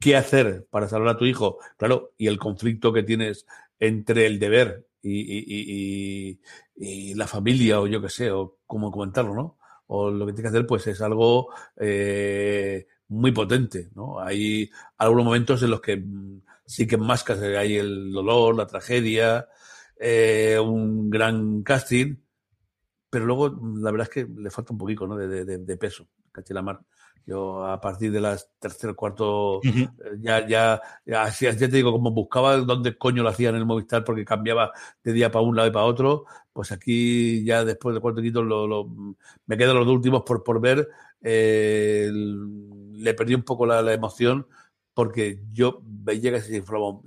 qué 0.00 0.16
hacer 0.16 0.66
para 0.68 0.88
salvar 0.88 1.14
a 1.14 1.16
tu 1.16 1.26
hijo, 1.26 1.58
claro, 1.76 2.12
y 2.18 2.26
el 2.26 2.40
conflicto 2.40 2.92
que 2.92 3.04
tienes 3.04 3.46
entre 3.78 4.26
el 4.26 4.40
deber 4.40 4.88
y, 5.00 5.20
y, 5.20 6.40
y, 6.74 7.14
la 7.14 7.28
familia, 7.28 7.80
o 7.80 7.86
yo 7.86 8.02
qué 8.02 8.08
sé, 8.08 8.32
o 8.32 8.58
cómo 8.66 8.90
comentarlo, 8.90 9.32
¿no? 9.32 9.58
O 9.86 10.10
lo 10.10 10.26
que 10.26 10.32
tienes 10.32 10.50
que 10.50 10.58
hacer, 10.58 10.66
pues 10.66 10.88
es 10.88 11.00
algo 11.02 11.54
eh, 11.76 12.88
muy 13.06 13.30
potente, 13.30 13.90
¿no? 13.94 14.18
Hay 14.18 14.68
algunos 14.98 15.24
momentos 15.24 15.62
en 15.62 15.70
los 15.70 15.80
que 15.80 15.98
mm, 15.98 16.40
sí 16.70 16.86
que 16.86 16.94
enmascas 16.94 17.40
hay 17.40 17.78
el 17.78 18.12
dolor, 18.12 18.54
la 18.56 18.64
tragedia, 18.64 19.48
eh, 19.98 20.56
un 20.56 21.10
gran 21.10 21.64
casting, 21.64 22.14
pero 23.10 23.26
luego 23.26 23.48
la 23.76 23.90
verdad 23.90 24.06
es 24.08 24.14
que 24.14 24.32
le 24.40 24.50
falta 24.50 24.72
un 24.72 24.78
poquito 24.78 25.04
¿no? 25.04 25.16
de, 25.16 25.44
de, 25.44 25.58
de 25.58 25.76
peso, 25.76 26.06
mar. 26.62 26.80
Yo 27.26 27.66
a 27.66 27.80
partir 27.80 28.12
de 28.12 28.20
las 28.20 28.52
tercer, 28.60 28.94
cuarto, 28.94 29.60
eh, 29.64 29.88
ya, 30.20 30.46
ya, 30.46 30.80
ya, 31.04 31.28
ya, 31.28 31.56
te 31.56 31.66
digo, 31.66 31.90
como 31.90 32.12
buscaba 32.12 32.56
dónde 32.58 32.96
coño 32.96 33.24
lo 33.24 33.30
hacían 33.30 33.56
en 33.56 33.62
el 33.62 33.66
Movistar 33.66 34.04
porque 34.04 34.24
cambiaba 34.24 34.70
de 35.02 35.12
día 35.12 35.30
para 35.32 35.44
un 35.44 35.56
lado 35.56 35.68
y 35.68 35.72
para 35.72 35.86
otro, 35.86 36.24
pues 36.52 36.70
aquí 36.70 37.44
ya 37.44 37.64
después 37.64 37.94
del 37.94 38.00
cuarto 38.00 38.22
quinto 38.22 38.44
lo, 38.44 38.68
lo, 38.68 38.88
me 39.44 39.56
quedan 39.56 39.76
los 39.76 39.88
últimos 39.88 40.22
por, 40.22 40.44
por 40.44 40.60
ver. 40.60 40.88
Eh, 41.20 42.10
le 42.12 43.14
perdí 43.14 43.34
un 43.34 43.42
poco 43.42 43.66
la, 43.66 43.82
la 43.82 43.92
emoción 43.92 44.46
porque 45.00 45.40
yo 45.50 45.80
veía 45.82 46.30
que 46.30 46.42
se 46.42 46.48
desinflaba, 46.48 47.00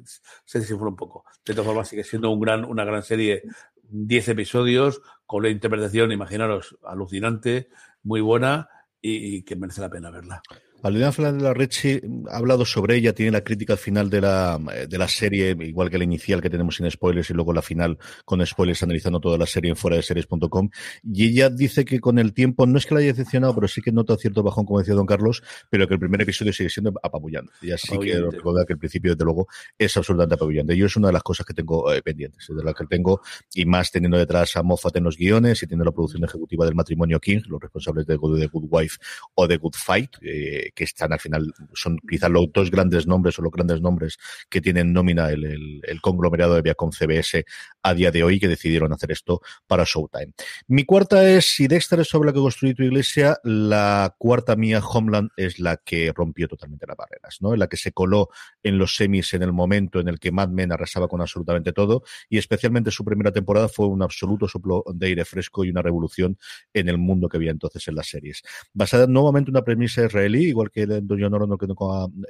se 0.45 0.57
desinfló 0.57 0.89
un 0.89 0.95
poco. 0.95 1.25
De 1.45 1.53
todas 1.53 1.67
formas, 1.67 1.87
sigue 1.87 2.03
siendo 2.03 2.31
un 2.31 2.39
gran, 2.39 2.65
una 2.65 2.83
gran 2.83 3.03
serie, 3.03 3.43
10 3.83 4.29
episodios, 4.29 5.03
con 5.27 5.41
una 5.41 5.49
interpretación, 5.49 6.11
imaginaros, 6.11 6.75
alucinante, 6.83 7.69
muy 8.01 8.19
buena 8.19 8.67
y 8.99 9.43
que 9.43 9.55
merece 9.55 9.81
la 9.81 9.91
pena 9.91 10.09
verla. 10.09 10.41
Valeria 10.83 11.13
Fernández 11.13 11.41
de 11.41 11.47
la 11.47 11.53
Rechi 11.53 12.01
ha 12.29 12.35
hablado 12.35 12.65
sobre 12.65 12.97
ella, 12.97 13.13
tiene 13.13 13.31
la 13.31 13.41
crítica 13.41 13.71
al 13.71 13.79
final 13.79 14.09
de 14.09 14.19
la, 14.19 14.59
de 14.89 14.97
la 14.97 15.07
serie, 15.07 15.55
igual 15.61 15.89
que 15.89 15.97
la 15.97 16.03
inicial 16.03 16.41
que 16.41 16.49
tenemos 16.49 16.75
sin 16.75 16.91
spoilers 16.91 17.29
y 17.29 17.33
luego 17.33 17.53
la 17.53 17.61
final 17.61 17.97
con 18.25 18.45
spoilers 18.45 18.83
analizando 18.83 19.21
toda 19.21 19.37
la 19.37 19.45
serie 19.45 19.69
en 19.69 19.77
fuera 19.77 19.95
de 19.95 20.03
series.com. 20.03 20.69
Y 21.01 21.29
ella 21.29 21.49
dice 21.49 21.85
que 21.85 22.01
con 22.01 22.19
el 22.19 22.33
tiempo, 22.33 22.65
no 22.65 22.77
es 22.77 22.85
que 22.85 22.95
la 22.95 22.99
haya 22.99 23.13
decepcionado, 23.13 23.55
pero 23.55 23.69
sí 23.69 23.81
que 23.81 23.93
nota 23.93 24.17
cierto 24.17 24.43
bajón, 24.43 24.65
como 24.65 24.79
decía 24.79 24.93
Don 24.93 25.05
Carlos, 25.05 25.41
pero 25.69 25.87
que 25.87 25.93
el 25.93 26.01
primer 26.01 26.21
episodio 26.21 26.51
sigue 26.51 26.69
siendo 26.69 26.91
apabullante. 27.01 27.53
Y 27.61 27.71
así 27.71 27.97
que 27.97 28.19
recuerda 28.19 28.65
que 28.65 28.73
el 28.73 28.79
principio, 28.79 29.13
desde 29.13 29.23
luego, 29.23 29.47
es 29.77 29.95
absolutamente 29.95 30.35
apabullante. 30.35 30.75
Yo 30.75 30.87
es 30.87 30.97
una 30.97 31.07
de 31.07 31.13
las 31.13 31.23
cosas 31.23 31.45
que 31.45 31.53
tengo 31.53 31.93
eh, 31.93 32.01
pendientes, 32.01 32.45
de 32.45 32.61
las 32.61 32.75
que 32.75 32.85
tengo, 32.87 33.21
y 33.53 33.63
más 33.63 33.89
teniendo 33.89 34.17
detrás 34.17 34.57
a 34.57 34.63
Moffat 34.63 34.97
en 34.97 35.05
los 35.05 35.15
guiones 35.15 35.63
y 35.63 35.65
teniendo 35.65 35.85
la 35.85 35.93
producción 35.93 36.25
ejecutiva 36.25 36.65
del 36.65 36.75
matrimonio 36.75 37.21
King, 37.21 37.39
los 37.47 37.61
responsables 37.61 38.05
de, 38.05 38.17
The 38.17 38.47
Good 38.47 38.67
Wife 38.69 38.97
o 39.35 39.47
de 39.47 39.55
Good 39.55 39.75
Fight, 39.75 40.17
eh, 40.21 40.71
que 40.73 40.83
están 40.83 41.13
al 41.13 41.19
final, 41.19 41.53
son 41.73 41.99
quizás 42.09 42.29
los 42.29 42.51
dos 42.51 42.71
grandes 42.71 43.07
nombres 43.07 43.37
o 43.39 43.41
los 43.41 43.51
grandes 43.51 43.81
nombres 43.81 44.17
que 44.49 44.61
tienen 44.61 44.93
nómina 44.93 45.29
el, 45.29 45.45
el, 45.45 45.81
el 45.83 46.01
conglomerado 46.01 46.55
de 46.55 46.61
Viacom 46.61 46.91
CBS 46.91 47.45
a 47.83 47.93
día 47.93 48.11
de 48.11 48.23
hoy 48.23 48.39
que 48.39 48.47
decidieron 48.47 48.91
hacer 48.93 49.11
esto 49.11 49.41
para 49.67 49.83
Showtime. 49.85 50.33
Mi 50.67 50.85
cuarta 50.85 51.29
es, 51.29 51.45
si 51.47 51.67
Dexter 51.67 51.99
es 51.99 52.07
sobre 52.07 52.27
la 52.27 52.33
que 52.33 52.39
construí 52.39 52.73
tu 52.73 52.83
iglesia, 52.83 53.37
la 53.43 54.15
cuarta 54.17 54.55
mía, 54.55 54.79
Homeland, 54.79 55.29
es 55.37 55.59
la 55.59 55.77
que 55.77 56.11
rompió 56.15 56.47
totalmente 56.47 56.87
las 56.87 56.97
barreras, 56.97 57.37
¿no? 57.41 57.53
En 57.53 57.59
la 57.59 57.67
que 57.67 57.77
se 57.77 57.91
coló 57.91 58.29
en 58.63 58.77
los 58.77 58.95
semis 58.95 59.33
en 59.33 59.43
el 59.43 59.53
momento 59.53 59.99
en 59.99 60.07
el 60.07 60.19
que 60.19 60.31
Mad 60.31 60.49
Men 60.49 60.71
arrasaba 60.71 61.07
con 61.07 61.21
absolutamente 61.21 61.73
todo 61.73 62.03
y 62.29 62.37
especialmente 62.37 62.91
su 62.91 63.03
primera 63.03 63.31
temporada 63.31 63.67
fue 63.67 63.87
un 63.87 64.01
absoluto 64.01 64.47
soplo 64.47 64.83
de 64.93 65.07
aire 65.07 65.25
fresco 65.25 65.65
y 65.65 65.69
una 65.69 65.81
revolución 65.81 66.37
en 66.73 66.89
el 66.89 66.97
mundo 66.97 67.27
que 67.29 67.37
había 67.37 67.51
entonces 67.51 67.87
en 67.87 67.95
las 67.95 68.07
series. 68.07 68.41
Basada 68.73 69.07
nuevamente 69.07 69.49
en 69.49 69.57
una 69.57 69.65
premisa 69.65 70.05
israelí, 70.05 70.45
igual 70.47 70.71
que 70.71 70.83
en 70.83 71.07
Don 71.07 71.19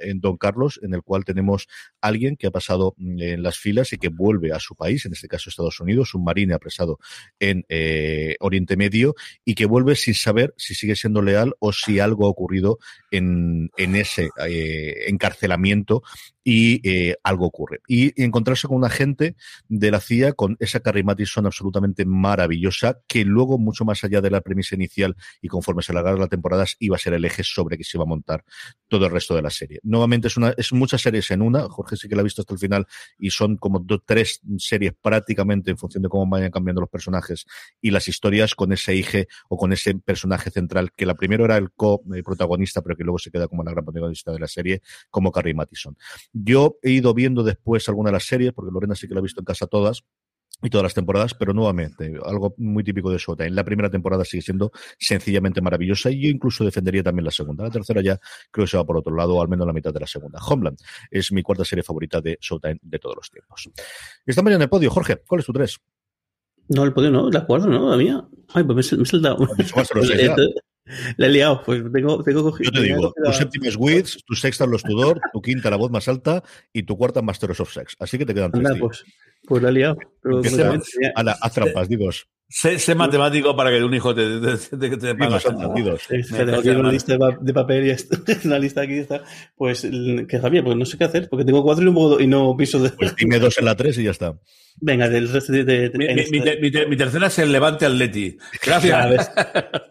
en 0.00 0.20
Don 0.20 0.36
Carlos, 0.36 0.80
en 0.82 0.94
el 0.94 1.02
cual 1.02 1.24
tenemos 1.24 1.68
alguien 2.00 2.36
que 2.36 2.48
ha 2.48 2.50
pasado 2.50 2.94
mm, 2.96 3.20
en 3.20 3.42
las 3.42 3.58
filas 3.58 3.92
y 3.92 3.98
que 3.98 4.08
vuelve 4.08 4.52
a 4.52 4.58
su 4.58 4.74
país, 4.74 5.06
en 5.06 5.12
este 5.12 5.28
caso 5.28 5.43
Estados 5.46 5.80
Unidos, 5.80 6.14
un 6.14 6.24
marine 6.24 6.54
apresado 6.54 6.98
en 7.38 7.64
eh, 7.68 8.36
Oriente 8.40 8.76
Medio 8.76 9.14
y 9.44 9.54
que 9.54 9.66
vuelve 9.66 9.96
sin 9.96 10.14
saber 10.14 10.54
si 10.56 10.74
sigue 10.74 10.96
siendo 10.96 11.22
leal 11.22 11.54
o 11.58 11.72
si 11.72 12.00
algo 12.00 12.26
ha 12.26 12.30
ocurrido 12.30 12.78
en, 13.10 13.70
ese 13.76 14.30
eh, 14.46 15.04
encarcelamiento 15.08 16.02
y 16.44 16.86
eh, 16.88 17.16
algo 17.22 17.46
ocurre. 17.46 17.80
Y 17.88 18.22
encontrarse 18.22 18.68
con 18.68 18.76
un 18.76 18.84
agente 18.84 19.34
de 19.68 19.90
la 19.90 20.00
CIA 20.00 20.34
con 20.34 20.56
esa 20.60 20.80
Carrie 20.80 21.02
Mathison 21.02 21.46
absolutamente 21.46 22.04
maravillosa, 22.04 23.00
que 23.08 23.24
luego, 23.24 23.58
mucho 23.58 23.84
más 23.84 24.04
allá 24.04 24.20
de 24.20 24.30
la 24.30 24.42
premisa 24.42 24.74
inicial 24.74 25.16
y 25.40 25.48
conforme 25.48 25.82
se 25.82 25.92
alargaron 25.92 26.20
las 26.20 26.28
temporadas, 26.28 26.76
iba 26.78 26.96
a 26.96 26.98
ser 26.98 27.14
el 27.14 27.24
eje 27.24 27.42
sobre 27.42 27.78
que 27.78 27.84
se 27.84 27.96
iba 27.96 28.04
a 28.04 28.06
montar 28.06 28.44
todo 28.88 29.06
el 29.06 29.12
resto 29.12 29.34
de 29.34 29.42
la 29.42 29.50
serie. 29.50 29.80
Nuevamente 29.82 30.28
es 30.28 30.36
una, 30.36 30.50
es 30.56 30.72
muchas 30.72 31.00
series 31.00 31.30
en 31.30 31.40
una, 31.40 31.62
Jorge 31.68 31.96
sí 31.96 32.08
que 32.08 32.14
la 32.14 32.20
ha 32.20 32.24
visto 32.24 32.42
hasta 32.42 32.52
el 32.52 32.60
final, 32.60 32.86
y 33.18 33.30
son 33.30 33.56
como 33.56 33.78
dos, 33.78 34.02
tres 34.04 34.40
series 34.58 34.92
en 35.38 35.76
función 35.76 36.02
de 36.02 36.08
cómo 36.08 36.26
vayan 36.28 36.50
cambiando 36.50 36.80
los 36.80 36.90
personajes 36.90 37.46
y 37.80 37.90
las 37.90 38.08
historias 38.08 38.54
con 38.54 38.72
ese 38.72 38.92
eje 38.92 39.28
o 39.48 39.56
con 39.56 39.72
ese 39.72 39.94
personaje 39.94 40.50
central, 40.50 40.92
que 40.92 41.06
la 41.06 41.14
primero 41.14 41.44
era 41.44 41.56
el 41.56 41.70
co-protagonista, 41.72 42.82
pero 42.82 42.96
que 42.96 43.04
luego 43.04 43.18
se 43.18 43.30
queda 43.30 43.48
como 43.48 43.62
la 43.64 43.72
gran 43.72 43.84
protagonista 43.84 44.32
de 44.32 44.38
la 44.38 44.48
serie, 44.48 44.82
como 45.10 45.32
Carrie 45.32 45.54
Mathison. 45.54 45.96
Yo 46.32 46.78
he 46.82 46.90
ido 46.90 47.14
viendo 47.14 47.42
después 47.42 47.88
algunas 47.88 48.10
de 48.10 48.14
las 48.14 48.24
series, 48.24 48.52
porque 48.52 48.72
Lorena 48.72 48.94
sí 48.94 49.08
que 49.08 49.14
la 49.14 49.20
ha 49.20 49.22
visto 49.22 49.40
en 49.40 49.44
casa 49.44 49.66
todas, 49.66 50.04
y 50.62 50.70
todas 50.70 50.84
las 50.84 50.94
temporadas, 50.94 51.34
pero 51.34 51.52
nuevamente, 51.52 52.12
algo 52.24 52.54
muy 52.56 52.82
típico 52.84 53.10
de 53.10 53.18
Showtime. 53.18 53.50
La 53.50 53.64
primera 53.64 53.90
temporada 53.90 54.24
sigue 54.24 54.42
siendo 54.42 54.72
sencillamente 54.98 55.60
maravillosa 55.60 56.10
y 56.10 56.22
yo 56.22 56.28
incluso 56.28 56.64
defendería 56.64 57.02
también 57.02 57.24
la 57.24 57.30
segunda. 57.30 57.64
La 57.64 57.70
tercera 57.70 58.00
ya 58.02 58.18
creo 58.50 58.64
que 58.64 58.70
se 58.70 58.76
va 58.76 58.84
por 58.84 58.96
otro 58.96 59.14
lado, 59.14 59.40
al 59.40 59.48
menos 59.48 59.66
la 59.66 59.72
mitad 59.72 59.92
de 59.92 60.00
la 60.00 60.06
segunda. 60.06 60.38
Homeland 60.40 60.78
es 61.10 61.32
mi 61.32 61.42
cuarta 61.42 61.64
serie 61.64 61.82
favorita 61.82 62.20
de 62.20 62.38
Showtime 62.40 62.78
de 62.82 62.98
todos 62.98 63.16
los 63.16 63.30
tiempos. 63.30 63.68
Estamos 64.24 64.50
ya 64.50 64.56
en 64.56 64.62
el 64.62 64.68
podio. 64.68 64.90
Jorge, 64.90 65.22
¿cuál 65.26 65.40
es 65.40 65.46
tu 65.46 65.52
tres? 65.52 65.78
No, 66.68 66.84
el 66.84 66.92
podio 66.92 67.10
no, 67.10 67.30
la 67.30 67.44
cuarta, 67.44 67.66
¿no? 67.66 67.90
La 67.90 67.96
mía. 67.96 68.26
Ay, 68.54 68.64
pues 68.64 68.92
me, 68.92 68.98
me 68.98 69.02
he 69.02 69.06
saltado. 69.06 69.48
La 71.16 71.26
he 71.26 71.30
liado, 71.30 71.62
pues 71.64 71.82
tengo, 71.92 72.22
tengo 72.22 72.42
cogido. 72.42 72.70
Yo 72.70 72.78
te 72.78 72.86
digo, 72.86 73.14
tu 73.24 73.32
séptima 73.32 73.68
es 73.68 73.76
Wiz, 73.76 74.18
tu 74.26 74.34
sexta 74.34 74.64
es 74.64 74.70
Los 74.70 74.82
Tudor, 74.82 75.18
tu 75.32 75.40
quinta 75.40 75.70
la 75.70 75.76
voz 75.76 75.90
más 75.90 76.08
alta 76.08 76.42
y 76.74 76.82
tu 76.82 76.98
cuarta 76.98 77.22
Masters 77.22 77.60
of 77.60 77.72
Sex. 77.72 77.96
Así 77.98 78.18
que 78.18 78.26
te 78.26 78.34
quedan 78.34 78.52
tres. 78.52 78.68
Pues, 78.78 79.02
pues 79.46 79.62
la 79.62 79.68
he 79.68 79.72
liado. 79.72 79.96
Pero, 80.22 80.40
a 81.14 81.22
la, 81.22 81.32
haz 81.32 81.52
trampas, 81.52 81.88
digo. 81.88 82.10
Sé, 82.46 82.78
sé, 82.78 82.94
matemático 82.94 83.56
para 83.56 83.70
que 83.70 83.82
un 83.82 83.94
hijo 83.94 84.14
te, 84.14 84.38
te, 84.38 84.76
te, 84.76 84.96
te 84.96 85.14
pague 85.14 86.76
una 86.76 86.92
lista 86.92 87.16
de 87.40 87.52
papel 87.52 87.86
y 87.86 87.90
esto, 87.90 88.16
una 88.44 88.58
lista 88.58 88.82
aquí 88.82 88.98
está. 88.98 89.24
Pues 89.56 89.80
que 89.82 90.50
bien, 90.50 90.64
pues 90.64 90.76
no 90.76 90.84
sé 90.84 90.98
qué 90.98 91.04
hacer, 91.04 91.28
porque 91.28 91.44
tengo 91.44 91.62
cuatro 91.62 91.82
y, 91.84 91.88
un 91.88 92.22
y 92.22 92.26
no 92.26 92.54
piso 92.56 92.78
de. 92.78 92.90
Pues 92.90 93.16
dime 93.16 93.38
dos 93.38 93.58
en 93.58 93.64
la 93.64 93.74
tres 93.74 93.98
y 93.98 94.04
ya 94.04 94.10
está. 94.10 94.38
Venga, 94.80 95.08
del 95.08 95.28
resto 95.28 95.52
de. 95.52 95.64
de, 95.64 95.90
mi, 95.94 96.06
mi, 96.06 96.40
mi, 96.40 96.86
mi, 96.86 96.96
tercera 96.96 97.28
es 97.28 97.38
el 97.38 97.52
Levante 97.52 97.86
Atleti. 97.86 98.36
Gracias. 98.64 99.30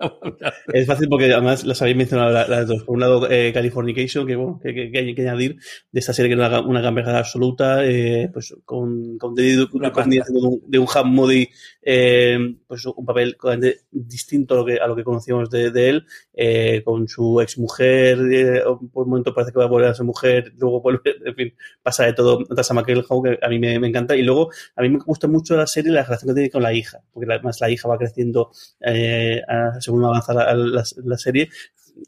es 0.73 0.85
fácil 0.85 1.07
porque 1.07 1.31
además 1.31 1.63
las 1.63 1.81
habéis 1.81 1.97
mencionado 1.97 2.31
las 2.31 2.67
dos. 2.67 2.83
Por 2.83 2.95
un 2.95 2.99
lado, 2.99 3.31
eh, 3.31 3.51
Californication, 3.53 4.27
que, 4.27 4.35
bueno, 4.35 4.59
que, 4.61 4.73
que, 4.73 4.91
que, 4.91 4.99
hay 4.99 5.15
que 5.15 5.21
añadir 5.21 5.57
de 5.91 5.99
esta 5.99 6.13
serie 6.13 6.29
que 6.29 6.41
es 6.41 6.47
una, 6.47 6.61
una 6.61 6.81
gamberjada 6.81 7.19
absoluta, 7.19 7.85
eh, 7.85 8.29
pues 8.31 8.53
con, 8.65 9.17
con, 9.17 9.33
de, 9.45 9.67
un, 10.33 10.61
de 10.65 10.79
un 10.79 10.87
Hammody, 10.93 11.49
eh, 11.81 12.37
pues 12.67 12.85
un 12.85 13.05
papel 13.05 13.37
distinto 13.91 14.53
a 14.53 14.57
lo 14.57 14.65
que, 14.65 14.77
a 14.77 14.87
lo 14.87 14.95
que 14.95 15.03
conocíamos 15.03 15.49
de, 15.49 15.71
de 15.71 15.89
él, 15.89 16.05
eh, 16.33 16.81
con 16.83 17.07
su 17.07 17.41
ex 17.41 17.57
mujer, 17.57 18.17
eh, 18.31 18.63
por 18.91 19.03
un 19.03 19.09
momento 19.09 19.33
parece 19.33 19.51
que 19.51 19.59
va 19.59 19.65
a 19.65 19.69
volver 19.69 19.89
a 19.89 19.93
ser 19.93 20.05
mujer, 20.05 20.53
luego 20.57 20.81
vuelve, 20.81 21.01
en 21.25 21.35
fin, 21.35 21.53
pasa 21.81 22.05
de 22.05 22.13
todo. 22.13 22.43
Tasa 22.45 22.73
McElhoe, 22.73 23.23
que 23.23 23.39
a 23.41 23.49
mí 23.49 23.59
me, 23.59 23.79
me 23.79 23.87
encanta, 23.87 24.15
y 24.15 24.23
luego 24.23 24.49
a 24.75 24.81
mí 24.81 24.89
me 24.89 24.99
gusta 24.99 25.27
mucho 25.27 25.55
la 25.55 25.67
serie 25.67 25.91
la 25.91 26.03
relación 26.03 26.29
que 26.29 26.35
tiene 26.35 26.49
con 26.49 26.63
la 26.63 26.73
hija, 26.73 27.01
porque 27.11 27.31
además 27.31 27.59
la 27.61 27.69
hija 27.69 27.87
va 27.87 27.97
creciendo 27.97 28.51
según 29.79 30.05
avanza 30.05 30.33
la, 30.33 30.53
la, 30.53 30.83
la 31.03 31.17
serie, 31.17 31.49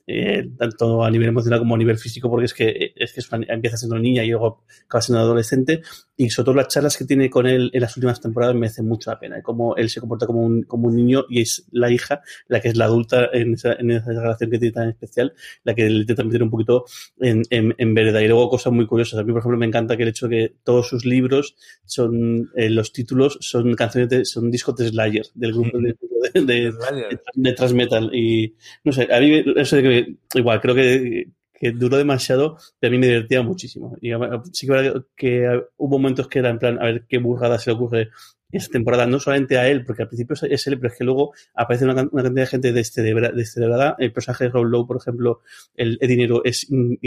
eh, 0.08 0.50
tanto 0.58 1.04
a 1.04 1.12
nivel 1.12 1.30
emocional 1.30 1.60
como 1.60 1.76
a 1.76 1.78
nivel 1.78 1.98
físico, 1.98 2.30
porque 2.30 2.46
es 2.46 2.54
que, 2.54 2.94
es 3.06 3.14
que 3.14 3.36
empieza 3.47 3.78
siendo 3.78 3.97
niña 3.97 4.24
y 4.24 4.30
luego 4.30 4.64
acaba 4.86 5.01
siendo 5.01 5.22
adolescente. 5.22 5.82
y 6.18 6.30
sobre 6.30 6.45
todo 6.45 6.56
las 6.56 6.68
charlas 6.70 6.97
que 6.97 7.06
tiene 7.06 7.30
con 7.30 7.45
él 7.45 7.70
en 7.74 7.82
las 7.82 7.95
últimas 7.97 8.22
temporadas 8.22 8.56
merecen 8.56 8.88
mucho 8.88 9.12
la 9.12 9.20
pena. 9.20 9.41
Como 9.41 9.76
él 9.76 9.89
se 9.89 9.99
comporta 9.99 10.26
como 10.26 10.41
un, 10.41 10.64
como 10.64 10.88
un 10.88 10.95
niño 10.95 11.26
y 11.30 11.41
es 11.41 11.66
la 11.72 11.91
hija 11.91 12.22
la 12.47 12.62
que 12.62 12.70
es 12.70 12.78
la 12.78 12.86
adulta 12.86 13.30
en 13.34 13.53
esa, 13.53 13.74
en 13.74 13.91
esa 13.91 14.12
relación 14.12 14.49
que 14.49 14.60
tiene 14.60 14.74
tan 14.74 14.89
especial, 14.89 15.34
la 15.64 15.74
que 15.76 15.89
le 15.89 16.01
intenta 16.01 16.24
meter 16.24 16.43
un 16.43 16.49
poquito 16.49 16.86
en, 17.20 17.43
en, 17.49 17.76
en 17.78 17.93
vereda. 17.93 18.22
Y 18.22 18.28
luego 18.28 18.49
cosas 18.49 18.74
muy 18.74 18.86
curiosas. 18.88 19.20
A 19.20 19.24
mí, 19.24 19.32
por 19.32 19.39
ejemplo, 19.39 19.58
me 19.58 19.66
encanta 19.66 19.97
que 19.97 20.03
el 20.03 20.10
hecho 20.10 20.28
de 20.28 20.36
que 20.36 20.56
todos 20.64 20.88
sus 20.88 21.06
libros 21.06 21.56
son, 21.86 22.49
eh, 22.56 22.70
los 22.70 22.91
títulos 22.91 23.38
son 23.41 23.74
canciones 23.76 24.10
de, 24.10 24.26
son 24.26 24.51
discos 24.51 24.76
de 24.76 24.89
Slayer, 24.89 25.26
del 25.34 25.53
grupo 25.53 25.78
de, 25.80 25.95
de, 26.34 26.41
de, 26.41 26.72
de, 26.72 27.20
de 27.34 27.53
Transmetal. 27.53 28.14
Y 28.14 28.56
no 28.84 28.91
sé, 28.91 29.08
a 29.12 29.20
mí 29.20 29.43
eso 29.56 29.76
de 29.78 29.84
que, 29.84 30.16
igual, 30.39 30.62
creo 30.62 30.76
que 30.76 31.30
que 31.58 31.72
duró 31.72 31.97
demasiado, 31.97 32.58
pero 32.80 32.89
a 32.89 32.91
mí 32.91 32.97
me 32.97 33.08
divertía 33.08 33.41
muchísimo. 33.41 33.95
Y 34.01 34.12
sí 34.51 34.68
que, 34.68 34.93
que 35.16 35.62
hubo 35.78 35.97
momentos 35.97 36.28
que 36.28 36.39
era 36.39 36.49
en 36.49 36.60
plan, 36.60 36.80
a 36.80 36.86
ver 36.86 37.06
qué 37.08 37.18
burrada 37.18 37.58
se 37.60 37.70
le 37.70 37.76
ocurre 37.76 38.10
esta 38.58 38.72
temporada, 38.72 39.06
no 39.06 39.20
solamente 39.20 39.58
a 39.58 39.68
él, 39.68 39.84
porque 39.86 40.03
al 40.03 40.08
principio 40.08 40.36
es 40.49 40.68
él, 40.68 40.80
pero 40.80 40.91
es 40.91 40.97
que 40.97 41.03
luego 41.03 41.34
aparece 41.53 41.86
una, 41.86 42.08
una 42.12 42.24
cantidad 42.24 42.43
de 42.43 42.45
gente 42.45 42.74
descerebrada. 42.74 43.95
El 43.99 44.14
personaje 44.14 44.45
de 44.45 44.49
Rob 44.51 44.66
Lowe, 44.66 44.88
por 44.88 44.97
ejemplo, 44.97 45.41
el, 45.76 45.97
el 45.99 46.08
dinero 46.08 46.43
es 46.43 46.70
in, 46.70 46.97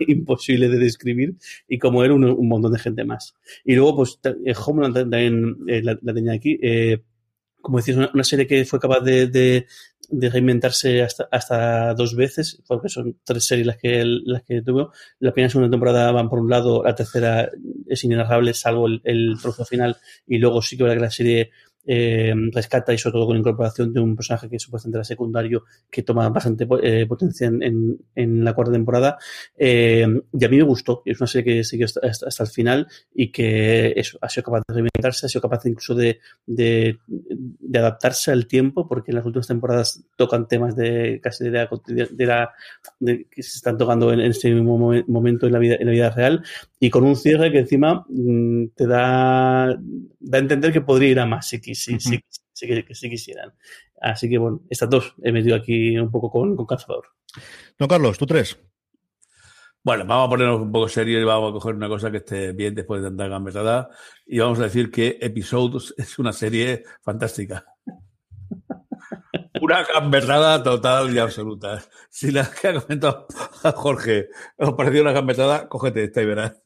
imposible 0.00 0.68
de 0.68 0.78
describir, 0.78 1.34
y 1.68 1.78
como 1.78 2.04
él, 2.04 2.12
un, 2.12 2.24
un, 2.24 2.48
montón 2.48 2.72
de 2.72 2.78
gente 2.78 3.04
más. 3.04 3.34
Y 3.64 3.74
luego, 3.74 3.96
pues, 3.96 4.18
Homeland 4.66 4.94
también 4.94 5.56
eh, 5.68 5.82
la, 5.82 5.98
la, 6.00 6.14
tenía 6.14 6.32
aquí. 6.32 6.58
Eh, 6.62 7.02
como 7.60 7.78
decís, 7.78 7.96
una, 7.96 8.10
una, 8.12 8.24
serie 8.24 8.46
que 8.46 8.64
fue 8.66 8.78
capaz 8.78 9.00
de, 9.00 9.26
de, 9.28 9.66
de 10.10 10.30
reinventarse 10.30 11.02
hasta, 11.02 11.28
hasta 11.30 11.94
dos 11.94 12.14
veces, 12.14 12.62
porque 12.66 12.88
son 12.88 13.18
tres 13.24 13.46
series 13.46 13.66
las 13.66 13.76
que, 13.76 14.04
las 14.04 14.42
que 14.42 14.62
tuvo. 14.62 14.92
La 15.18 15.32
primera 15.32 15.48
y 15.48 15.50
segunda 15.50 15.70
temporada 15.70 16.12
van 16.12 16.28
por 16.28 16.38
un 16.38 16.50
lado, 16.50 16.82
la 16.82 16.94
tercera 16.94 17.50
es 17.86 18.04
inenarrable, 18.04 18.54
salvo 18.54 18.86
el, 18.86 19.00
el 19.04 19.36
trozo 19.40 19.64
final, 19.64 19.96
y 20.26 20.38
luego 20.38 20.62
sí 20.62 20.76
que 20.76 20.84
que 20.84 21.00
la 21.00 21.10
serie 21.10 21.50
eh, 21.86 22.34
rescata 22.52 22.92
y 22.92 22.98
sobre 22.98 23.12
todo 23.14 23.26
con 23.26 23.36
incorporación 23.36 23.92
de 23.92 24.00
un 24.00 24.16
personaje 24.16 24.48
que 24.48 24.58
supuestamente 24.58 24.98
era 24.98 25.04
secundario 25.04 25.64
que 25.90 26.02
toma 26.02 26.28
bastante 26.28 26.66
eh, 26.82 27.06
potencia 27.06 27.46
en, 27.46 27.98
en, 28.14 28.44
la 28.44 28.54
cuarta 28.54 28.72
temporada. 28.72 29.18
Eh, 29.56 30.06
y 30.32 30.44
a 30.44 30.48
mí 30.48 30.56
me 30.56 30.62
gustó 30.62 31.02
es 31.04 31.20
una 31.20 31.26
serie 31.26 31.56
que 31.56 31.64
siguió 31.64 31.86
hasta, 31.86 32.00
hasta, 32.06 32.42
el 32.44 32.48
final 32.48 32.86
y 33.14 33.30
que 33.30 33.92
eso, 33.96 34.18
ha 34.20 34.28
sido 34.28 34.44
capaz 34.44 34.62
de 34.68 34.74
reinventarse 34.74 35.26
ha 35.26 35.28
sido 35.28 35.42
capaz 35.42 35.64
incluso 35.66 35.94
de, 35.94 36.20
de, 36.46 36.98
adaptarse 37.74 38.30
al 38.30 38.46
tiempo 38.46 38.88
porque 38.88 39.10
en 39.10 39.16
las 39.16 39.26
últimas 39.26 39.46
temporadas 39.46 40.04
tocan 40.16 40.48
temas 40.48 40.76
de 40.76 41.20
casi 41.22 41.44
de 41.44 42.26
la, 42.26 42.50
de 43.00 43.26
que 43.30 43.42
se 43.42 43.56
están 43.58 43.76
tocando 43.76 44.12
en, 44.12 44.20
este 44.20 44.52
mismo 44.52 44.78
momento 45.06 45.46
en 45.46 45.52
la 45.52 45.58
vida, 45.58 45.76
en 45.78 45.86
la 45.86 45.92
vida 45.92 46.10
real. 46.10 46.42
Y 46.80 46.90
con 46.90 47.04
un 47.04 47.16
cierre 47.16 47.50
que 47.50 47.60
encima 47.60 48.04
mmm, 48.08 48.66
te 48.74 48.86
da, 48.86 49.78
da 50.20 50.38
a 50.38 50.40
entender 50.40 50.72
que 50.72 50.80
podría 50.80 51.10
ir 51.10 51.20
a 51.20 51.26
más 51.26 51.46
si, 51.46 51.73
si, 51.74 51.98
si, 52.00 52.20
si, 52.52 52.84
si 52.90 53.10
quisieran. 53.10 53.52
Así 54.00 54.28
que 54.28 54.38
bueno, 54.38 54.62
estas 54.68 54.90
dos 54.90 55.14
he 55.22 55.32
metido 55.32 55.56
aquí 55.56 55.96
un 55.98 56.10
poco 56.10 56.30
con, 56.30 56.56
con 56.56 56.66
Cazador. 56.66 57.06
No, 57.78 57.88
Carlos, 57.88 58.18
tú 58.18 58.26
tres. 58.26 58.58
Bueno, 59.82 60.06
vamos 60.06 60.28
a 60.28 60.30
ponernos 60.30 60.60
un 60.62 60.72
poco 60.72 60.88
serios 60.88 61.20
y 61.20 61.24
vamos 61.24 61.50
a 61.50 61.52
coger 61.52 61.74
una 61.74 61.88
cosa 61.88 62.10
que 62.10 62.16
esté 62.16 62.52
bien 62.52 62.74
después 62.74 63.02
de 63.02 63.08
tanta 63.08 63.28
gambetada 63.28 63.90
y 64.26 64.38
vamos 64.38 64.58
a 64.60 64.64
decir 64.64 64.90
que 64.90 65.18
Episodes 65.20 65.94
es 65.98 66.18
una 66.18 66.32
serie 66.32 66.84
fantástica. 67.02 67.66
Una 69.60 69.84
gambetada 69.84 70.62
total 70.62 71.14
y 71.14 71.18
absoluta. 71.18 71.82
Si 72.08 72.30
la 72.30 72.50
que 72.50 72.68
ha 72.68 72.80
comentado 72.80 73.26
Jorge 73.74 74.28
os 74.56 74.72
pareció 74.72 75.02
una 75.02 75.12
gambetada, 75.12 75.68
cógete 75.68 76.04
esta 76.04 76.22
y 76.22 76.26
verás. 76.26 76.62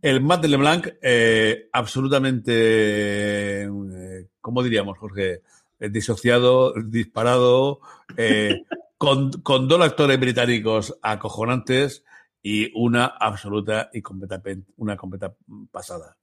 El 0.00 0.20
Matt 0.20 0.42
de 0.42 0.48
LeBlanc, 0.48 0.88
eh, 1.02 1.68
absolutamente, 1.72 3.62
eh, 3.62 4.28
¿cómo 4.44 4.62
diríamos, 4.62 4.98
Jorge? 4.98 5.40
Eh, 5.80 5.88
disociado, 5.88 6.74
disparado, 6.74 7.80
eh, 8.18 8.62
con, 8.98 9.32
con, 9.40 9.68
dos 9.68 9.80
actores 9.80 10.20
británicos 10.20 10.98
acojonantes 11.00 12.04
y 12.42 12.70
una 12.78 13.06
absoluta 13.06 13.88
y 13.94 14.02
completa, 14.02 14.42
una 14.76 14.98
completa 14.98 15.34
pasada. 15.70 16.18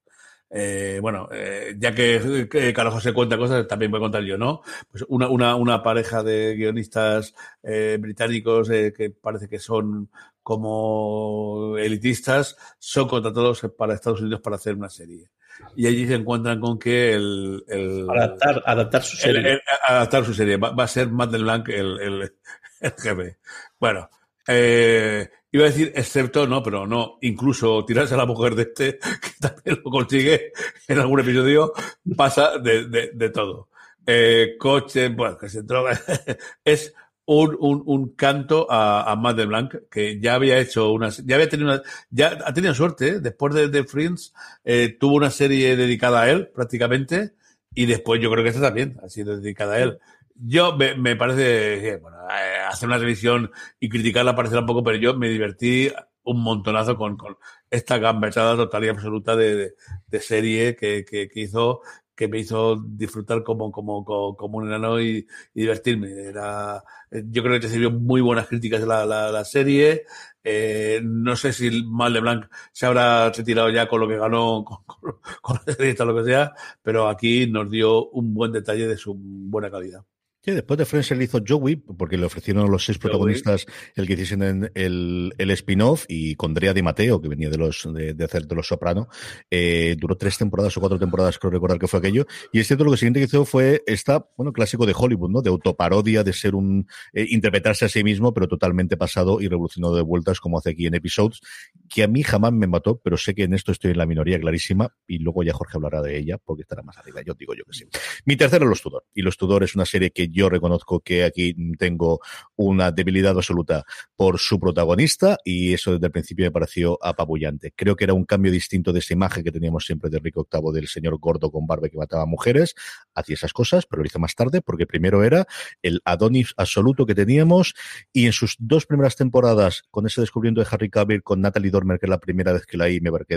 Eh, 0.51 0.99
bueno, 1.01 1.30
eh, 1.32 1.76
ya 1.80 1.95
que, 1.95 2.47
que, 2.47 2.74
Carlos 2.74 2.93
José 2.93 3.11
cuenta 3.11 3.39
cosas, 3.39 3.67
también 3.67 3.89
voy 3.89 3.97
a 3.99 4.01
contar 4.01 4.22
yo, 4.22 4.38
¿no? 4.38 4.61
Pues 4.91 5.03
una, 5.07 5.28
una, 5.28 5.55
una 5.55 5.82
pareja 5.82 6.22
de 6.22 6.55
guionistas 6.55 7.34
eh, 7.63 7.97
británicos 7.99 8.69
que 8.69 9.09
parece 9.19 9.47
que 9.47 9.57
son 9.57 10.09
como 10.43 11.76
elitistas, 11.80 12.55
son 12.78 13.07
contratados 13.07 13.61
para 13.76 13.95
Estados 13.95 14.22
Unidos 14.22 14.41
para 14.41 14.57
hacer 14.57 14.76
una 14.76 14.89
serie. 14.89 15.32
Y 15.76 15.88
allí 15.88 16.08
se 16.08 16.16
encuentran 16.16 16.60
con 16.60 16.78
que 16.78 17.14
el... 17.14 17.64
el 17.68 18.10
adaptar, 18.10 18.64
adaptar 18.66 19.04
su 19.04 19.18
serie. 19.18 19.39
El, 19.39 19.47
el, 19.47 19.62
adaptar 19.88 20.26
su 20.26 20.34
serie. 20.34 20.58
Va, 20.58 20.72
va, 20.72 20.84
a 20.84 20.88
ser 20.88 21.10
Matt 21.10 21.32
LeBlanc 21.32 21.70
el, 21.70 21.99
el, 21.99 22.22
el 22.82 22.91
jefe. 22.91 23.38
Bueno, 23.80 24.10
eh, 24.47 25.30
Iba 25.54 25.66
a 25.66 25.68
decir, 25.68 25.91
excepto, 25.95 26.47
no, 26.47 26.64
pero 26.64 26.88
no, 26.88 27.18
incluso 27.22 27.84
tirarse 27.84 28.14
a 28.14 28.18
la 28.18 28.26
mujer 28.26 28.56
de 28.56 28.64
este, 28.64 28.99
que 29.22 29.32
también 29.39 29.82
lo 29.84 29.91
consigue 29.91 30.54
en 30.88 30.99
algún 30.99 31.20
episodio, 31.20 31.74
pasa 32.16 32.58
de, 32.58 32.88
de, 32.88 33.12
de 33.14 33.30
todo. 33.30 33.68
Eh, 34.06 34.56
coche, 34.58 35.10
bueno, 35.10 35.38
que 35.38 35.49
se 35.49 35.64
droga. 35.64 35.99
es 36.64 36.93
un, 37.26 37.55
un, 37.59 37.84
un 37.86 38.09
canto 38.15 38.67
a, 38.69 39.11
a 39.11 39.15
Matt 39.15 39.38
de 39.38 39.45
Blanc, 39.45 39.76
que 39.89 40.19
ya 40.19 40.36
había 40.36 40.59
hecho 40.59 40.91
una, 40.91 41.09
ya 41.09 41.36
había 41.36 41.49
tenido 41.49 41.72
una, 41.72 41.82
ya 42.09 42.38
ha 42.45 42.53
tenido 42.53 42.74
suerte, 42.74 43.07
¿eh? 43.09 43.19
después 43.19 43.53
de, 43.53 43.69
de 43.69 43.84
Friends, 43.84 44.34
eh, 44.63 44.95
tuvo 44.99 45.15
una 45.15 45.30
serie 45.30 45.76
dedicada 45.76 46.24
a 46.24 46.30
él, 46.30 46.47
prácticamente, 46.47 47.34
y 47.74 47.86
después 47.86 48.22
yo 48.22 48.30
creo 48.32 48.43
que 48.43 48.49
esta 48.49 48.61
también 48.61 48.97
ha 49.03 49.09
sido 49.09 49.38
dedicada 49.38 49.76
a 49.76 49.80
él. 49.80 49.99
Yo 50.36 50.76
me, 50.76 51.15
parece 51.15 51.97
bueno, 51.97 52.17
eh, 52.30 52.59
hacer 52.67 52.89
una 52.89 52.97
revisión 52.97 53.51
y 53.80 53.89
criticarla 53.89 54.36
parecerá 54.36 54.61
un 54.61 54.67
poco, 54.67 54.84
pero 54.84 54.97
yo 54.97 55.15
me 55.15 55.30
divertí 55.30 55.91
un 56.24 56.41
montonazo 56.41 56.97
con, 56.97 57.17
con 57.17 57.38
esta 57.69 57.97
gambetada 57.97 58.55
total 58.55 58.86
y 58.86 58.89
absoluta 58.89 59.36
de, 59.36 59.55
de, 59.55 59.74
de 60.07 60.19
serie 60.19 60.76
que, 60.76 61.05
que, 61.05 61.30
que, 61.30 61.39
hizo 61.39 61.82
que 62.22 62.28
me 62.28 62.38
hizo 62.38 62.76
disfrutar 62.76 63.41
como, 63.41 63.72
como, 63.72 64.05
como, 64.05 64.38
como 64.38 64.59
un 64.59 64.67
enano 64.67 65.01
y, 65.01 65.26
y, 65.55 65.61
divertirme. 65.61 66.11
Era, 66.11 66.84
yo 67.09 67.41
creo 67.41 67.59
que 67.59 67.65
recibió 67.65 67.89
muy 67.89 68.22
buenas 68.22 68.45
críticas 68.47 68.80
de 68.82 68.86
la, 68.86 69.07
la, 69.07 69.32
la 69.32 69.43
serie. 69.43 70.05
Eh, 70.43 71.01
no 71.03 71.36
sé 71.36 71.51
si 71.51 71.84
Mal 71.84 72.22
Blanc 72.22 72.45
se 72.72 72.86
habrá 72.86 73.32
retirado 73.32 73.72
ya 73.72 73.88
con 73.88 74.01
lo 74.01 74.07
que 74.07 74.17
ganó 74.17 74.63
con, 74.65 74.84
con, 74.86 75.15
con 75.41 75.59
la 75.65 75.74
serie 75.74 75.95
o 75.97 76.05
lo 76.05 76.15
que 76.15 76.26
sea, 76.30 76.53
pero 76.84 77.07
aquí 77.09 77.47
nos 77.47 77.72
dio 77.72 78.09
un 78.11 78.36
buen 78.36 78.51
detalle 78.51 78.88
de 78.88 78.97
su 78.97 79.15
buena 79.17 79.72
calidad. 79.72 80.05
Sí, 80.43 80.51
después 80.51 80.77
de 80.79 80.85
Friends 80.85 81.11
le 81.11 81.23
hizo 81.23 81.39
Joey, 81.47 81.75
porque 81.75 82.17
le 82.17 82.25
ofrecieron 82.25 82.65
a 82.65 82.67
los 82.67 82.83
seis 82.83 82.97
protagonistas 82.97 83.67
el 83.95 84.07
que 84.07 84.13
hiciesen 84.13 84.71
el, 84.73 85.33
el 85.37 85.51
spin-off, 85.51 86.05
y 86.07 86.33
con 86.33 86.55
Drea 86.55 86.73
Di 86.73 86.81
Matteo, 86.81 87.21
que 87.21 87.27
venía 87.27 87.51
de 87.51 87.59
los 87.59 87.87
de, 87.93 88.15
de 88.15 88.25
hacer 88.25 88.47
de 88.47 88.55
los 88.55 88.65
Soprano, 88.65 89.07
eh, 89.51 89.95
duró 89.99 90.17
tres 90.17 90.39
temporadas 90.39 90.75
o 90.75 90.79
cuatro 90.79 90.97
temporadas, 90.97 91.37
creo 91.37 91.51
recordar 91.51 91.77
que 91.77 91.87
fue 91.87 91.99
aquello. 91.99 92.25
Y 92.51 92.59
es 92.59 92.65
cierto, 92.65 92.83
lo 92.83 92.89
que 92.89 92.97
siguiente 92.97 93.19
que 93.19 93.25
hizo 93.27 93.45
fue 93.45 93.83
esta, 93.85 94.25
bueno, 94.35 94.51
clásico 94.51 94.87
de 94.87 94.95
Hollywood, 94.97 95.29
¿no? 95.29 95.41
De 95.43 95.51
autoparodia, 95.51 96.23
de 96.23 96.33
ser 96.33 96.55
un, 96.55 96.87
eh, 97.13 97.27
interpretarse 97.29 97.85
a 97.85 97.89
sí 97.89 98.03
mismo, 98.03 98.33
pero 98.33 98.47
totalmente 98.47 98.97
pasado 98.97 99.41
y 99.41 99.47
revolucionado 99.47 99.95
de 99.95 100.01
vueltas, 100.01 100.39
como 100.39 100.57
hace 100.57 100.71
aquí 100.71 100.87
en 100.87 100.95
Episodes, 100.95 101.41
que 101.87 102.01
a 102.01 102.07
mí 102.07 102.23
jamás 102.23 102.51
me 102.51 102.65
mató, 102.65 102.99
pero 103.03 103.15
sé 103.15 103.35
que 103.35 103.43
en 103.43 103.53
esto 103.53 103.71
estoy 103.71 103.91
en 103.91 103.99
la 103.99 104.07
minoría 104.07 104.39
clarísima, 104.39 104.95
y 105.05 105.19
luego 105.19 105.43
ya 105.43 105.53
Jorge 105.53 105.77
hablará 105.77 106.01
de 106.01 106.17
ella, 106.17 106.39
porque 106.43 106.63
estará 106.63 106.81
más 106.81 106.97
arriba. 106.97 107.21
Yo 107.23 107.35
digo 107.35 107.53
yo 107.53 107.63
que 107.65 107.73
sí. 107.73 107.85
Mi 108.25 108.35
tercero, 108.35 108.65
Los 108.65 108.81
Tudor. 108.81 109.05
Y 109.13 109.21
Los 109.21 109.37
Tudor 109.37 109.63
es 109.63 109.75
una 109.75 109.85
serie 109.85 110.09
que 110.09 110.30
yo 110.32 110.49
reconozco 110.49 110.99
que 110.99 111.23
aquí 111.23 111.55
tengo 111.77 112.19
una 112.55 112.91
debilidad 112.91 113.36
absoluta 113.36 113.84
por 114.15 114.39
su 114.39 114.59
protagonista 114.59 115.38
y 115.43 115.73
eso 115.73 115.93
desde 115.93 116.05
el 116.05 116.11
principio 116.11 116.45
me 116.45 116.51
pareció 116.51 116.97
apabullante. 117.01 117.73
Creo 117.75 117.95
que 117.95 118.03
era 118.03 118.13
un 118.13 118.25
cambio 118.25 118.51
distinto 118.51 118.93
de 118.93 118.99
esa 118.99 119.13
imagen 119.13 119.43
que 119.43 119.51
teníamos 119.51 119.86
siempre 119.86 120.09
de 120.09 120.19
Rico 120.19 120.47
VIII 120.51 120.73
del 120.73 120.88
señor 120.88 121.17
gordo 121.19 121.51
con 121.51 121.65
barba 121.65 121.89
que 121.89 121.97
mataba 121.97 122.23
a 122.23 122.27
mujeres. 122.27 122.75
Hacía 123.15 123.36
esas 123.36 123.53
cosas, 123.53 123.86
pero 123.86 124.01
lo 124.01 124.07
hizo 124.07 124.19
más 124.19 124.36
tarde 124.36 124.61
porque 124.61 124.86
primero 124.86 125.23
era 125.23 125.47
el 125.82 126.01
Adonis 126.05 126.53
absoluto 126.57 127.05
que 127.05 127.15
teníamos 127.15 127.73
y 128.13 128.25
en 128.27 128.34
sus 128.34 128.55
dos 128.59 128.86
primeras 128.86 129.15
temporadas 129.15 129.84
con 129.89 130.05
ese 130.05 130.21
descubrimiento 130.21 130.61
de 130.61 130.67
Harry 130.71 130.89
Cavill 130.89 131.23
con 131.23 131.41
Natalie 131.41 131.71
Dormer, 131.71 131.99
que 131.99 132.05
es 132.05 132.09
la 132.09 132.19
primera 132.19 132.53
vez 132.53 132.65
que 132.65 132.77
la 132.77 132.86
vi, 132.86 132.99
me 133.01 133.11
pareció 133.11 133.32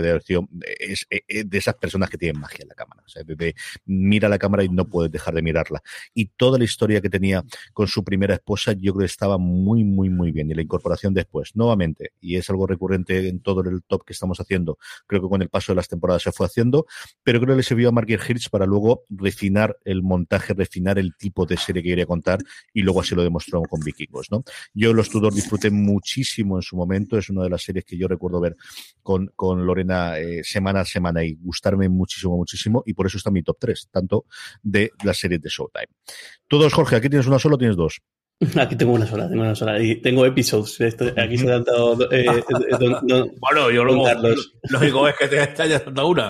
es, 0.79 1.07
es, 1.09 1.49
de 1.49 1.57
esas 1.57 1.75
personas 1.75 2.09
que 2.09 2.17
tienen 2.17 2.39
magia 2.39 2.63
en 2.63 2.69
la 2.69 2.75
cámara. 2.75 3.01
O 3.05 3.09
sea, 3.09 3.23
de, 3.23 3.35
de, 3.35 3.55
mira 3.85 4.29
la 4.29 4.37
cámara 4.37 4.63
y 4.63 4.69
no 4.69 4.87
puedes 4.87 5.11
dejar 5.11 5.33
de 5.33 5.41
mirarla. 5.41 5.81
Y 6.13 6.25
toda 6.37 6.57
la 6.57 6.65
historia 6.65 6.84
que 6.87 7.09
tenía 7.09 7.43
con 7.73 7.87
su 7.87 8.03
primera 8.03 8.35
esposa, 8.35 8.73
yo 8.73 8.93
creo 8.93 8.99
que 8.99 9.05
estaba 9.05 9.37
muy, 9.37 9.83
muy, 9.83 10.09
muy 10.09 10.31
bien. 10.31 10.49
Y 10.49 10.53
la 10.53 10.61
incorporación 10.61 11.13
después, 11.13 11.55
nuevamente, 11.55 12.11
y 12.21 12.35
es 12.35 12.49
algo 12.49 12.67
recurrente 12.67 13.27
en 13.27 13.39
todo 13.39 13.61
el 13.61 13.83
top 13.83 14.05
que 14.05 14.13
estamos 14.13 14.39
haciendo, 14.39 14.77
creo 15.07 15.21
que 15.21 15.29
con 15.29 15.41
el 15.41 15.49
paso 15.49 15.71
de 15.71 15.77
las 15.77 15.87
temporadas 15.87 16.23
se 16.23 16.31
fue 16.31 16.45
haciendo, 16.45 16.85
pero 17.23 17.39
creo 17.39 17.55
que 17.55 17.57
le 17.57 17.63
sirvió 17.63 17.89
a 17.89 17.91
Margaret 17.91 18.21
Hirsch 18.29 18.49
para 18.49 18.65
luego 18.65 19.03
refinar 19.09 19.77
el 19.85 20.03
montaje, 20.03 20.53
refinar 20.53 20.99
el 20.99 21.15
tipo 21.15 21.45
de 21.45 21.57
serie 21.57 21.81
que 21.81 21.89
quería 21.89 22.05
contar, 22.05 22.39
y 22.73 22.81
luego 22.81 23.01
así 23.01 23.15
lo 23.15 23.23
demostró 23.23 23.61
con 23.63 23.79
Vikingos, 23.81 24.31
¿no? 24.31 24.43
Yo 24.73 24.93
los 24.93 25.09
Tudor 25.09 25.33
disfruté 25.33 25.69
muchísimo 25.71 26.57
en 26.57 26.61
su 26.61 26.75
momento, 26.75 27.17
es 27.17 27.29
una 27.29 27.43
de 27.43 27.49
las 27.49 27.63
series 27.63 27.85
que 27.85 27.97
yo 27.97 28.07
recuerdo 28.07 28.39
ver 28.39 28.55
con, 29.01 29.31
con 29.35 29.65
Lorena 29.65 30.17
eh, 30.17 30.43
semana 30.43 30.81
a 30.81 30.85
semana 30.85 31.23
y 31.23 31.35
gustarme 31.35 31.89
muchísimo, 31.89 32.35
muchísimo, 32.37 32.83
y 32.85 32.93
por 32.93 33.07
eso 33.07 33.17
está 33.17 33.31
mi 33.31 33.43
top 33.43 33.57
3, 33.59 33.89
tanto 33.91 34.25
de 34.61 34.91
las 35.03 35.17
series 35.17 35.41
de 35.41 35.49
Showtime. 35.49 35.87
Tú 36.47 36.59
Jorge, 36.75 36.97
¿aquí 36.97 37.09
tienes 37.09 37.27
una 37.27 37.39
sola 37.39 37.55
o 37.55 37.57
tienes 37.57 37.77
dos? 37.77 38.01
Aquí 38.59 38.75
tengo 38.75 38.91
una 38.91 39.07
sola, 39.07 39.29
tengo 39.29 39.43
una 39.43 39.55
sola. 39.55 39.81
Y 39.81 40.01
tengo 40.01 40.25
episodios. 40.25 40.77
aquí 41.15 41.37
se 41.37 41.53
han 41.53 41.63
dado. 41.63 41.97
Eh, 42.11 42.25
bueno, 43.39 43.71
yo 43.71 43.85
lo, 43.85 44.03
lógico 44.69 45.07
es 45.07 45.15
que 45.15 45.27
te 45.29 45.39
hayas 45.39 45.85
dado 45.85 46.07
una. 46.09 46.29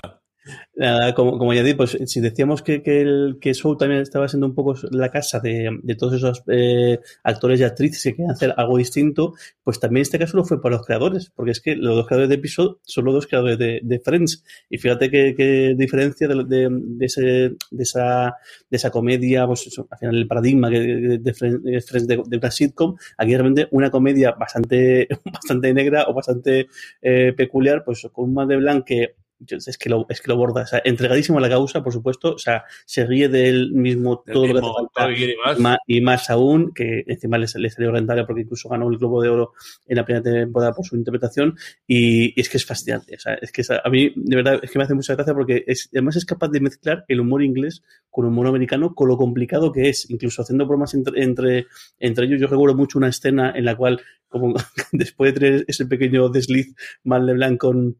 Nada, 0.74 1.14
como, 1.14 1.52
ya 1.54 1.62
di, 1.62 1.74
pues 1.74 1.96
si 2.06 2.20
decíamos 2.20 2.62
que, 2.62 2.82
que, 2.82 3.00
el, 3.00 3.38
que 3.40 3.54
Show 3.54 3.76
también 3.76 4.02
estaba 4.02 4.28
siendo 4.28 4.46
un 4.46 4.54
poco 4.54 4.74
la 4.90 5.10
casa 5.10 5.40
de, 5.40 5.78
de 5.82 5.94
todos 5.94 6.14
esos 6.14 6.42
eh, 6.48 7.00
actores 7.24 7.60
y 7.60 7.64
actrices 7.64 8.02
que 8.02 8.12
querían 8.12 8.30
hacer 8.30 8.54
algo 8.56 8.76
distinto, 8.76 9.34
pues 9.62 9.80
también 9.80 10.02
este 10.02 10.18
caso 10.18 10.36
lo 10.36 10.44
fue 10.44 10.60
para 10.60 10.76
los 10.76 10.86
creadores, 10.86 11.30
porque 11.34 11.52
es 11.52 11.60
que 11.60 11.76
los 11.76 11.96
dos 11.96 12.06
creadores 12.06 12.28
de 12.28 12.34
episodio 12.36 12.78
son 12.82 13.06
los 13.06 13.14
dos 13.14 13.26
creadores 13.26 13.58
de, 13.58 14.00
Friends. 14.04 14.44
Y 14.68 14.78
fíjate 14.78 15.10
qué 15.10 15.74
diferencia 15.76 16.28
de, 16.28 16.44
de, 16.44 17.06
ese, 17.06 17.22
de, 17.22 17.82
esa, 17.82 18.36
de 18.68 18.76
esa 18.76 18.90
comedia, 18.90 19.46
pues 19.46 19.66
al 19.90 19.98
final 19.98 20.16
el 20.16 20.26
paradigma 20.26 20.70
de, 20.70 21.18
de 21.18 21.34
Friends 21.34 22.06
de, 22.06 22.38
una 22.38 22.50
sitcom, 22.50 22.96
aquí 23.16 23.32
realmente 23.32 23.68
una 23.70 23.90
comedia 23.90 24.32
bastante, 24.32 25.08
bastante 25.24 25.72
negra 25.74 26.04
o 26.08 26.14
bastante 26.14 26.68
eh, 27.02 27.32
peculiar, 27.36 27.84
pues 27.84 28.06
con 28.12 28.36
un 28.36 28.48
de 28.48 28.56
blanc 28.56 28.84
que 28.84 29.14
es 29.48 29.78
que 29.78 29.88
lo, 29.88 30.06
es 30.08 30.20
que 30.20 30.28
lo 30.28 30.36
borda, 30.36 30.62
o 30.62 30.66
sea, 30.66 30.80
entregadísimo 30.84 31.38
a 31.38 31.40
la 31.40 31.48
causa, 31.48 31.82
por 31.82 31.92
supuesto, 31.92 32.34
o 32.34 32.38
sea, 32.38 32.64
se 32.84 33.04
ríe 33.04 33.28
de 33.28 33.48
él 33.48 33.72
mismo 33.72 34.22
todo 34.24 34.46
lo 34.46 34.54
que 34.54 34.60
hace 34.60 35.36
falta, 35.44 35.78
y, 35.86 36.00
más. 36.00 36.30
aún, 36.30 36.72
que 36.72 37.04
encima 37.06 37.36
le, 37.38 37.46
le 37.56 37.70
salió 37.70 37.92
rentable 37.92 38.24
porque 38.24 38.42
incluso 38.42 38.68
ganó 38.68 38.88
el 38.88 38.98
Globo 38.98 39.22
de 39.22 39.28
Oro 39.28 39.52
en 39.86 39.96
la 39.96 40.04
primera 40.04 40.22
temporada 40.22 40.72
por 40.72 40.86
su 40.86 40.96
interpretación, 40.96 41.56
y, 41.86 42.38
es 42.40 42.48
que 42.48 42.56
es 42.56 42.64
fascinante, 42.64 43.16
o 43.16 43.18
sea, 43.18 43.34
es 43.34 43.52
que 43.52 43.62
a 43.84 43.90
mí, 43.90 44.12
de 44.16 44.36
verdad, 44.36 44.60
es 44.62 44.70
que 44.70 44.78
me 44.78 44.84
hace 44.84 44.94
mucha 44.94 45.14
gracia 45.14 45.34
porque 45.34 45.64
es, 45.66 45.88
además 45.92 46.16
es 46.16 46.24
capaz 46.24 46.48
de 46.48 46.60
mezclar 46.60 47.04
el 47.08 47.20
humor 47.20 47.42
inglés 47.42 47.82
con 48.10 48.24
el 48.24 48.32
humor 48.32 48.46
americano, 48.46 48.94
con 48.94 49.08
lo 49.08 49.16
complicado 49.18 49.72
que 49.72 49.88
es, 49.90 50.08
incluso 50.10 50.42
haciendo 50.42 50.66
bromas 50.66 50.94
entre, 50.94 51.22
entre, 51.22 51.66
entre 51.98 52.24
ellos, 52.24 52.40
yo 52.40 52.46
recuerdo 52.46 52.74
mucho 52.74 52.98
una 52.98 53.08
escena 53.08 53.52
en 53.54 53.66
la 53.66 53.76
cual, 53.76 54.00
como 54.28 54.54
después 54.92 55.34
de 55.34 55.40
tener 55.40 55.64
ese 55.68 55.84
pequeño 55.84 56.28
desliz 56.30 56.74
mal 57.04 57.26
de 57.26 57.34
blanco 57.34 57.66
con 57.66 57.98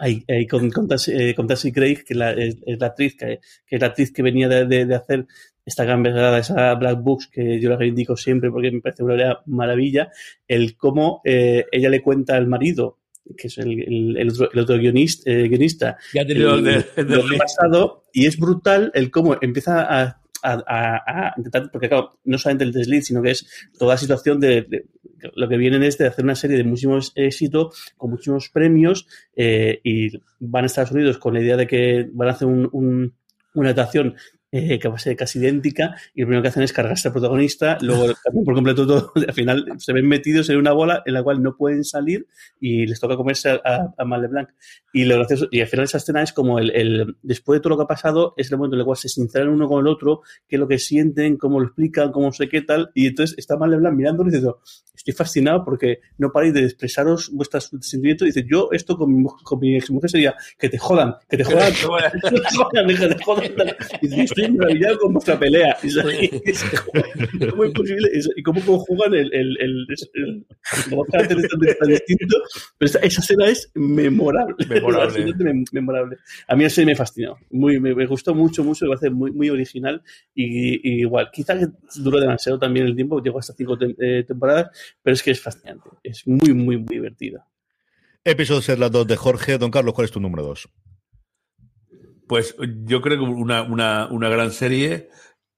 Ahí, 0.00 0.24
con, 0.46 0.70
con, 0.70 0.88
eh, 1.08 1.34
con 1.34 1.46
Craig, 1.46 2.04
que 2.04 2.14
la, 2.14 2.32
es, 2.32 2.56
la 2.64 2.86
actriz 2.86 3.16
que, 3.16 3.40
que, 3.66 3.76
es 3.76 3.80
la 3.80 3.88
actriz 3.88 4.12
que 4.12 4.22
venía 4.22 4.48
de, 4.48 4.66
de, 4.66 4.86
de 4.86 4.94
hacer 4.94 5.26
esta 5.68 5.84
gran 5.84 6.02
verdad, 6.02 6.38
esa 6.38 6.74
Black 6.74 7.02
Books 7.02 7.28
que 7.28 7.60
yo 7.60 7.68
la 7.68 7.76
reivindico 7.76 8.16
siempre 8.16 8.50
porque 8.50 8.70
me 8.70 8.80
parece 8.80 9.04
una 9.04 9.40
maravilla, 9.46 10.10
el 10.48 10.76
cómo 10.76 11.20
eh, 11.24 11.66
ella 11.70 11.90
le 11.90 12.00
cuenta 12.00 12.36
al 12.36 12.46
marido, 12.46 12.98
que 13.36 13.48
es 13.48 13.58
el, 13.58 13.78
el, 13.82 14.16
el 14.16 14.30
otro, 14.30 14.50
el 14.50 14.58
otro 14.60 14.78
guionista, 14.78 15.30
eh, 15.30 15.46
guionista 15.46 15.98
ya 16.14 16.22
el, 16.22 16.64
de, 16.64 17.04
de, 17.04 17.38
pasado, 17.38 18.04
y 18.14 18.26
es 18.26 18.38
brutal 18.38 18.90
el 18.94 19.10
cómo 19.10 19.36
empieza 19.40 19.82
a 19.82 20.22
a, 20.42 20.62
a, 20.66 21.28
a, 21.28 21.34
intentar, 21.36 21.70
porque 21.70 21.88
claro, 21.88 22.18
no 22.24 22.38
solamente 22.38 22.64
el 22.64 22.72
desliz, 22.72 23.06
sino 23.06 23.22
que 23.22 23.32
es 23.32 23.68
toda 23.78 23.94
la 23.94 23.98
situación 23.98 24.40
de, 24.40 24.84
lo 25.34 25.48
que 25.48 25.56
vienen 25.56 25.82
es 25.82 25.98
de 25.98 26.06
hacer 26.06 26.24
una 26.24 26.34
serie 26.34 26.56
de 26.56 26.64
muchísimos 26.64 27.12
éxitos, 27.14 27.92
con 27.96 28.10
muchísimos 28.10 28.48
premios, 28.50 29.06
eh, 29.36 29.80
y 29.82 30.10
van 30.38 30.64
a 30.64 30.66
Estados 30.66 30.92
Unidos 30.92 31.18
con 31.18 31.34
la 31.34 31.40
idea 31.40 31.56
de 31.56 31.66
que 31.66 32.08
van 32.12 32.28
a 32.28 32.32
hacer 32.32 32.48
un, 32.48 32.68
un, 32.72 33.14
una 33.54 33.70
adaptación 33.70 34.16
eh, 34.50 34.78
que 34.78 34.88
va 34.88 34.96
a 34.96 34.98
ser 34.98 35.14
casi 35.16 35.38
idéntica, 35.38 35.94
y 36.14 36.22
lo 36.22 36.26
primero 36.26 36.42
que 36.42 36.48
hacen 36.48 36.62
es 36.62 36.72
cargarse 36.72 37.08
al 37.08 37.12
protagonista, 37.12 37.76
luego 37.82 38.14
cambian 38.24 38.44
por 38.44 38.54
completo 38.54 38.86
todo, 38.86 39.12
al 39.28 39.34
final 39.34 39.66
se 39.76 39.92
ven 39.92 40.08
metidos 40.08 40.48
en 40.48 40.56
una 40.56 40.72
bola 40.72 41.02
en 41.04 41.14
la 41.14 41.22
cual 41.22 41.42
no 41.42 41.56
pueden 41.56 41.84
salir 41.84 42.26
y 42.60 42.86
les 42.86 42.98
toca 42.98 43.16
comerse 43.16 43.50
a, 43.50 43.60
a, 43.64 43.94
a 43.96 44.04
Mal 44.04 44.22
de 44.22 44.28
Blanc. 44.28 44.48
Y 44.92 45.04
lo 45.04 45.16
gracioso, 45.16 45.48
y 45.50 45.60
al 45.60 45.66
final 45.66 45.84
esa 45.84 45.98
escena 45.98 46.22
es 46.22 46.32
como 46.32 46.58
el, 46.58 46.70
el, 46.70 47.16
después 47.22 47.58
de 47.58 47.60
todo 47.60 47.70
lo 47.70 47.76
que 47.76 47.82
ha 47.84 47.88
pasado, 47.88 48.34
es 48.36 48.50
el 48.50 48.56
momento 48.56 48.76
en 48.76 48.80
el 48.80 48.86
cual 48.86 48.96
se 48.96 49.08
sinceran 49.08 49.50
uno 49.50 49.68
con 49.68 49.80
el 49.80 49.86
otro, 49.86 50.22
qué 50.48 50.56
es 50.56 50.60
lo 50.60 50.66
que 50.66 50.78
sienten, 50.78 51.36
cómo 51.36 51.60
lo 51.60 51.66
explican, 51.66 52.10
cómo 52.10 52.32
sé 52.32 52.48
qué 52.48 52.62
tal, 52.62 52.90
y 52.94 53.06
entonces 53.08 53.36
está 53.38 53.56
Mal 53.56 53.70
de 53.70 53.76
Blanc 53.76 53.96
mirándolo 53.96 54.30
y 54.30 54.32
dice, 54.32 54.48
estoy 54.94 55.14
fascinado 55.14 55.64
porque 55.64 56.00
no 56.16 56.32
paráis 56.32 56.54
de 56.54 56.64
expresaros 56.64 57.30
vuestros 57.32 57.70
sentimientos, 57.80 58.26
y 58.26 58.30
dice, 58.30 58.46
yo 58.50 58.70
esto 58.72 58.96
con 58.96 59.14
mi, 59.14 59.28
con 59.44 59.60
mi 59.60 59.76
ex 59.76 59.90
mujer 59.90 60.10
sería, 60.10 60.34
que 60.58 60.70
te 60.70 60.78
jodan, 60.78 61.16
que 61.28 61.36
te 61.36 61.44
jodan, 61.44 61.70
que 61.72 61.78
te 61.78 61.86
jodan, 61.86 62.12
que 62.88 63.14
te 63.14 63.24
jodan, 63.24 63.46
y 64.00 64.08
dice, 64.08 64.37
estoy 64.42 64.56
maravillado 64.56 64.98
con 64.98 65.12
vuestra 65.12 65.38
pelea. 65.38 65.76
Y, 65.82 67.48
¿Cómo 67.50 67.64
es 67.64 67.72
posible? 67.72 68.10
Y 68.36 68.42
cómo 68.42 68.60
conjugan 68.64 69.14
el, 69.14 69.32
el, 69.32 69.56
el, 69.60 69.86
el, 70.14 70.46
los 70.90 71.06
caracteres 71.10 71.48
tan, 71.48 71.60
tan 71.78 71.88
distintos. 71.88 72.74
Pero 72.78 72.90
esa, 72.90 72.98
esa, 73.00 73.20
escena 73.20 73.46
es 73.46 73.70
memorable. 73.74 74.54
Memorable. 74.68 75.34
memorable. 75.72 76.16
A 76.46 76.56
mí 76.56 76.64
esa 76.64 76.84
me 76.84 76.94
fascinó. 76.94 77.36
Muy, 77.50 77.80
me, 77.80 77.94
me, 77.94 78.06
gustó 78.06 78.34
mucho, 78.34 78.64
mucho. 78.64 78.84
Me 78.84 78.90
parece 78.90 79.10
muy, 79.10 79.32
muy 79.32 79.50
original. 79.50 80.02
Y, 80.34 80.76
y 80.88 81.00
igual, 81.00 81.30
quizás 81.32 81.68
duró 81.96 82.20
demasiado 82.20 82.58
también 82.58 82.86
el 82.86 82.94
tiempo, 82.94 83.22
llegó 83.22 83.38
hasta 83.38 83.54
cinco 83.54 83.76
te 83.76 83.94
eh, 83.98 84.24
temporadas, 84.24 84.70
pero 85.02 85.14
es 85.14 85.22
que 85.22 85.30
es 85.30 85.40
fascinante. 85.40 85.88
Es 86.02 86.26
muy, 86.26 86.52
muy, 86.54 86.76
muy 86.76 86.86
divertida. 86.88 87.46
Episodio 88.24 88.60
ser 88.60 88.78
las 88.78 88.90
dos 88.90 89.06
de 89.06 89.16
Jorge. 89.16 89.58
Don 89.58 89.70
Carlos, 89.70 89.94
¿cuál 89.94 90.04
es 90.04 90.10
tu 90.10 90.20
número 90.20 90.42
dos? 90.42 90.68
Pues 92.28 92.54
yo 92.84 93.00
creo 93.00 93.18
que 93.18 93.24
una, 93.24 93.62
una, 93.62 94.06
una 94.10 94.28
gran 94.28 94.52
serie 94.52 95.08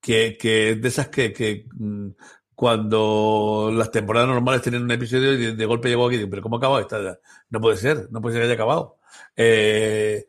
que, 0.00 0.38
que 0.38 0.76
de 0.76 0.88
esas 0.88 1.08
que, 1.08 1.32
que 1.32 1.66
mm, 1.74 2.10
cuando 2.54 3.70
las 3.74 3.90
temporadas 3.90 4.28
normales 4.28 4.62
tienen 4.62 4.82
un 4.82 4.90
episodio 4.90 5.32
y 5.32 5.56
de, 5.56 5.66
golpe 5.66 5.88
llegó 5.88 6.06
aquí 6.06 6.24
pero 6.26 6.42
¿cómo 6.42 6.56
acabado 6.56 6.80
esta? 6.80 7.18
No 7.48 7.60
puede 7.60 7.76
ser, 7.76 8.08
no 8.10 8.20
puede 8.20 8.34
ser 8.34 8.42
que 8.42 8.46
haya 8.46 8.54
acabado. 8.54 8.98
Eh, 9.36 10.26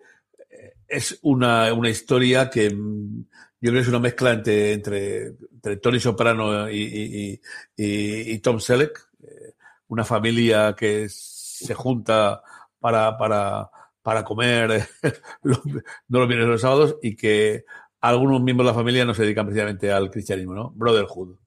es 0.88 1.20
una, 1.22 1.74
una 1.74 1.90
historia 1.90 2.50
que 2.50 2.70
mm, 2.70 3.26
yo 3.62 3.70
creo 3.70 3.74
que 3.74 3.80
es 3.80 3.88
una 3.88 4.00
mezcla 4.00 4.32
entre, 4.32 4.74
entre, 4.74 5.28
entre 5.28 5.78
Tony 5.78 6.00
Soprano 6.00 6.70
y, 6.70 6.82
y, 6.82 7.42
y, 7.78 8.32
y 8.34 8.40
Tom 8.40 8.60
Selleck, 8.60 9.10
eh, 9.24 9.54
una 9.88 10.04
familia 10.04 10.76
que 10.78 11.08
se 11.10 11.74
junta 11.74 12.42
para, 12.80 13.18
para, 13.18 13.70
para 14.02 14.24
comer 14.24 14.88
no 15.44 16.20
los 16.20 16.28
viernes 16.28 16.48
los 16.48 16.62
sábados 16.62 16.98
y 17.02 17.16
que 17.16 17.66
algunos 18.00 18.42
miembros 18.42 18.66
de 18.66 18.72
la 18.72 18.78
familia 18.78 19.06
no 19.06 19.14
se 19.14 19.24
dedican 19.24 19.46
precisamente 19.46 19.92
al 19.92 20.10
cristianismo, 20.10 20.54
¿no? 20.54 20.72
Brotherhood. 20.72 21.38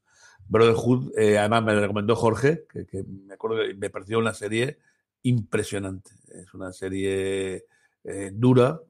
Brotherhood, 0.47 1.13
eh, 1.19 1.39
además 1.39 1.65
me 1.65 1.81
recomendó 1.81 2.15
Jorge, 2.15 2.65
que, 2.69 3.05
me 3.05 3.35
acuerdo 3.35 3.59
que 3.63 3.75
me 3.75 3.91
pareció 3.91 4.19
una 4.19 4.35
serie 4.35 4.79
impresionante. 5.23 6.11
Es 6.29 6.53
una 6.55 6.73
serie 6.73 7.65
eh, 8.05 8.31
dura 8.33 8.81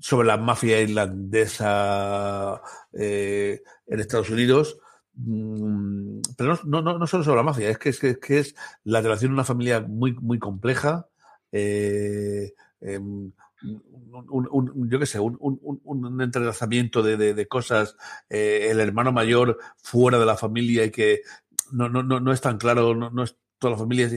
sobre 0.00 0.28
la 0.28 0.36
mafia 0.36 0.80
irlandesa 0.80 2.62
eh, 2.92 3.62
en 3.86 4.00
Estados 4.00 4.30
Unidos. 4.30 4.78
Mm, 5.14 6.20
pero 6.36 6.58
no, 6.64 6.80
no, 6.80 6.98
no 6.98 7.06
solo 7.06 7.24
sobre 7.24 7.38
la 7.38 7.42
mafia, 7.42 7.68
es, 7.68 7.78
que, 7.78 7.88
es, 7.88 7.98
que 7.98 8.38
es 8.38 8.54
la 8.84 9.00
relación 9.00 9.32
de 9.32 9.34
una 9.34 9.44
familia 9.44 9.80
muy, 9.80 10.12
muy 10.14 10.38
compleja, 10.38 11.08
eh, 11.52 12.54
eh, 12.80 12.98
un, 12.98 13.34
yo 14.88 14.98
qué 14.98 15.06
sé, 15.06 15.18
un, 15.20 16.20
entrelazamiento 16.20 17.02
de, 17.02 17.16
de, 17.34 17.48
cosas, 17.48 17.96
eh, 18.28 18.68
el 18.70 18.80
hermano 18.80 19.12
mayor 19.12 19.58
fuera 19.76 20.18
de 20.18 20.26
la 20.26 20.36
familia 20.36 20.84
y 20.84 20.90
que 20.90 21.22
no, 21.72 21.88
no, 21.88 22.02
no, 22.02 22.20
no 22.20 22.32
es 22.32 22.40
tan 22.40 22.58
claro, 22.58 22.94
no, 22.94 23.10
no 23.10 23.24
es 23.24 23.36
toda 23.58 23.72
la 23.72 23.78
familia, 23.78 24.08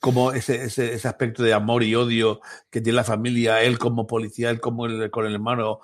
como 0.00 0.32
ese, 0.32 0.64
ese, 0.64 0.92
ese, 0.92 1.08
aspecto 1.08 1.42
de 1.42 1.54
amor 1.54 1.82
y 1.82 1.94
odio 1.94 2.40
que 2.70 2.82
tiene 2.82 2.96
la 2.96 3.04
familia, 3.04 3.62
él 3.62 3.78
como 3.78 4.06
policía, 4.06 4.50
él 4.50 4.60
como 4.60 4.86
el, 4.86 5.10
con 5.10 5.26
el 5.26 5.32
hermano, 5.32 5.80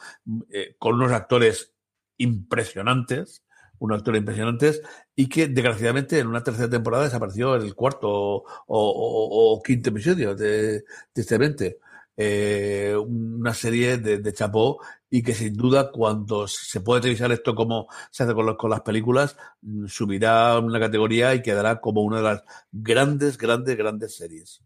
eh, 0.50 0.76
con 0.78 0.96
unos 0.96 1.12
actores 1.12 1.72
impresionantes, 2.18 3.44
unos 3.80 3.98
actores 3.98 4.20
impresionantes, 4.20 4.82
y 5.16 5.28
que 5.28 5.48
desgraciadamente 5.48 6.18
en 6.18 6.28
una 6.28 6.42
tercera 6.42 6.70
temporada 6.70 7.04
desapareció 7.04 7.56
en 7.56 7.62
el 7.62 7.74
cuarto 7.74 8.44
o, 8.66 9.62
quinto 9.64 9.90
episodio, 9.90 10.34
de, 10.34 10.84
tristemente. 11.12 11.78
Eh, 12.22 12.94
una 12.96 13.54
serie 13.54 13.96
de, 13.96 14.18
de, 14.18 14.32
Chapó 14.34 14.78
y 15.08 15.22
que 15.22 15.32
sin 15.34 15.54
duda 15.54 15.90
cuando 15.90 16.46
se 16.46 16.80
puede 16.82 17.00
televisar 17.00 17.32
esto 17.32 17.54
como 17.54 17.88
se 18.10 18.24
hace 18.24 18.34
con, 18.34 18.70
las 18.70 18.80
películas, 18.82 19.36
subirá 19.86 20.58
una 20.58 20.78
categoría 20.78 21.34
y 21.34 21.42
quedará 21.42 21.80
como 21.80 22.02
una 22.02 22.18
de 22.18 22.22
las 22.22 22.44
grandes, 22.70 23.38
grandes, 23.38 23.76
grandes 23.76 24.16
series. 24.16 24.62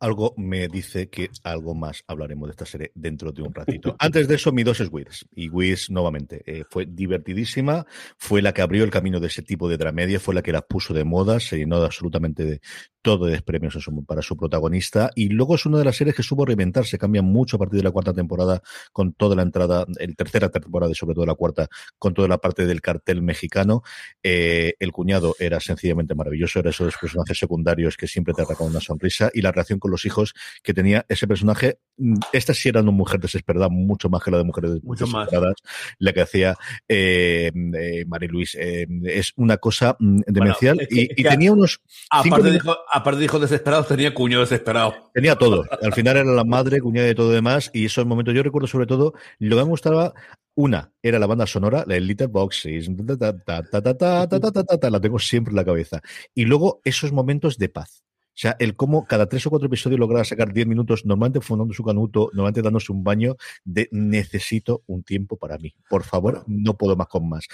Algo 0.00 0.34
me 0.36 0.66
dice 0.68 1.08
que 1.08 1.30
algo 1.44 1.74
más 1.74 2.02
hablaremos 2.06 2.48
de 2.48 2.52
esta 2.52 2.64
serie 2.64 2.90
dentro 2.94 3.32
de 3.32 3.42
un 3.42 3.54
ratito. 3.54 3.96
Antes 3.98 4.26
de 4.26 4.34
eso, 4.34 4.50
mi 4.50 4.64
dos 4.64 4.80
es 4.80 4.88
Wiz. 4.90 5.26
Y 5.34 5.50
Wiz, 5.50 5.90
nuevamente, 5.90 6.42
eh, 6.46 6.64
fue 6.68 6.86
divertidísima, 6.86 7.86
fue 8.16 8.42
la 8.42 8.52
que 8.52 8.62
abrió 8.62 8.82
el 8.82 8.90
camino 8.90 9.20
de 9.20 9.26
ese 9.26 9.42
tipo 9.42 9.68
de 9.68 9.76
dramedia, 9.76 10.18
fue 10.18 10.34
la 10.34 10.42
que 10.42 10.52
la 10.52 10.62
puso 10.62 10.94
de 10.94 11.04
moda, 11.04 11.38
se 11.38 11.58
llenó 11.58 11.78
de 11.80 11.86
absolutamente 11.86 12.44
de 12.44 12.60
todo 13.02 13.26
de 13.26 13.40
premios 13.42 13.76
para 14.06 14.22
su 14.22 14.36
protagonista. 14.36 15.10
Y 15.14 15.28
luego 15.28 15.54
es 15.54 15.66
una 15.66 15.78
de 15.78 15.84
las 15.84 15.96
series 15.96 16.16
que 16.16 16.22
supo 16.22 16.44
reinventarse, 16.44 16.98
cambia 16.98 17.22
mucho 17.22 17.56
a 17.56 17.58
partir 17.58 17.78
de 17.78 17.84
la 17.84 17.90
cuarta 17.90 18.12
temporada, 18.12 18.62
con 18.92 19.12
toda 19.12 19.36
la 19.36 19.42
entrada, 19.42 19.86
el 19.98 20.16
tercera 20.16 20.48
temporada 20.50 20.92
y 20.92 20.94
sobre 20.94 21.14
todo 21.14 21.26
la 21.26 21.34
cuarta, 21.34 21.68
con 21.98 22.14
toda 22.14 22.28
la 22.28 22.38
parte 22.38 22.66
del 22.66 22.80
cartel 22.80 23.22
mexicano. 23.22 23.82
Eh, 24.22 24.74
el 24.78 24.92
cuñado 24.92 25.34
era 25.38 25.60
sencillamente 25.60 26.14
maravilloso, 26.14 26.58
era 26.58 26.70
esos 26.70 26.96
personajes 26.96 27.38
secundarios 27.38 27.96
que 27.96 28.06
siempre 28.06 28.34
te 28.34 28.42
arrancan 28.42 28.68
una 28.68 28.80
sonrisa 28.80 29.30
y 29.32 29.42
la 29.42 29.52
relación 29.52 29.78
con 29.78 29.89
los 29.90 30.04
hijos 30.04 30.34
que 30.62 30.74
tenía 30.74 31.04
ese 31.08 31.26
personaje. 31.26 31.78
Mm, 31.96 32.16
esta 32.32 32.54
sí 32.54 32.68
era 32.68 32.80
una 32.80 32.92
mujer 32.92 33.20
desesperada, 33.20 33.68
mucho 33.68 34.08
más 34.08 34.22
que 34.22 34.30
la 34.30 34.38
de 34.38 34.44
mujeres 34.44 34.82
mucho 34.82 35.04
desesperadas, 35.04 35.56
más. 35.62 35.96
la 35.98 36.12
que 36.12 36.20
hacía 36.20 36.56
eh, 36.88 37.52
eh 37.54 38.04
Luis. 38.28 38.54
Eh, 38.54 38.86
es 39.04 39.32
una 39.36 39.56
cosa 39.56 39.96
mm, 39.98 40.20
demencial 40.26 40.86
y, 40.90 41.22
tenía 41.22 41.52
unos... 41.52 41.80
Aparte, 42.10 42.50
dijo, 42.50 42.76
aparte 42.92 43.20
dijo 43.20 43.38
desesperado, 43.38 43.84
tenía 43.84 44.14
cuño 44.14 44.40
desesperado. 44.40 44.94
Tenía 45.12 45.36
todo. 45.36 45.64
Al 45.82 45.92
final 45.92 46.16
era 46.16 46.32
la 46.32 46.44
madre, 46.44 46.80
cuñada 46.80 47.06
de 47.06 47.14
todo 47.14 47.30
demás 47.30 47.70
y 47.72 47.86
esos 47.86 48.06
momentos, 48.06 48.34
yo 48.34 48.42
recuerdo 48.42 48.68
sobre 48.68 48.86
todo, 48.86 49.14
lo 49.38 49.56
que 49.56 49.62
me 49.62 49.68
gustaba 49.68 50.14
una 50.54 50.92
era 51.02 51.18
la 51.18 51.26
banda 51.26 51.46
sonora, 51.46 51.84
la 51.86 51.98
Little 51.98 52.26
Boxes, 52.26 52.88
la 52.88 55.00
tengo 55.00 55.18
siempre 55.18 55.52
en 55.52 55.56
la 55.56 55.64
cabeza. 55.64 56.00
Y 56.34 56.44
luego 56.44 56.80
esos 56.84 57.12
momentos 57.12 57.58
de 57.58 57.68
paz. 57.68 58.02
O 58.40 58.42
sea, 58.42 58.56
el 58.58 58.74
cómo 58.74 59.06
cada 59.06 59.28
tres 59.28 59.46
o 59.46 59.50
cuatro 59.50 59.66
episodios 59.66 60.00
lograba 60.00 60.24
sacar 60.24 60.50
diez 60.50 60.66
minutos, 60.66 61.04
normalmente 61.04 61.42
fundando 61.42 61.74
su 61.74 61.84
canuto, 61.84 62.30
normalmente 62.32 62.62
dándose 62.62 62.90
un 62.90 63.04
baño 63.04 63.36
de 63.64 63.86
necesito 63.92 64.82
un 64.86 65.02
tiempo 65.02 65.36
para 65.36 65.58
mí. 65.58 65.74
Por 65.90 66.04
favor, 66.04 66.42
no 66.46 66.72
puedo 66.72 66.96
más 66.96 67.08
con 67.08 67.28
más. 67.28 67.46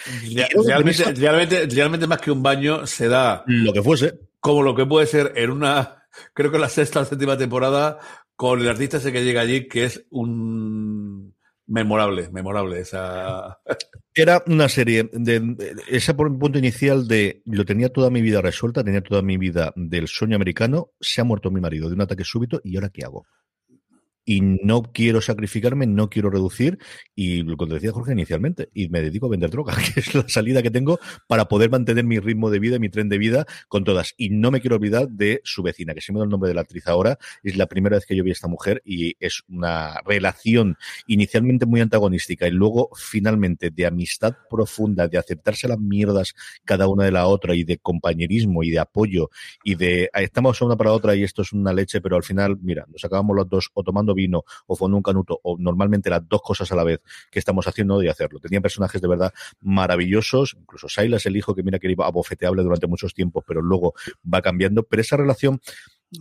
Realmente, 0.64 1.12
realmente, 1.14 1.66
realmente 1.66 2.07
más 2.07 2.20
que 2.20 2.30
un 2.30 2.41
baño 2.41 2.87
se 2.87 3.09
da 3.09 3.43
lo 3.49 3.72
que 3.72 3.82
fuese. 3.82 4.16
Como 4.39 4.62
lo 4.62 4.76
que 4.76 4.87
puede 4.87 5.09
ser 5.09 5.32
en 5.34 5.51
una, 5.51 6.05
creo 6.32 6.53
que 6.53 6.59
la 6.61 6.68
sexta 6.68 7.01
o 7.01 7.05
séptima 7.05 7.37
temporada, 7.37 7.99
con 8.37 8.61
el 8.61 8.68
artista 8.68 8.99
ese 8.99 9.11
que 9.11 9.24
llega 9.24 9.41
allí, 9.41 9.66
que 9.66 9.87
es 9.87 10.07
un 10.11 11.34
memorable, 11.66 12.28
memorable 12.30 12.78
esa. 12.78 13.59
Era 14.18 14.42
una 14.46 14.66
serie 14.70 15.10
de, 15.12 15.76
ese 15.90 16.14
punto 16.14 16.58
inicial 16.58 17.06
de 17.06 17.42
lo 17.44 17.66
tenía 17.66 17.92
toda 17.92 18.08
mi 18.08 18.22
vida 18.22 18.40
resuelta, 18.40 18.82
tenía 18.82 19.02
toda 19.02 19.20
mi 19.20 19.36
vida 19.36 19.74
del 19.76 20.08
sueño 20.08 20.36
americano, 20.36 20.92
se 20.98 21.20
ha 21.20 21.24
muerto 21.24 21.50
mi 21.50 21.60
marido 21.60 21.88
de 21.88 21.96
un 21.96 22.00
ataque 22.00 22.24
súbito 22.24 22.62
y 22.64 22.76
ahora 22.76 22.88
qué 22.88 23.04
hago 23.04 23.26
y 24.29 24.41
no 24.41 24.83
quiero 24.83 25.20
sacrificarme, 25.20 25.87
no 25.87 26.11
quiero 26.11 26.31
reducir 26.31 26.79
y 27.14 27.45
lo 27.45 27.57
que 27.57 27.66
decía 27.66 27.93
Jorge 27.93 28.12
inicialmente, 28.12 28.68
y 28.74 28.89
me 28.89 29.01
dedico 29.01 29.27
a 29.27 29.29
vender 29.31 29.51
droga, 29.51 29.74
que 29.95 30.01
es 30.01 30.14
la 30.14 30.29
salida 30.29 30.62
que 30.62 30.70
tengo 30.70 30.99
para 31.29 31.47
poder 31.47 31.70
mantener 31.70 32.05
mi 32.05 32.18
ritmo 32.18 32.51
de 32.51 32.59
vida, 32.59 32.79
mi 32.81 32.91
tren 32.91 33.09
de 33.09 33.18
vida 33.18 33.47
con 33.68 33.85
todas. 33.85 34.14
Y 34.16 34.31
no 34.31 34.51
me 34.51 34.61
quiero 34.61 34.77
olvidar 34.77 35.09
de 35.09 35.41
su 35.45 35.62
vecina, 35.62 35.95
que 35.95 36.01
se 36.01 36.12
me 36.12 36.18
da 36.18 36.24
el 36.24 36.31
nombre 36.31 36.49
de 36.49 36.55
la 36.55 36.62
actriz 36.62 36.89
ahora, 36.89 37.18
es 37.45 37.57
la 37.57 37.66
primera 37.66 37.97
vez 37.97 38.05
que 38.05 38.16
yo 38.16 38.24
vi 38.24 38.31
a 38.31 38.33
esta 38.33 38.49
mujer 38.49 38.83
y 38.85 39.14
es 39.20 39.43
una 39.49 40.01
relación 40.05 40.77
inicialmente 41.07 41.64
muy 41.64 41.81
antagonística 41.81 42.49
y 42.49 42.51
luego 42.51 42.91
finalmente 42.97 43.70
de 43.70 43.87
amistad 43.87 44.35
profunda, 44.51 45.07
de 45.07 45.18
aceptarse 45.18 45.68
las 45.68 45.79
mierdas 45.79 46.35
cada 46.64 46.89
una 46.89 47.05
de 47.05 47.12
la 47.12 47.29
otra 47.29 47.55
y 47.55 47.62
de 47.62 47.79
compañerismo 47.79 48.64
y 48.64 48.70
de 48.70 48.81
apoyo 48.81 49.31
y 49.62 49.77
de 49.77 50.11
estamos 50.14 50.61
una 50.62 50.77
para 50.77 50.93
otra 50.93 51.14
y 51.14 51.22
esto 51.22 51.43
es 51.43 51.53
una 51.53 51.72
leche, 51.72 52.01
pero 52.01 52.16
al 52.16 52.24
final, 52.24 52.59
mira, 52.61 52.87
nos 52.93 53.05
acabamos 53.05 53.37
los 53.37 53.49
dos 53.49 53.70
o 53.74 53.85
tomando 53.85 54.15
vino 54.16 54.42
o 54.66 54.74
fondo 54.74 54.96
un 54.96 55.02
canuto 55.04 55.38
o 55.44 55.56
normalmente 55.58 56.10
las 56.10 56.28
dos 56.28 56.42
cosas 56.42 56.72
a 56.72 56.74
la 56.74 56.82
vez 56.82 57.00
que 57.30 57.38
estamos 57.38 57.68
haciendo 57.68 58.00
de 58.00 58.10
hacerlo. 58.10 58.40
Tenían 58.40 58.62
personajes 58.62 59.00
de 59.00 59.06
verdad 59.06 59.32
maravillosos, 59.60 60.56
incluso 60.58 60.88
Silas, 60.88 61.26
el 61.26 61.36
hijo 61.36 61.54
que 61.54 61.62
mira 61.62 61.78
que 61.78 61.88
iba 61.88 62.06
abofeteable 62.06 62.64
durante 62.64 62.88
muchos 62.88 63.14
tiempos, 63.14 63.44
pero 63.46 63.62
luego 63.62 63.94
va 64.32 64.42
cambiando, 64.42 64.82
pero 64.82 65.02
esa 65.02 65.16
relación 65.16 65.60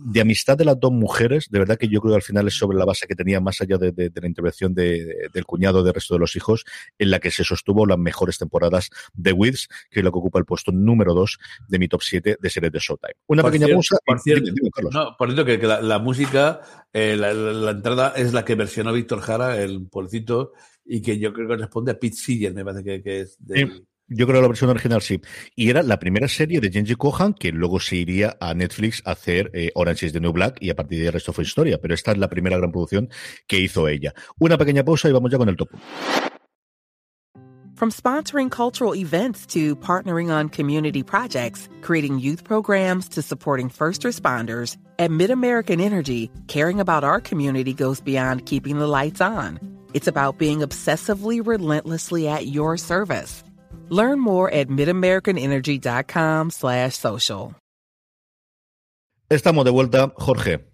de 0.04 0.20
amistad 0.20 0.56
de 0.56 0.64
las 0.64 0.78
dos 0.78 0.92
mujeres, 0.92 1.48
de 1.50 1.58
verdad 1.58 1.76
que 1.76 1.88
yo 1.88 2.00
creo 2.00 2.12
que 2.12 2.16
al 2.16 2.22
final 2.22 2.46
es 2.46 2.54
sobre 2.56 2.76
la 2.78 2.84
base 2.84 3.06
que 3.06 3.14
tenía, 3.14 3.40
más 3.40 3.60
allá 3.60 3.78
de, 3.78 4.10
la 4.14 4.26
intervención 4.26 4.74
del 4.74 5.44
cuñado 5.46 5.82
del 5.82 5.94
resto 5.94 6.14
de 6.14 6.20
los 6.20 6.36
hijos, 6.36 6.64
en 6.98 7.10
la 7.10 7.18
que 7.18 7.30
se 7.30 7.44
sostuvo 7.44 7.86
las 7.86 7.98
mejores 7.98 8.38
temporadas 8.38 8.90
de 9.14 9.32
Wiz, 9.32 9.68
que 9.90 10.00
es 10.00 10.04
lo 10.04 10.12
que 10.12 10.18
ocupa 10.18 10.38
el 10.38 10.44
puesto 10.44 10.72
número 10.72 11.14
2 11.14 11.38
de 11.68 11.78
mi 11.78 11.88
top 11.88 12.02
7 12.02 12.38
de 12.40 12.50
series 12.50 12.72
de 12.72 12.78
Showtime. 12.78 13.14
Una 13.26 13.42
pequeña 13.42 13.68
pausa. 13.68 13.96
Por 14.04 14.20
cierto, 14.20 14.52
por 15.18 15.32
cierto 15.32 15.44
que, 15.44 15.66
la, 15.66 15.98
música, 15.98 16.60
eh, 16.92 17.16
la, 17.16 17.70
entrada 17.70 18.12
es 18.16 18.32
la 18.32 18.44
que 18.44 18.54
versionó 18.54 18.92
Víctor 18.92 19.20
Jara, 19.20 19.60
el 19.60 19.88
policito, 19.88 20.52
y 20.84 21.02
que 21.02 21.18
yo 21.18 21.32
creo 21.32 21.48
que 21.48 21.56
responde 21.56 21.92
a 21.92 21.98
Pete 21.98 22.16
Seeger, 22.16 22.54
me 22.54 22.64
parece 22.64 23.02
que, 23.02 23.20
es. 23.20 23.38
Yo 24.08 24.26
creo 24.26 24.38
que 24.38 24.42
la 24.42 24.48
versión 24.48 24.70
original 24.70 25.02
sí. 25.02 25.20
Y 25.56 25.68
era 25.68 25.82
la 25.82 25.98
primera 25.98 26.28
serie 26.28 26.60
de 26.60 26.70
Genji 26.70 26.94
Kohan 26.94 27.34
que 27.34 27.50
luego 27.50 27.80
se 27.80 27.96
iría 27.96 28.36
a 28.40 28.54
Netflix 28.54 29.02
a 29.04 29.12
hacer 29.12 29.50
eh, 29.52 29.72
Orange 29.74 30.06
is 30.06 30.12
the 30.12 30.20
New 30.20 30.32
Black 30.32 30.58
y 30.60 30.70
a 30.70 30.76
partir 30.76 30.98
de 30.98 31.02
ahí 31.02 31.06
el 31.08 31.12
resto 31.14 31.32
fue 31.32 31.42
historia. 31.42 31.78
Pero 31.80 31.94
esta 31.94 32.12
es 32.12 32.18
la 32.18 32.28
primera 32.28 32.56
gran 32.56 32.70
producción 32.70 33.08
que 33.48 33.58
hizo 33.58 33.88
ella. 33.88 34.14
Una 34.38 34.56
pequeña 34.56 34.84
pausa 34.84 35.08
y 35.08 35.12
vamos 35.12 35.30
ya 35.30 35.38
con 35.38 35.48
el 35.48 35.56
top. 35.56 35.70
From 37.74 37.90
sponsoring 37.90 38.48
cultural 38.48 38.94
events 38.94 39.44
to 39.48 39.76
partnering 39.76 40.30
on 40.30 40.48
community 40.48 41.02
projects, 41.02 41.68
creating 41.82 42.18
youth 42.18 42.42
programs 42.42 43.06
to 43.10 43.20
supporting 43.20 43.68
first 43.68 44.02
responders, 44.02 44.78
at 44.98 45.10
MidAmerican 45.10 45.78
Energy, 45.82 46.30
caring 46.46 46.80
about 46.80 47.04
our 47.04 47.20
community 47.20 47.74
goes 47.74 48.00
beyond 48.00 48.46
keeping 48.46 48.78
the 48.78 48.86
lights 48.86 49.20
on. 49.20 49.58
It's 49.92 50.08
about 50.08 50.38
being 50.38 50.60
obsessively 50.60 51.46
relentlessly 51.46 52.28
at 52.28 52.46
your 52.46 52.78
service. 52.78 53.44
Learn 53.90 54.20
more 54.20 54.50
at 54.52 54.68
midamericanenergy.com 54.68 56.50
slash 56.50 56.96
social. 56.96 57.54
Estamos 59.28 59.64
de 59.64 59.72
vuelta. 59.72 60.12
Jorge, 60.16 60.64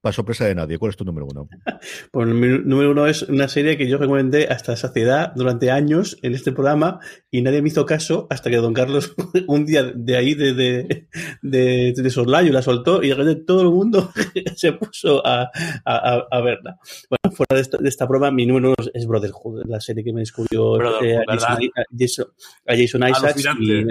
para 0.00 0.12
sorpresa 0.12 0.46
de 0.46 0.54
nadie, 0.54 0.78
¿cuál 0.78 0.90
es 0.90 0.96
tu 0.96 1.04
número 1.04 1.26
uno? 1.30 1.48
Pues 2.10 2.28
mi 2.28 2.58
número 2.64 2.90
uno 2.90 3.06
es 3.06 3.22
una 3.22 3.48
serie 3.48 3.76
que 3.76 3.88
yo 3.88 3.98
recomendé 3.98 4.48
hasta 4.48 4.76
saciedad 4.76 5.32
durante 5.34 5.70
años 5.70 6.18
en 6.22 6.34
este 6.34 6.52
programa 6.52 7.00
y 7.30 7.42
nadie 7.42 7.62
me 7.62 7.68
hizo 7.68 7.86
caso 7.86 8.26
hasta 8.30 8.50
que 8.50 8.56
don 8.56 8.74
Carlos 8.74 9.14
un 9.46 9.64
día 9.64 9.84
de 9.84 10.16
ahí 10.16 10.34
de, 10.34 10.52
de, 10.54 11.08
de, 11.42 11.94
de 11.96 12.10
Soslayo 12.10 12.52
la 12.52 12.62
soltó 12.62 13.02
y 13.02 13.08
de 13.08 13.14
repente 13.14 13.44
todo 13.44 13.62
el 13.62 13.70
mundo 13.70 14.12
se 14.56 14.72
puso 14.72 15.26
a, 15.26 15.50
a, 15.84 16.26
a 16.30 16.40
verla. 16.40 16.78
Bueno, 17.08 17.36
fuera 17.36 17.56
de 17.56 17.62
esta, 17.62 17.78
de 17.78 17.88
esta, 17.88 18.06
prueba, 18.06 18.30
mi 18.30 18.46
número 18.46 18.74
uno 18.78 18.90
es 18.92 19.06
Brotherhood, 19.06 19.64
la 19.66 19.80
serie 19.80 20.04
que 20.04 20.12
me 20.12 20.20
descubrió 20.20 20.80
eh, 21.02 21.16
a, 21.16 21.36
Jason, 21.96 22.26
a, 22.66 22.76
Jason, 22.76 23.08
Isaacs. 23.08 23.46
Y, 23.60 23.84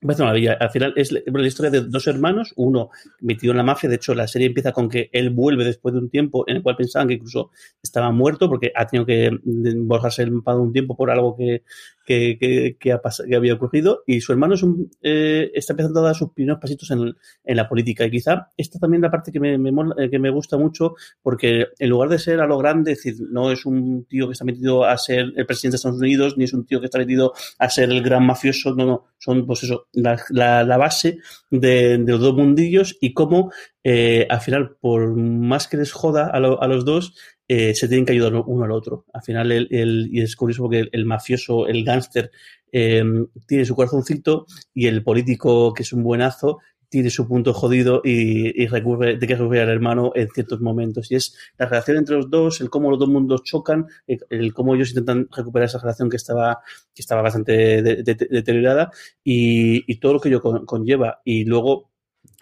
pues 0.00 0.20
al 0.20 0.70
final 0.70 0.92
es 0.96 1.12
la 1.12 1.46
historia 1.46 1.70
de 1.70 1.80
dos 1.82 2.06
hermanos, 2.06 2.52
uno 2.56 2.90
metido 3.20 3.52
en 3.52 3.56
la 3.56 3.62
mafia, 3.62 3.88
de 3.88 3.96
hecho 3.96 4.14
la 4.14 4.28
serie 4.28 4.46
empieza 4.46 4.72
con 4.72 4.88
que 4.88 5.10
él 5.12 5.30
vuelve 5.30 5.64
después 5.64 5.92
de 5.92 6.00
un 6.00 6.10
tiempo 6.10 6.44
en 6.46 6.56
el 6.56 6.62
cual 6.62 6.76
pensaban 6.76 7.08
que 7.08 7.14
incluso 7.14 7.50
estaba 7.82 8.10
muerto 8.12 8.48
porque 8.48 8.72
ha 8.74 8.86
tenido 8.86 9.06
que 9.06 9.30
borrarse 9.76 10.22
el 10.22 10.30
mapa 10.30 10.54
de 10.54 10.60
un 10.60 10.72
tiempo 10.72 10.96
por 10.96 11.10
algo 11.10 11.36
que, 11.36 11.62
que, 12.08 12.38
que, 12.38 12.76
que 12.78 13.36
había 13.36 13.54
ocurrido. 13.54 14.02
Y 14.06 14.20
su 14.22 14.32
hermano 14.32 14.54
es 14.54 14.62
un, 14.62 14.90
eh, 15.02 15.50
está 15.52 15.74
empezando 15.74 16.00
a 16.00 16.04
dar 16.04 16.14
sus 16.14 16.30
primeros 16.32 16.58
pasitos 16.58 16.90
en, 16.90 17.14
en, 17.44 17.56
la 17.56 17.68
política. 17.68 18.06
Y 18.06 18.10
quizá 18.10 18.48
esta 18.56 18.78
también 18.78 19.02
la 19.02 19.10
parte 19.10 19.30
que 19.30 19.40
me, 19.40 19.58
me, 19.58 19.70
eh, 19.98 20.08
que 20.08 20.18
me 20.18 20.30
gusta 20.30 20.56
mucho 20.56 20.94
porque 21.22 21.66
en 21.78 21.90
lugar 21.90 22.08
de 22.08 22.18
ser 22.18 22.40
a 22.40 22.46
lo 22.46 22.56
grande, 22.56 22.92
es 22.92 23.02
decir, 23.02 23.26
no 23.30 23.52
es 23.52 23.66
un 23.66 24.06
tío 24.06 24.26
que 24.26 24.32
está 24.32 24.44
metido 24.44 24.84
a 24.84 24.96
ser 24.96 25.32
el 25.36 25.44
presidente 25.44 25.74
de 25.74 25.76
Estados 25.76 26.00
Unidos 26.00 26.38
ni 26.38 26.44
es 26.44 26.54
un 26.54 26.64
tío 26.64 26.80
que 26.80 26.86
está 26.86 26.98
metido 26.98 27.34
a 27.58 27.68
ser 27.68 27.90
el 27.90 28.02
gran 28.02 28.24
mafioso, 28.24 28.74
no, 28.74 28.86
no, 28.86 29.04
son 29.18 29.46
pues 29.46 29.64
eso, 29.64 29.88
la, 29.92 30.20
la, 30.30 30.76
base 30.76 31.18
de, 31.50 31.98
de, 31.98 32.12
los 32.12 32.20
dos 32.20 32.34
mundillos 32.34 32.96
y 33.00 33.12
cómo 33.14 33.50
eh, 33.82 34.26
al 34.28 34.40
final, 34.40 34.76
por 34.80 35.14
más 35.16 35.66
que 35.66 35.76
les 35.76 35.92
joda 35.92 36.28
a, 36.28 36.38
lo, 36.40 36.62
a 36.62 36.68
los 36.68 36.84
dos, 36.84 37.14
eh, 37.48 37.74
se 37.74 37.88
tienen 37.88 38.04
que 38.04 38.12
ayudar 38.12 38.34
uno 38.34 38.64
al 38.64 38.72
otro. 38.72 39.06
Al 39.12 39.22
final, 39.22 39.50
el, 39.50 39.68
el, 39.70 40.08
y 40.12 40.20
es 40.20 40.36
curioso 40.36 40.64
porque 40.64 40.88
el, 40.92 41.04
mafioso, 41.06 41.66
el 41.66 41.84
gángster, 41.84 42.30
eh, 42.70 43.02
tiene 43.46 43.64
su 43.64 43.74
corazoncito 43.74 44.46
y 44.74 44.86
el 44.86 45.02
político, 45.02 45.72
que 45.72 45.82
es 45.82 45.92
un 45.92 46.02
buenazo, 46.02 46.58
tiene 46.88 47.10
su 47.10 47.28
punto 47.28 47.52
jodido 47.52 48.00
y, 48.04 48.62
y 48.62 48.66
recurre, 48.66 49.16
de 49.16 49.26
que 49.26 49.36
recurre 49.36 49.62
al 49.62 49.68
hermano 49.68 50.12
en 50.14 50.28
ciertos 50.28 50.60
momentos. 50.60 51.10
Y 51.10 51.16
es 51.16 51.36
la 51.58 51.66
relación 51.66 51.98
entre 51.98 52.16
los 52.16 52.30
dos, 52.30 52.60
el 52.60 52.70
cómo 52.70 52.90
los 52.90 52.98
dos 52.98 53.08
mundos 53.08 53.42
chocan, 53.44 53.86
el, 54.06 54.54
cómo 54.54 54.74
ellos 54.74 54.90
intentan 54.90 55.28
recuperar 55.34 55.66
esa 55.66 55.78
relación 55.78 56.08
que 56.08 56.16
estaba, 56.16 56.60
que 56.94 57.02
estaba 57.02 57.22
bastante 57.22 57.82
deteriorada 57.82 58.90
y, 59.22 59.90
y, 59.90 59.96
todo 60.00 60.14
lo 60.14 60.20
que 60.20 60.28
ello 60.28 60.40
conlleva. 60.40 61.20
Y 61.24 61.44
luego 61.44 61.87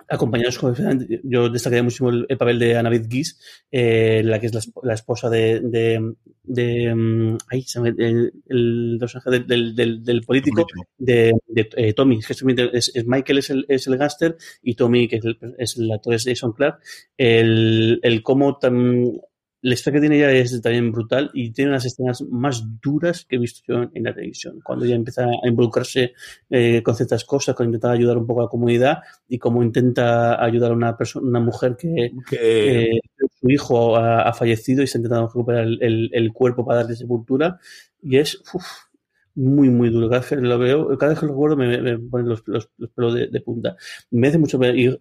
acompañados 0.09 0.59
con, 0.59 0.75
yo 1.25 1.49
destacaría 1.49 1.83
muchísimo 1.83 2.11
el, 2.11 2.27
papel 2.39 2.59
de 2.59 2.77
Annabeth 2.77 3.11
Gies, 3.11 3.41
eh, 3.71 4.23
la 4.25 4.39
que 4.39 4.47
es 4.47 4.73
la, 4.83 4.95
esposa 4.95 5.29
de, 5.29 5.61
de, 5.61 6.15
de 6.45 6.95
mm, 6.95 7.39
ahí 7.49 7.65
el, 7.85 8.33
el, 8.47 8.99
del, 9.47 9.75
del, 9.75 10.05
del, 10.05 10.23
político 10.23 10.67
de, 10.99 11.33
de 11.47 11.69
eh, 11.77 11.93
Tommy, 11.93 12.19
es, 12.19 12.93
es, 12.95 13.07
Michael 13.07 13.39
es 13.39 13.51
el, 13.51 13.67
es 13.69 13.87
el 13.87 13.97
gáster 13.97 14.37
y 14.63 14.75
Tommy, 14.75 15.09
que 15.09 15.17
es 15.17 15.25
el, 15.25 15.39
es 15.59 15.77
el 15.77 15.91
actor, 15.91 16.15
es 16.15 16.25
Jason 16.25 16.53
Clark, 16.53 16.81
el, 17.17 18.01
el 18.03 18.23
cómo 18.23 18.59
tan 18.59 19.21
la 19.63 19.75
historia 19.75 20.01
que 20.01 20.09
tiene 20.09 20.17
ella 20.19 20.31
es 20.31 20.61
también 20.61 20.93
brutal 20.93 21.31
y 21.35 21.51
tiene 21.51 21.71
unas 21.71 21.85
escenas 21.85 22.23
más 22.23 22.65
duras 22.81 23.25
que 23.25 23.37
he 23.37 23.39
visto 23.39 23.63
yo 23.67 23.91
en 23.93 24.05
la 24.05 24.15
televisión. 24.15 24.61
Cuando 24.63 24.85
ella 24.85 24.95
empieza 24.95 25.25
a 25.25 25.49
involucrarse 25.49 26.13
eh, 26.51 26.83
con 26.83 26.95
ciertas 26.95 27.25
cosas, 27.25 27.55
cuando 27.55 27.75
intenta 27.75 27.91
ayudar 27.91 28.19
un 28.19 28.27
poco 28.27 28.41
a 28.41 28.45
la 28.45 28.51
comunidad 28.51 28.99
y 29.29 29.39
cómo 29.39 29.63
intenta 29.63 30.43
ayudar 30.43 30.71
a 30.73 30.75
una 30.75 30.97
persona, 30.97 31.27
una 31.27 31.41
mujer 31.41 31.77
que, 31.77 32.11
su 33.41 33.51
hijo 33.51 33.97
ha, 33.97 34.33
fallecido 34.33 34.83
y 34.83 34.87
se 34.87 34.99
ha 34.99 35.01
intentado 35.01 35.27
recuperar 35.27 35.65
el, 35.65 36.11
el, 36.13 36.33
cuerpo 36.33 36.65
para 36.65 36.81
darle 36.81 36.97
sepultura. 36.97 37.59
Y 38.03 38.19
es 38.19 38.43
muy, 39.35 39.69
muy 39.69 39.91
duro. 39.91 40.09
Cada 40.09 40.21
vez 40.21 40.29
que 40.29 40.37
lo 40.37 40.59
veo, 40.59 40.99
cada 40.99 41.11
vez 41.11 41.21
que 41.21 41.27
lo 41.27 41.33
recuerdo 41.33 41.57
me, 41.57 41.81
me 41.81 41.99
ponen 41.99 42.29
los, 42.29 42.43
los, 42.47 42.69
pelos 42.95 43.15
de, 43.15 43.41
punta. 43.41 43.77
Me 44.11 44.29
hace 44.29 44.39
mucho 44.39 44.59
y 44.65 44.99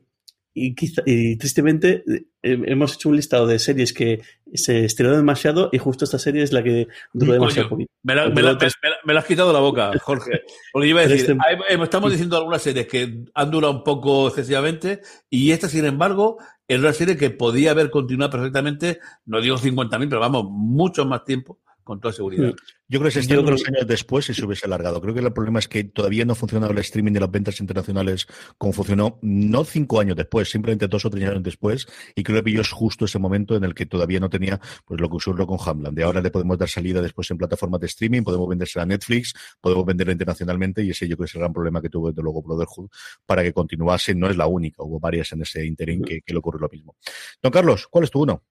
y, 0.57 0.73
quizá, 0.73 1.03
y 1.05 1.35
tristemente 1.35 2.03
eh, 2.07 2.23
hemos 2.41 2.95
hecho 2.95 3.09
un 3.09 3.17
listado 3.17 3.45
de 3.45 3.59
series 3.59 3.91
que 3.91 4.21
se 4.53 4.85
estrenaron 4.85 5.19
demasiado 5.19 5.69
y 5.73 5.77
justo 5.77 6.05
esta 6.05 6.17
serie 6.17 6.43
es 6.43 6.53
la 6.53 6.63
que 6.63 6.87
duró 7.11 7.33
demasiado 7.33 7.69
poquito. 7.69 7.91
Me, 8.03 8.15
la, 8.15 8.29
me, 8.29 8.41
la, 8.41 9.19
has 9.19 9.25
quitado 9.25 9.51
la 9.51 9.59
boca, 9.59 9.91
Jorge. 10.01 10.43
Porque 10.71 10.87
iba 10.87 11.01
a 11.01 11.07
decir, 11.07 11.37
estamos 11.81 12.11
diciendo 12.11 12.37
algunas 12.37 12.61
series 12.61 12.87
que 12.87 13.25
han 13.33 13.51
durado 13.51 13.73
un 13.73 13.83
poco 13.83 14.29
excesivamente 14.29 15.01
y 15.29 15.51
esta, 15.51 15.67
sin 15.67 15.83
embargo, 15.83 16.37
es 16.69 16.79
una 16.79 16.93
serie 16.93 17.17
que 17.17 17.31
podía 17.31 17.71
haber 17.71 17.91
continuado 17.91 18.31
perfectamente, 18.31 18.99
no 19.25 19.41
digo 19.41 19.57
50.000, 19.57 20.07
pero 20.07 20.21
vamos, 20.21 20.45
mucho 20.49 21.05
más 21.05 21.25
tiempo 21.25 21.59
con 21.85 22.01
toda 22.01 22.13
seguridad. 22.13 22.49
Mm. 22.49 22.55
Yo 22.87 22.99
creo 22.99 23.09
que 23.09 23.11
se 23.11 23.19
está 23.21 23.39
unos 23.39 23.65
años 23.67 23.87
después 23.87 24.29
y 24.29 24.33
se 24.33 24.45
hubiese 24.45 24.65
alargado. 24.65 25.01
Creo 25.01 25.13
que 25.13 25.19
el 25.19 25.33
problema 25.33 25.59
es 25.59 25.67
que 25.67 25.83
todavía 25.85 26.25
no 26.25 26.33
ha 26.33 26.35
funcionado 26.35 26.71
el 26.71 26.77
streaming 26.79 27.13
de 27.13 27.19
las 27.19 27.31
ventas 27.31 27.59
internacionales 27.59 28.27
como 28.57 28.73
funcionó, 28.73 29.17
no 29.21 29.63
cinco 29.63 29.99
años 29.99 30.15
después, 30.15 30.49
simplemente 30.49 30.87
dos 30.87 31.05
o 31.05 31.09
tres 31.09 31.29
años 31.29 31.43
después, 31.43 31.87
y 32.15 32.23
creo 32.23 32.37
que 32.39 32.43
pilló 32.43 32.61
justo 32.69 33.05
ese 33.05 33.17
momento 33.17 33.55
en 33.55 33.63
el 33.63 33.73
que 33.73 33.85
todavía 33.85 34.19
no 34.19 34.29
tenía 34.29 34.59
pues 34.85 34.99
lo 34.99 35.09
que 35.09 35.15
usó 35.15 35.35
con 35.35 35.57
Hamland. 35.63 35.95
De 35.95 36.03
ahora 36.03 36.21
le 36.21 36.31
podemos 36.31 36.57
dar 36.57 36.69
salida 36.69 37.01
después 37.01 37.29
en 37.31 37.37
plataformas 37.37 37.79
de 37.81 37.87
streaming, 37.87 38.23
podemos 38.23 38.49
venderse 38.49 38.79
a 38.79 38.85
Netflix, 38.85 39.33
podemos 39.61 39.85
venderla 39.85 40.13
internacionalmente, 40.13 40.83
y 40.83 40.89
ese 40.89 41.07
yo 41.07 41.15
creo 41.15 41.25
que 41.25 41.29
es 41.29 41.35
el 41.35 41.41
gran 41.41 41.53
problema 41.53 41.81
que 41.81 41.89
tuvo 41.89 42.09
desde 42.09 42.21
luego 42.21 42.41
Brotherhood 42.41 42.89
para 43.25 43.43
que 43.43 43.53
continuase. 43.53 44.15
No 44.15 44.27
es 44.27 44.37
la 44.37 44.47
única, 44.47 44.83
hubo 44.83 44.99
varias 44.99 45.31
en 45.31 45.43
ese 45.43 45.65
interín 45.65 46.03
que, 46.03 46.21
que 46.21 46.33
le 46.33 46.39
ocurrió 46.39 46.59
lo 46.61 46.69
mismo. 46.69 46.95
Don 47.41 47.51
Carlos, 47.51 47.87
¿cuál 47.87 48.03
es 48.05 48.11
tu 48.11 48.23
uno? 48.23 48.43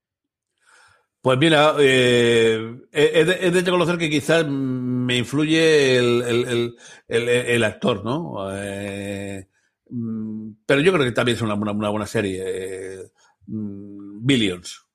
Pues 1.24 1.38
mira, 1.38 1.74
eh, 1.78 2.82
he, 2.92 3.24
de, 3.24 3.62
reconocer 3.62 3.96
que 3.96 4.10
quizás 4.10 4.46
me 4.46 5.16
influye 5.16 5.96
el, 5.96 7.64
actor, 7.64 8.04
¿no? 8.04 8.50
Eh, 8.52 9.48
mm, 9.88 10.50
pero 10.66 10.82
yo 10.82 10.92
creo 10.92 11.06
que 11.06 11.12
también 11.12 11.36
es 11.36 11.40
una, 11.40 11.54
buena 11.54 12.06
serie. 12.06 12.42
Eh, 12.44 13.10
mm, 13.46 14.26
Billions. 14.26 14.86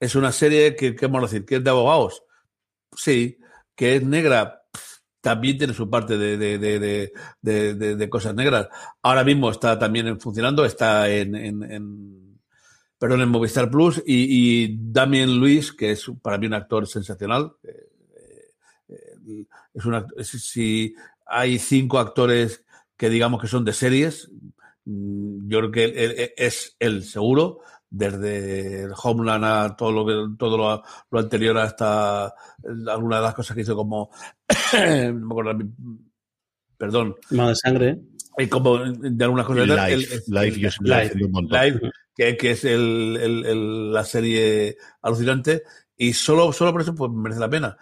Es 0.00 0.16
una 0.16 0.32
serie 0.32 0.74
que, 0.74 0.96
¿qué 0.96 1.06
vamos 1.06 1.30
a 1.30 1.32
decir? 1.32 1.46
¿Que 1.46 1.56
es 1.56 1.64
de 1.64 1.70
abogados? 1.70 2.24
Sí. 2.96 3.38
¿Que 3.76 3.94
es 3.96 4.02
negra? 4.02 4.62
También 5.20 5.58
tiene 5.58 5.74
su 5.74 5.88
parte 5.88 6.18
de, 6.18 6.38
de, 7.40 8.10
cosas 8.10 8.34
negras. 8.34 8.68
Ahora 9.00 9.22
mismo 9.22 9.48
está 9.48 9.78
también 9.78 10.18
funcionando, 10.18 10.64
está 10.64 11.08
en 11.08 12.17
perdón, 12.98 13.22
en 13.22 13.28
Movistar 13.28 13.70
Plus, 13.70 14.02
y, 14.04 14.64
y 14.64 14.76
Damien 14.80 15.38
Luis, 15.38 15.72
que 15.72 15.92
es 15.92 16.10
para 16.20 16.38
mí 16.38 16.46
un 16.46 16.54
actor 16.54 16.86
sensacional. 16.86 17.52
Eh, 17.62 17.88
eh, 18.88 19.46
es 19.74 19.84
una, 19.84 20.06
si 20.22 20.94
hay 21.26 21.58
cinco 21.58 21.98
actores 21.98 22.64
que 22.96 23.08
digamos 23.08 23.40
que 23.40 23.48
son 23.48 23.64
de 23.64 23.72
series, 23.72 24.30
mm, 24.84 25.48
yo 25.48 25.58
creo 25.58 25.70
que 25.70 26.34
es 26.36 26.76
el 26.80 27.04
seguro, 27.04 27.60
desde 27.90 28.82
el 28.82 28.92
Homeland 29.02 29.44
a 29.44 29.76
todo 29.76 29.92
lo 29.92 30.06
que 30.06 30.36
todo 30.36 30.82
lo, 31.10 31.18
anterior 31.18 31.56
hasta 31.58 32.34
algunas 32.86 33.20
de 33.20 33.22
las 33.22 33.34
cosas 33.34 33.54
que 33.54 33.62
hizo 33.62 33.76
como 33.76 34.10
no 34.74 35.12
me 35.14 35.26
acuerdo, 35.26 35.64
perdón 36.76 37.16
de 37.30 37.54
sangre 37.54 38.00
como 38.46 38.78
de 38.78 39.24
algunas 39.24 39.46
cosas 39.46 39.66
live, 39.66 40.06
live, 40.28 41.14
live, 41.50 41.80
que, 42.14 42.36
que 42.36 42.50
es 42.52 42.64
el, 42.64 43.16
el, 43.20 43.92
la 43.92 44.04
serie 44.04 44.76
alucinante, 45.02 45.64
y 45.96 46.12
solo, 46.12 46.52
solo 46.52 46.70
por 46.70 46.82
eso 46.82 46.94
pues 46.94 47.10
merece 47.10 47.40
la 47.40 47.50
pena. 47.50 47.76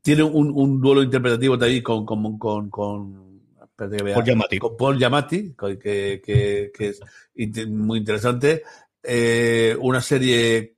Tiene 0.00 0.22
un, 0.22 0.50
un 0.54 0.80
duelo 0.80 1.02
interpretativo 1.02 1.56
de 1.56 1.66
ahí 1.66 1.82
con, 1.82 2.06
con, 2.06 2.38
con, 2.38 2.70
con 2.70 3.28
Paul 3.76 4.24
Giamatti. 4.24 4.58
Con 4.58 4.76
Paul 4.76 4.98
Giamatti, 4.98 5.54
que, 5.54 6.20
que, 6.20 6.72
que 6.74 6.88
es 6.88 7.68
muy 7.68 7.98
interesante. 7.98 8.62
Eh, 9.02 9.76
una 9.80 10.00
serie 10.00 10.74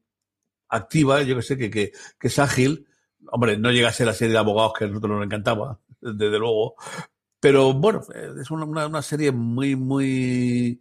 activa, 0.68 1.22
yo 1.22 1.36
que 1.36 1.42
sé, 1.42 1.56
que, 1.56 1.70
que, 1.70 1.92
que, 2.18 2.28
es 2.28 2.38
ágil. 2.38 2.86
Hombre, 3.32 3.56
no 3.56 3.70
llega 3.70 3.88
a 3.88 3.92
ser 3.92 4.06
la 4.06 4.12
serie 4.12 4.32
de 4.32 4.38
abogados 4.38 4.72
que 4.78 4.84
a 4.84 4.88
nosotros 4.88 5.16
nos 5.16 5.24
encantaba, 5.24 5.78
desde 6.00 6.38
luego. 6.38 6.74
Pero 7.40 7.72
bueno, 7.72 8.02
es 8.40 8.50
una, 8.50 8.86
una, 8.86 9.02
serie 9.02 9.32
muy, 9.32 9.74
muy, 9.74 10.80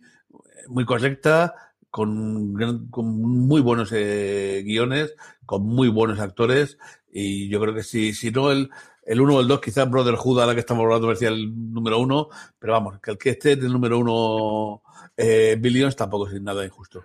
muy 0.67 0.85
correcta, 0.85 1.55
con, 1.89 2.87
con 2.89 3.07
muy 3.07 3.61
buenos 3.61 3.91
eh, 3.93 4.61
guiones, 4.65 5.15
con 5.45 5.63
muy 5.63 5.87
buenos 5.87 6.19
actores, 6.19 6.77
y 7.11 7.47
yo 7.49 7.59
creo 7.61 7.73
que 7.73 7.83
si, 7.83 8.13
si 8.13 8.29
no 8.31 8.51
el, 8.51 8.69
el 9.05 9.21
uno 9.21 9.37
o 9.37 9.41
el 9.41 9.47
dos, 9.47 9.61
quizás 9.61 9.89
Brotherhood, 9.89 10.41
a 10.41 10.45
la 10.45 10.53
que 10.53 10.59
estamos 10.59 10.83
hablando, 10.83 11.07
parecía 11.07 11.29
el 11.29 11.73
número 11.73 11.99
uno, 11.99 12.29
pero 12.59 12.73
vamos, 12.73 12.99
que 12.99 13.11
el 13.11 13.17
que 13.17 13.31
esté 13.31 13.55
del 13.55 13.71
número 13.71 13.97
uno 13.97 14.81
eh, 15.17 15.57
Billions 15.59 15.95
tampoco 15.95 16.27
es 16.27 16.41
nada 16.41 16.65
injusto. 16.65 17.03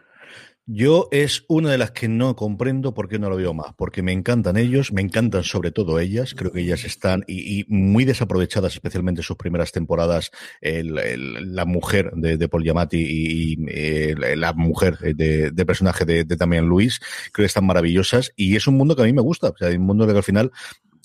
Yo 0.66 1.08
es 1.10 1.44
una 1.48 1.70
de 1.70 1.76
las 1.76 1.90
que 1.90 2.08
no 2.08 2.36
comprendo 2.36 2.94
por 2.94 3.06
qué 3.10 3.18
no 3.18 3.28
lo 3.28 3.36
veo 3.36 3.52
más, 3.52 3.74
porque 3.76 4.02
me 4.02 4.12
encantan 4.12 4.56
ellos, 4.56 4.94
me 4.94 5.02
encantan 5.02 5.44
sobre 5.44 5.72
todo 5.72 6.00
ellas, 6.00 6.34
creo 6.34 6.52
que 6.52 6.62
ellas 6.62 6.84
están 6.84 7.22
y, 7.28 7.66
muy 7.68 8.06
desaprovechadas, 8.06 8.72
especialmente 8.72 9.20
en 9.20 9.24
sus 9.24 9.36
primeras 9.36 9.72
temporadas, 9.72 10.30
la 10.62 11.64
mujer 11.66 12.12
de, 12.14 12.48
Paul 12.48 12.62
Giamatti 12.62 12.96
y, 12.96 13.56
eh, 13.68 14.14
la 14.36 14.54
mujer 14.54 14.96
de, 15.00 15.66
personaje 15.66 16.06
de, 16.06 16.24
de 16.24 16.36
Damian 16.36 16.66
Luis, 16.66 16.98
creo 17.30 17.44
que 17.44 17.48
están 17.48 17.66
maravillosas 17.66 18.32
y 18.34 18.56
es 18.56 18.66
un 18.66 18.78
mundo 18.78 18.96
que 18.96 19.02
a 19.02 19.06
mí 19.06 19.12
me 19.12 19.20
gusta, 19.20 19.50
o 19.50 19.56
sea, 19.58 19.68
un 19.68 19.82
mundo 19.82 20.06
que 20.06 20.16
al 20.16 20.22
final 20.22 20.50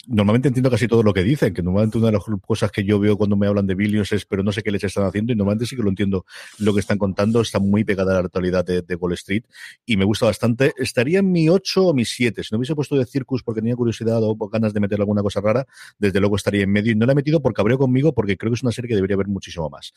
normalmente 0.10 0.48
entiendo 0.48 0.72
casi 0.72 0.88
todo 0.88 1.04
lo 1.04 1.14
que 1.14 1.24
dicen, 1.24 1.54
que 1.54 1.62
normalmente 1.62 1.98
una 2.00 2.08
de 2.08 2.14
las 2.14 2.24
cosas 2.42 2.72
que 2.72 2.84
yo 2.84 3.00
veo 3.00 3.16
cuando 3.16 3.38
me 3.38 3.46
hablan 3.46 3.68
de 3.68 3.76
Billions 3.76 4.12
es, 4.12 4.26
pero 4.26 4.44
no 4.44 4.52
sé 4.52 4.64
qué 4.64 4.72
les 4.72 4.84
están 4.84 5.06
haciendo, 5.06 5.32
y 5.32 5.36
normalmente 5.36 5.68
sí 5.68 5.76
que 5.76 5.84
lo 5.84 5.90
entiendo 5.90 6.26
lo 6.58 6.74
que 6.74 6.80
están 6.80 6.98
contando, 6.98 7.42
está 7.42 7.60
muy 7.60 7.84
pegada 7.84 8.12
a 8.12 8.14
la 8.16 8.26
actualidad 8.26 8.66
de, 8.66 8.96
Wall 8.96 9.14
Street, 9.14 9.44
y 9.86 9.98
me 9.98 10.06
gusta 10.06 10.26
bastante. 10.26 10.74
Estaría 10.78 11.20
en 11.20 11.32
mi 11.32 11.48
8 11.48 11.88
o 11.88 11.94
mi 11.94 12.06
7. 12.06 12.44
Si 12.44 12.50
no 12.52 12.58
hubiese 12.58 12.76
puesto 12.76 12.96
de 12.96 13.06
Circus 13.06 13.44
porque 13.44 13.62
tenía 13.62 13.76
curiosidad 13.76 14.20
o 14.24 14.36
ganas 14.50 14.74
de 14.74 14.80
meter 14.80 15.00
alguna 15.00 15.22
cosa 15.22 15.42
rara, 15.42 15.68
desde 16.00 16.20
luego 16.20 16.36
estaría 16.36 16.64
en 16.64 16.72
medio, 16.72 16.92
y 16.92 16.96
no 16.96 17.06
la 17.06 17.12
he 17.12 17.16
metido 17.16 17.42
por 17.42 17.54
cabreo 17.54 17.78
conmigo, 17.78 18.14
porque 18.14 18.36
creo 18.36 18.52
que 18.52 18.56
es 18.56 18.64
una 18.64 18.72
serie 18.72 18.90
que 18.90 18.96
debería 18.96 19.16
haber 19.16 19.28
muchísimo 19.28 19.70
más. 19.70 19.94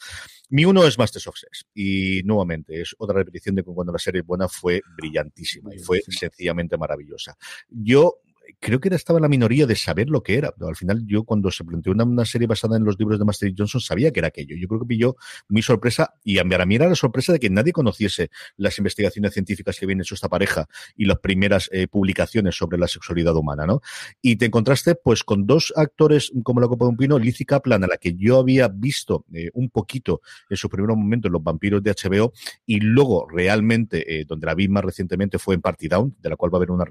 Mi 0.50 0.64
1 0.66 0.86
es 0.86 0.98
Masters 0.98 1.26
of 1.26 1.36
Sex, 1.36 1.66
y 1.74 2.22
nuevamente 2.24 2.82
es 2.82 2.94
otra 2.98 3.16
repetición 3.16 3.54
de 3.54 3.62
cuando 3.62 3.92
la 3.92 3.98
serie 3.98 4.20
buena 4.20 4.46
fue 4.46 4.82
brillantísima 4.96 5.74
y 5.74 5.78
fue 5.78 6.02
sencillamente 6.06 6.76
maravillosa. 6.76 7.36
Yo 7.70 8.18
creo 8.62 8.80
que 8.80 8.88
era, 8.88 8.96
estaba 8.96 9.18
la 9.18 9.28
minoría 9.28 9.66
de 9.66 9.74
saber 9.74 10.08
lo 10.08 10.22
que 10.22 10.36
era. 10.36 10.54
al 10.60 10.76
final, 10.76 11.04
yo 11.04 11.24
cuando 11.24 11.50
se 11.50 11.64
planteó 11.64 11.92
una, 11.92 12.24
serie 12.24 12.46
basada 12.46 12.76
en 12.76 12.84
los 12.84 12.96
libros 12.96 13.18
de 13.18 13.24
Master 13.24 13.52
Johnson, 13.58 13.80
sabía 13.80 14.12
que 14.12 14.20
era 14.20 14.28
aquello. 14.28 14.56
Yo 14.56 14.68
creo 14.68 14.80
que 14.80 14.86
pilló 14.86 15.16
mi 15.48 15.62
sorpresa 15.62 16.14
y 16.22 16.38
a 16.38 16.44
mí 16.44 16.74
era 16.76 16.88
la 16.88 16.94
sorpresa 16.94 17.32
de 17.32 17.40
que 17.40 17.50
nadie 17.50 17.72
conociese 17.72 18.30
las 18.56 18.78
investigaciones 18.78 19.32
científicas 19.32 19.78
que 19.78 19.84
viene 19.84 20.02
hecho 20.02 20.14
esta 20.14 20.28
pareja 20.28 20.68
y 20.96 21.06
las 21.06 21.18
primeras 21.18 21.68
eh, 21.72 21.88
publicaciones 21.88 22.54
sobre 22.54 22.78
la 22.78 22.86
sexualidad 22.86 23.34
humana, 23.34 23.66
¿no? 23.66 23.80
Y 24.22 24.36
te 24.36 24.46
encontraste, 24.46 24.94
pues, 24.94 25.24
con 25.24 25.44
dos 25.44 25.72
actores 25.74 26.32
como 26.44 26.60
la 26.60 26.68
Copa 26.68 26.84
de 26.84 26.90
un 26.90 26.96
Pino, 26.96 27.18
Lizzie 27.18 27.44
Kaplan, 27.44 27.82
a 27.82 27.88
la 27.88 27.96
que 27.96 28.14
yo 28.14 28.38
había 28.38 28.68
visto 28.68 29.24
eh, 29.34 29.50
un 29.54 29.70
poquito 29.70 30.20
en 30.48 30.56
su 30.56 30.68
primer 30.68 30.88
momento 30.90 31.26
en 31.26 31.32
Los 31.32 31.42
Vampiros 31.42 31.82
de 31.82 31.90
HBO, 31.90 32.32
y 32.64 32.78
luego 32.78 33.26
realmente, 33.28 34.20
eh, 34.20 34.24
donde 34.24 34.46
la 34.46 34.54
vi 34.54 34.68
más 34.68 34.84
recientemente 34.84 35.40
fue 35.40 35.56
en 35.56 35.62
Party 35.62 35.88
Down, 35.88 36.14
de 36.20 36.30
la 36.30 36.36
cual 36.36 36.54
va 36.54 36.58
a 36.58 36.60
haber 36.60 36.70
una, 36.70 36.84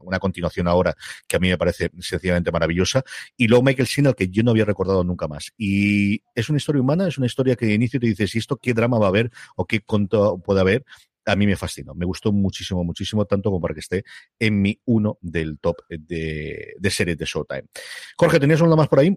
una 0.00 0.18
continuación 0.18 0.68
ahora 0.68 0.94
que 1.26 1.36
a 1.36 1.38
mí 1.38 1.48
me 1.48 1.58
parece 1.58 1.90
sencillamente 2.00 2.50
maravillosa. 2.50 3.02
Y 3.36 3.48
luego 3.48 3.64
Michael 3.64 3.88
Sheen, 3.88 4.12
que 4.14 4.28
yo 4.28 4.42
no 4.42 4.52
había 4.52 4.64
recordado 4.64 5.04
nunca 5.04 5.28
más. 5.28 5.52
Y 5.56 6.22
es 6.34 6.48
una 6.48 6.58
historia 6.58 6.82
humana, 6.82 7.08
es 7.08 7.18
una 7.18 7.26
historia 7.26 7.56
que 7.56 7.66
de 7.66 7.74
inicio 7.74 8.00
te 8.00 8.06
dices, 8.06 8.34
¿y 8.34 8.38
esto 8.38 8.56
qué 8.56 8.74
drama 8.74 8.98
va 8.98 9.06
a 9.06 9.08
haber 9.10 9.30
o 9.56 9.66
qué 9.66 9.80
conto 9.80 10.38
puede 10.38 10.60
haber? 10.60 10.84
a 11.28 11.36
mí 11.36 11.46
me 11.46 11.56
fascinó. 11.56 11.94
Me 11.94 12.06
gustó 12.06 12.32
muchísimo, 12.32 12.82
muchísimo, 12.84 13.26
tanto 13.26 13.50
como 13.50 13.60
para 13.60 13.74
que 13.74 13.80
esté 13.80 14.04
en 14.38 14.62
mi 14.62 14.80
uno 14.86 15.18
del 15.20 15.58
top 15.58 15.76
de, 15.88 16.74
de 16.78 16.90
series 16.90 17.18
de 17.18 17.26
Showtime. 17.26 17.64
Jorge, 18.16 18.40
¿tenías 18.40 18.60
una 18.60 18.76
más 18.76 18.88
por 18.88 19.00
ahí? 19.00 19.14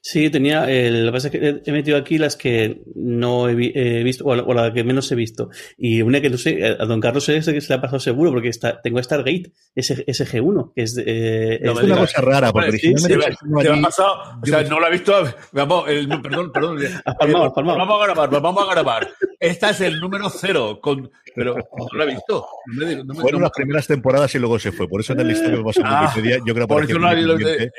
Sí, 0.00 0.30
tenía. 0.30 0.70
El, 0.70 1.06
lo 1.06 1.12
que 1.12 1.16
pasa 1.16 1.28
es 1.28 1.32
que 1.32 1.62
he 1.64 1.72
metido 1.72 1.96
aquí 1.96 2.18
las 2.18 2.36
que 2.36 2.82
no 2.94 3.48
he, 3.48 3.54
vi- 3.54 3.72
he 3.74 4.02
visto, 4.02 4.24
o 4.24 4.34
la, 4.34 4.42
o 4.42 4.54
la 4.54 4.72
que 4.72 4.84
menos 4.84 5.10
he 5.10 5.14
visto. 5.14 5.50
Y 5.76 6.02
una 6.02 6.20
que 6.20 6.30
no 6.30 6.38
sé, 6.38 6.64
a 6.64 6.84
don 6.86 7.00
Carlos 7.00 7.28
es 7.28 7.46
que 7.46 7.60
se 7.60 7.68
le 7.68 7.74
ha 7.74 7.80
pasado 7.80 7.98
seguro, 8.00 8.30
porque 8.30 8.48
está, 8.48 8.80
tengo 8.80 9.02
Stargate, 9.02 9.52
S, 9.74 10.04
SG1, 10.06 10.72
que 10.74 10.82
es. 10.82 10.96
eh, 11.04 11.60
No 11.62 11.72
es 11.72 11.82
una 11.82 11.96
cosa 11.98 12.20
rara, 12.22 12.52
porque 12.52 12.72
sí, 12.78 12.88
originalmente 12.92 13.36
se 13.38 13.46
me- 13.48 13.62
se 13.62 13.70
me 13.70 13.78
ha 13.78 13.82
pasado, 13.82 14.14
o 14.42 14.46
sea, 14.46 14.62
no 14.62 14.80
lo 14.80 14.86
he 14.86 14.90
visto. 14.92 15.12
Vamos, 15.52 15.88
el, 15.88 16.08
perdón, 16.22 16.52
perdón. 16.52 16.78
Has 17.04 17.14
palmado, 17.16 17.44
has 17.44 17.50
Eh, 17.50 17.54
palmado. 17.54 17.78
Vamos 17.78 18.00
a 18.00 18.04
grabar, 18.06 18.30
vamos 18.42 18.68
a 18.68 18.70
grabar. 18.72 19.08
Esta 19.40 19.70
es 19.70 19.80
el 19.82 20.00
número 20.00 20.28
cero, 20.30 20.80
con, 20.82 21.10
pero 21.34 21.54
no 21.54 21.88
lo 21.92 22.02
he 22.02 22.06
visto. 22.06 22.44
No 22.66 22.86
me, 22.86 22.96
no 22.96 23.04
me- 23.14 23.20
fueron 23.20 23.40
no- 23.40 23.44
las 23.46 23.52
primeras 23.52 23.86
temporadas 23.86 24.34
y 24.34 24.38
luego 24.40 24.58
se 24.58 24.72
fue. 24.72 24.88
Por 24.88 25.00
eso 25.00 25.12
en 25.12 25.20
el 25.20 25.28
listado 25.28 25.58
que 25.58 25.62
pasó 25.64 25.80
en 25.80 25.86
Ah, 25.86 26.02
Wikipedia, 26.08 26.38
yo 26.44 26.54
creo 26.54 26.66
que 26.66 26.74
Por 26.74 26.84
eso 26.84 26.98
no 26.98 27.08
de, 27.14 27.70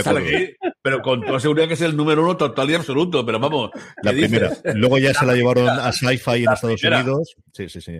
acuerdo. 0.00 0.18
aquí, 0.18 0.54
pero 0.82 1.00
con 1.02 1.24
toda 1.24 1.38
seguridad 1.38 1.68
que 1.68 1.74
es 1.74 1.80
el 1.82 1.96
número 1.96 2.22
uno 2.24 2.36
total 2.36 2.68
y 2.70 2.74
absoluto. 2.74 3.24
Pero 3.24 3.38
vamos, 3.38 3.70
La 4.02 4.10
primera. 4.10 4.50
Luego 4.74 4.98
ya 4.98 5.14
se 5.14 5.24
la 5.24 5.34
llevaron 5.34 5.68
a 5.68 5.92
Sci-Fi 5.92 6.44
en 6.44 6.52
Estados 6.52 6.80
primera. 6.80 7.02
Unidos. 7.04 7.36
Sí, 7.52 7.68
sí, 7.68 7.80
sí. 7.80 7.92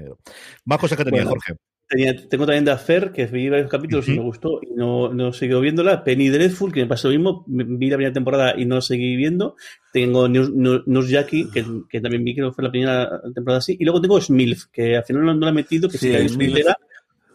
Más 0.64 0.78
cosas 0.78 0.98
que 0.98 1.04
tenía, 1.04 1.22
Bueno. 1.22 1.30
Jorge. 1.30 1.54
Tenía- 1.96 2.28
tengo 2.28 2.46
también 2.46 2.64
de 2.64 2.70
Affair, 2.72 3.12
que 3.12 3.26
vi 3.26 3.48
varios 3.48 3.70
capítulos 3.70 4.06
y 4.08 4.12
Ujú. 4.12 4.20
me 4.20 4.24
gustó 4.26 4.60
y 4.62 4.74
no, 4.74 5.12
no 5.12 5.32
sigo 5.32 5.60
viéndola. 5.60 6.04
Penny 6.04 6.28
Dreadful, 6.28 6.72
que 6.72 6.80
me 6.80 6.86
pasó 6.86 7.08
lo 7.08 7.14
mismo, 7.14 7.44
vi 7.46 7.88
la 7.90 7.96
primera 7.96 8.12
temporada 8.12 8.54
y 8.56 8.64
no 8.64 8.80
seguí 8.80 9.16
viendo. 9.16 9.56
Tengo 9.92 10.28
News 10.28 11.08
Jackie, 11.08 11.50
que, 11.52 11.64
que 11.88 12.00
también 12.00 12.24
vi 12.24 12.34
que 12.34 12.50
fue 12.52 12.64
la 12.64 12.70
primera 12.70 13.20
temporada 13.34 13.58
así. 13.58 13.76
Y 13.78 13.84
luego 13.84 14.00
tengo 14.00 14.20
Smilf, 14.20 14.66
que 14.72 14.96
al 14.96 15.04
final 15.04 15.24
no, 15.24 15.34
la 15.34 15.48
he 15.50 15.52
metido, 15.52 15.88
que 15.88 15.98
Sí, 15.98 16.10
la 16.10 16.18
entera, 16.18 16.76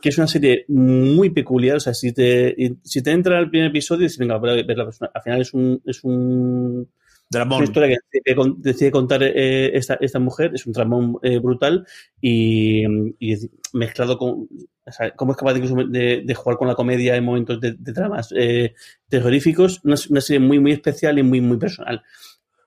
que 0.02 0.10
es 0.10 0.18
una 0.18 0.28
serie 0.28 0.66
muy 0.68 1.30
peculiar. 1.30 1.78
O 1.78 1.80
sea, 1.80 1.94
si 1.94 2.14
te, 2.14 2.56
si 2.84 3.02
te 3.02 3.12
entra 3.12 3.40
el 3.40 3.50
primer 3.50 3.70
episodio, 3.70 4.04
dices, 4.04 4.18
venga, 4.18 4.38
voy 4.38 4.50
a 4.52 4.64
verla. 4.64 4.90
Al 5.14 5.22
final 5.22 5.42
es 5.42 5.54
un, 5.54 5.82
es 5.86 6.04
un 6.04 6.88
Dramón. 7.30 7.58
una 7.60 7.66
historia 7.66 7.90
que 8.12 8.20
decide, 8.20 8.54
decide 8.58 8.92
contar 8.92 9.22
eh, 9.24 9.78
esta, 9.78 9.96
esta 10.02 10.20
mujer, 10.20 10.52
es 10.56 10.66
un 10.66 10.74
tramón 10.74 11.18
eh, 11.22 11.38
brutal 11.40 11.86
y, 12.20 12.84
y 13.20 13.36
mezclado 13.74 14.18
con. 14.18 14.48
O 14.86 14.92
sea, 14.92 15.12
cómo 15.16 15.34
es 15.34 15.38
capaz 15.38 15.54
de, 15.54 15.86
de, 15.90 16.24
de 16.26 16.34
jugar 16.36 16.58
con 16.58 16.68
la 16.68 16.74
comedia 16.76 17.16
en 17.16 17.24
momentos 17.24 17.62
de, 17.62 17.74
de 17.74 17.92
dramas 17.94 18.34
eh, 18.36 18.74
terroríficos. 19.08 19.80
Una, 19.84 19.96
una 20.10 20.22
serie 20.22 20.40
muy, 20.40 20.60
muy 20.60 20.72
especial 20.72 21.20
y 21.20 21.24
muy, 21.24 21.42
muy 21.42 21.58
personal. 21.58 22.02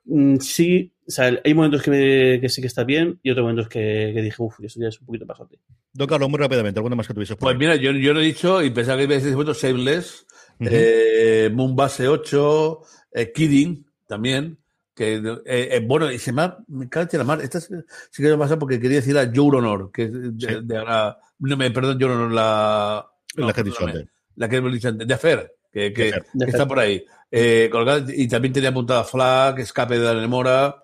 Mm, 0.05 0.37
Sí, 0.39 0.93
o 1.07 1.11
sea, 1.11 1.37
hay 1.45 1.55
momentos 1.55 1.83
que, 1.83 1.91
me- 1.91 2.41
que 2.41 2.49
sí 2.49 2.61
que 2.61 2.69
está 2.69 2.85
bien 2.85 3.19
y 3.23 3.31
otros 3.31 3.43
momentos 3.45 3.69
que, 3.69 4.13
que 4.15 4.23
dije, 4.23 4.37
uff, 4.41 4.61
eso 4.63 4.81
ya 4.81 4.89
es 4.89 5.01
un 5.01 5.07
poquito 5.07 5.27
pasote. 5.27 5.59
Don 5.93 6.07
Carlos, 6.07 6.31
muy 6.31 6.39
rápidamente, 6.39 6.79
¿alguna 6.79 6.95
más 6.97 7.07
que 7.09 7.15
tuviese 7.15 7.35
por 7.35 7.49
Pues 7.49 7.59
mira, 7.59 7.75
yo, 7.77 7.91
yo 7.93 8.15
lo 8.15 8.21
he 8.21 8.25
dicho 8.25 8.63
y 8.63 8.71
pensaba 8.71 8.99
que 8.99 9.05
iba 9.05 9.15
a 9.15 9.19
decir 9.19 9.35
bueno, 9.35 9.53
Shameless, 9.53 10.27
Ujú. 10.61 10.71
eh, 10.73 11.51
Moonbase 11.53 12.07
8, 12.09 12.81
eh, 13.13 13.33
Kidding 13.33 13.85
también. 14.07 14.59
Que, 14.95 15.15
eh, 15.17 15.41
eh, 15.47 15.83
bueno, 15.87 16.11
y 16.13 16.19
se 16.19 16.33
me 16.33 16.43
ha. 16.43 16.59
Me 16.69 16.85
en 16.93 17.09
la 17.19 17.25
mar. 17.25 17.41
Esta 17.41 17.61
sí 17.61 17.75
sí 18.11 18.23
que 18.23 18.29
me 18.29 18.37
pasa 18.37 18.59
porque 18.59 18.79
quería 18.79 18.99
decir 18.99 19.17
a 19.17 19.31
Joe 19.35 19.57
Honor, 19.57 19.91
que 19.91 20.05
es 20.05 20.13
de, 20.13 20.33
Sí. 20.39 20.61
de 20.63 20.77
ahora- 20.77 21.17
No 21.39 21.57
me, 21.57 21.71
perdón, 21.71 21.99
Joe 22.01 22.11
Honor, 22.13 22.31
la. 22.33 23.07
no, 23.37 23.47
La 23.47 23.53
que 23.55 23.61
he 23.63 23.65
dicho 23.65 23.87
antes. 23.87 24.07
La 24.37 24.49
que 24.49 24.57
hemos 24.57 24.73
dicho 24.73 24.89
antes, 24.89 25.09
de 25.09 25.15
Affair, 25.15 25.53
que, 25.73 25.93
que, 25.93 26.11
que 26.13 26.45
está 26.51 26.67
por 26.69 26.79
ahí. 26.79 27.05
Eh, 27.31 27.69
colgada, 27.73 28.05
y 28.15 28.29
también 28.29 28.53
tenía 28.53 28.69
apuntada 28.69 29.05
Flag, 29.05 29.59
Escape 29.61 29.99
de 29.99 30.15
la 30.15 30.29
Mora, 30.29 30.82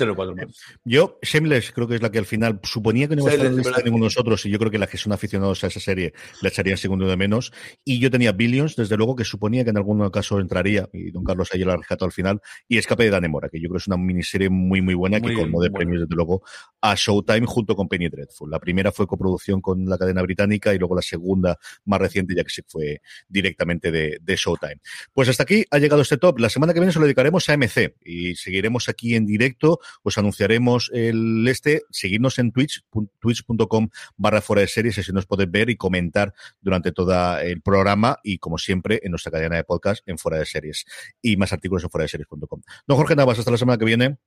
tres 0.00 0.12
o 0.12 0.16
cuatro 0.16 0.34
más. 0.34 0.46
Yo, 0.84 1.18
Shameless, 1.22 1.72
creo 1.72 1.86
que 1.86 1.96
es 1.96 2.02
la 2.02 2.10
que 2.10 2.18
al 2.18 2.26
final 2.26 2.60
suponía 2.62 3.08
que 3.08 3.16
no 3.16 3.22
iba 3.22 3.30
a 3.32 3.34
estar 3.34 3.52
lista 3.52 3.76
de 3.78 3.84
ninguno 3.84 4.04
de 4.04 4.06
nosotros, 4.06 4.44
y 4.46 4.50
yo 4.50 4.58
creo 4.58 4.70
que 4.70 4.78
las 4.78 4.88
que 4.88 4.96
son 4.96 5.12
aficionados 5.12 5.62
a 5.64 5.66
esa 5.66 5.80
serie 5.80 6.14
la 6.40 6.48
echarían 6.48 6.76
segundo 6.76 7.06
de 7.06 7.16
menos. 7.16 7.52
Y 7.84 7.98
yo 7.98 8.10
tenía 8.10 8.32
Billions, 8.32 8.76
desde 8.76 8.96
luego, 8.96 9.14
que 9.16 9.24
suponía 9.24 9.64
que 9.64 9.70
en 9.70 9.76
algún 9.76 10.08
caso 10.10 10.40
entraría, 10.40 10.88
y 10.92 11.10
Don 11.10 11.24
Carlos 11.24 11.50
ayer 11.52 11.66
la 11.66 11.76
rescató 11.76 12.04
al 12.04 12.12
final, 12.12 12.40
y 12.68 12.78
Escape 12.78 13.04
de 13.04 13.10
Danemora, 13.10 13.48
que 13.48 13.58
yo 13.60 13.68
creo 13.68 13.78
que 13.78 13.82
es 13.82 13.86
una 13.88 13.96
miniserie 13.96 14.48
muy, 14.48 14.80
muy 14.80 14.94
buena, 14.94 15.18
Muy 15.18 15.30
que 15.30 15.36
colmó 15.36 15.62
de 15.62 15.70
premios, 15.70 16.00
desde 16.00 16.14
luego, 16.14 16.42
a 16.80 16.94
Showtime 16.94 17.46
junto 17.46 17.76
con 17.76 17.88
Penny 17.88 18.08
Dreadful. 18.08 18.50
La 18.50 18.58
primera 18.58 18.92
fue 18.92 19.06
coproducción 19.06 19.60
con 19.60 19.84
la 19.86 19.98
cadena 19.98 20.22
británica, 20.22 20.74
y 20.74 20.78
luego 20.78 20.94
la 20.94 21.02
segunda, 21.02 21.58
más 21.84 22.00
reciente, 22.00 22.34
ya 22.34 22.42
que 22.42 22.50
sí 22.50 22.62
fue 22.66 23.02
directamente 23.28 23.92
de, 23.92 24.18
de 24.20 24.36
Showtime. 24.36 24.80
Pues 25.12 25.28
hasta 25.28 25.42
aquí 25.42 25.64
ha 25.70 25.78
llegado 25.78 26.02
este 26.02 26.16
top. 26.16 26.38
La 26.38 26.48
semana 26.48 26.72
que 26.72 26.80
viene 26.80 26.92
se 26.92 26.98
lo 26.98 27.04
dedicaremos 27.04 27.48
a 27.48 27.56
MC, 27.56 27.96
y 28.04 28.34
seguiremos 28.34 28.88
aquí 28.88 29.14
en 29.14 29.26
directo, 29.26 29.80
os 30.02 30.18
anunciaremos 30.18 30.90
el 30.92 31.46
este, 31.48 31.82
seguidnos 31.90 32.38
en 32.38 32.52
Twitch, 32.52 32.82
twitch.com 33.20 33.88
barra 34.16 34.40
fuera 34.40 34.62
de 34.62 34.68
series, 34.68 34.98
así 34.98 35.12
nos 35.12 35.26
podéis 35.26 35.50
ver 35.50 35.70
y 35.70 35.76
comentar 35.76 36.32
durante 36.60 36.92
todo 36.92 37.38
el 37.38 37.60
programa 37.62 38.18
y 38.22 38.38
como 38.38 38.58
siempre 38.58 39.00
en 39.02 39.10
nuestra 39.10 39.32
cadena 39.32 39.56
de 39.56 39.64
podcast 39.64 40.02
en 40.06 40.18
fuera 40.18 40.38
de 40.38 40.46
series 40.46 40.84
y 41.22 41.36
más 41.36 41.52
artículos 41.52 41.84
en 41.84 41.90
fuera 41.90 42.02
de 42.04 42.08
series.com. 42.08 42.60
Don 42.86 42.96
Jorge 42.96 43.16
Navas, 43.16 43.38
hasta 43.38 43.50
la 43.50 43.58
semana 43.58 43.78
que 43.78 43.84
viene. 43.84 44.18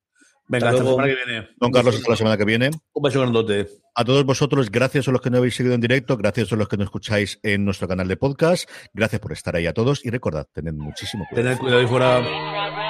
Venga, 0.47 0.69
Hasta 0.69 0.81
hasta 0.81 0.91
la 0.91 0.91
semana 0.91 1.07
que 1.07 1.25
viene. 1.25 1.49
Don 1.57 1.71
Carlos, 1.71 1.95
hasta 1.95 2.09
la 2.09 2.17
semana 2.17 2.37
que 2.37 2.45
viene. 2.45 2.69
Un 2.93 3.01
beso 3.01 3.21
grandote. 3.21 3.67
A 3.95 4.03
todos 4.03 4.25
vosotros, 4.25 4.69
gracias 4.69 5.07
a 5.07 5.11
los 5.11 5.21
que 5.21 5.29
nos 5.29 5.37
habéis 5.37 5.55
seguido 5.55 5.75
en 5.75 5.81
directo, 5.81 6.17
gracias 6.17 6.51
a 6.51 6.55
los 6.55 6.67
que 6.67 6.77
nos 6.77 6.85
escucháis 6.85 7.39
en 7.43 7.63
nuestro 7.63 7.87
canal 7.87 8.07
de 8.07 8.17
podcast, 8.17 8.69
gracias 8.93 9.21
por 9.21 9.31
estar 9.31 9.55
ahí 9.55 9.67
a 9.67 9.73
todos 9.73 10.03
y 10.05 10.09
recordad, 10.09 10.47
tened 10.51 10.73
muchísimo 10.73 11.25
cuidado. 11.29 11.47
Tened 11.47 11.59
cuidado 11.59 11.81
ahí 11.81 11.87
fuera. 11.87 12.82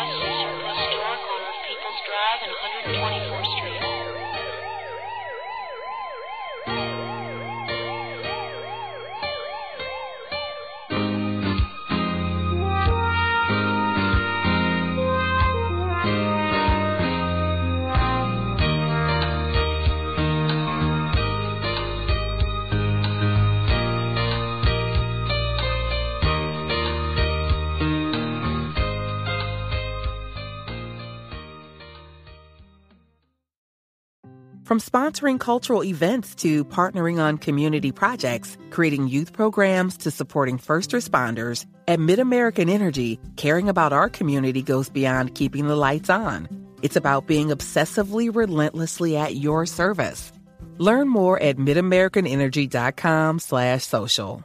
From 34.74 34.80
sponsoring 34.80 35.40
cultural 35.40 35.84
events 35.84 36.34
to 36.42 36.66
partnering 36.66 37.22
on 37.22 37.38
community 37.38 37.92
projects, 37.92 38.58
creating 38.72 39.08
youth 39.08 39.32
programs 39.32 39.98
to 39.98 40.10
supporting 40.10 40.58
first 40.58 40.90
responders, 40.90 41.68
at 41.88 42.00
MidAmerican 42.00 42.72
Energy, 42.72 43.20
caring 43.36 43.70
about 43.70 43.94
our 43.94 44.10
community 44.10 44.64
goes 44.64 44.90
beyond 44.90 45.36
keeping 45.36 45.68
the 45.68 45.76
lights 45.76 46.10
on. 46.10 46.48
It's 46.82 46.96
about 46.96 47.28
being 47.28 47.50
obsessively 47.50 48.36
relentlessly 48.36 49.16
at 49.16 49.36
your 49.36 49.68
service. 49.68 50.32
Learn 50.80 51.08
more 51.08 51.40
at 51.40 51.58
midamericanenergy.com 51.58 53.38
slash 53.38 53.84
social. 53.84 54.44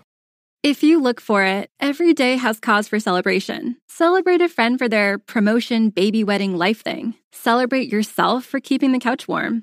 If 0.63 0.83
you 0.83 1.01
look 1.01 1.23
for 1.23 1.43
it, 1.43 1.71
every 1.81 2.13
day 2.13 2.37
has 2.37 2.61
cause 2.61 2.87
for 2.87 3.01
celebration. 3.01 3.79
Celebrate 3.89 4.43
a 4.43 4.51
friend 4.51 4.77
for 4.77 4.91
their 4.91 5.19
promotion, 5.19 5.89
baby 5.89 6.23
wedding, 6.23 6.55
life 6.59 6.83
thing. 6.83 7.15
Celebrate 7.33 7.91
yourself 7.91 8.45
for 8.45 8.61
keeping 8.61 8.93
the 8.93 8.99
couch 8.99 9.27
warm. 9.27 9.63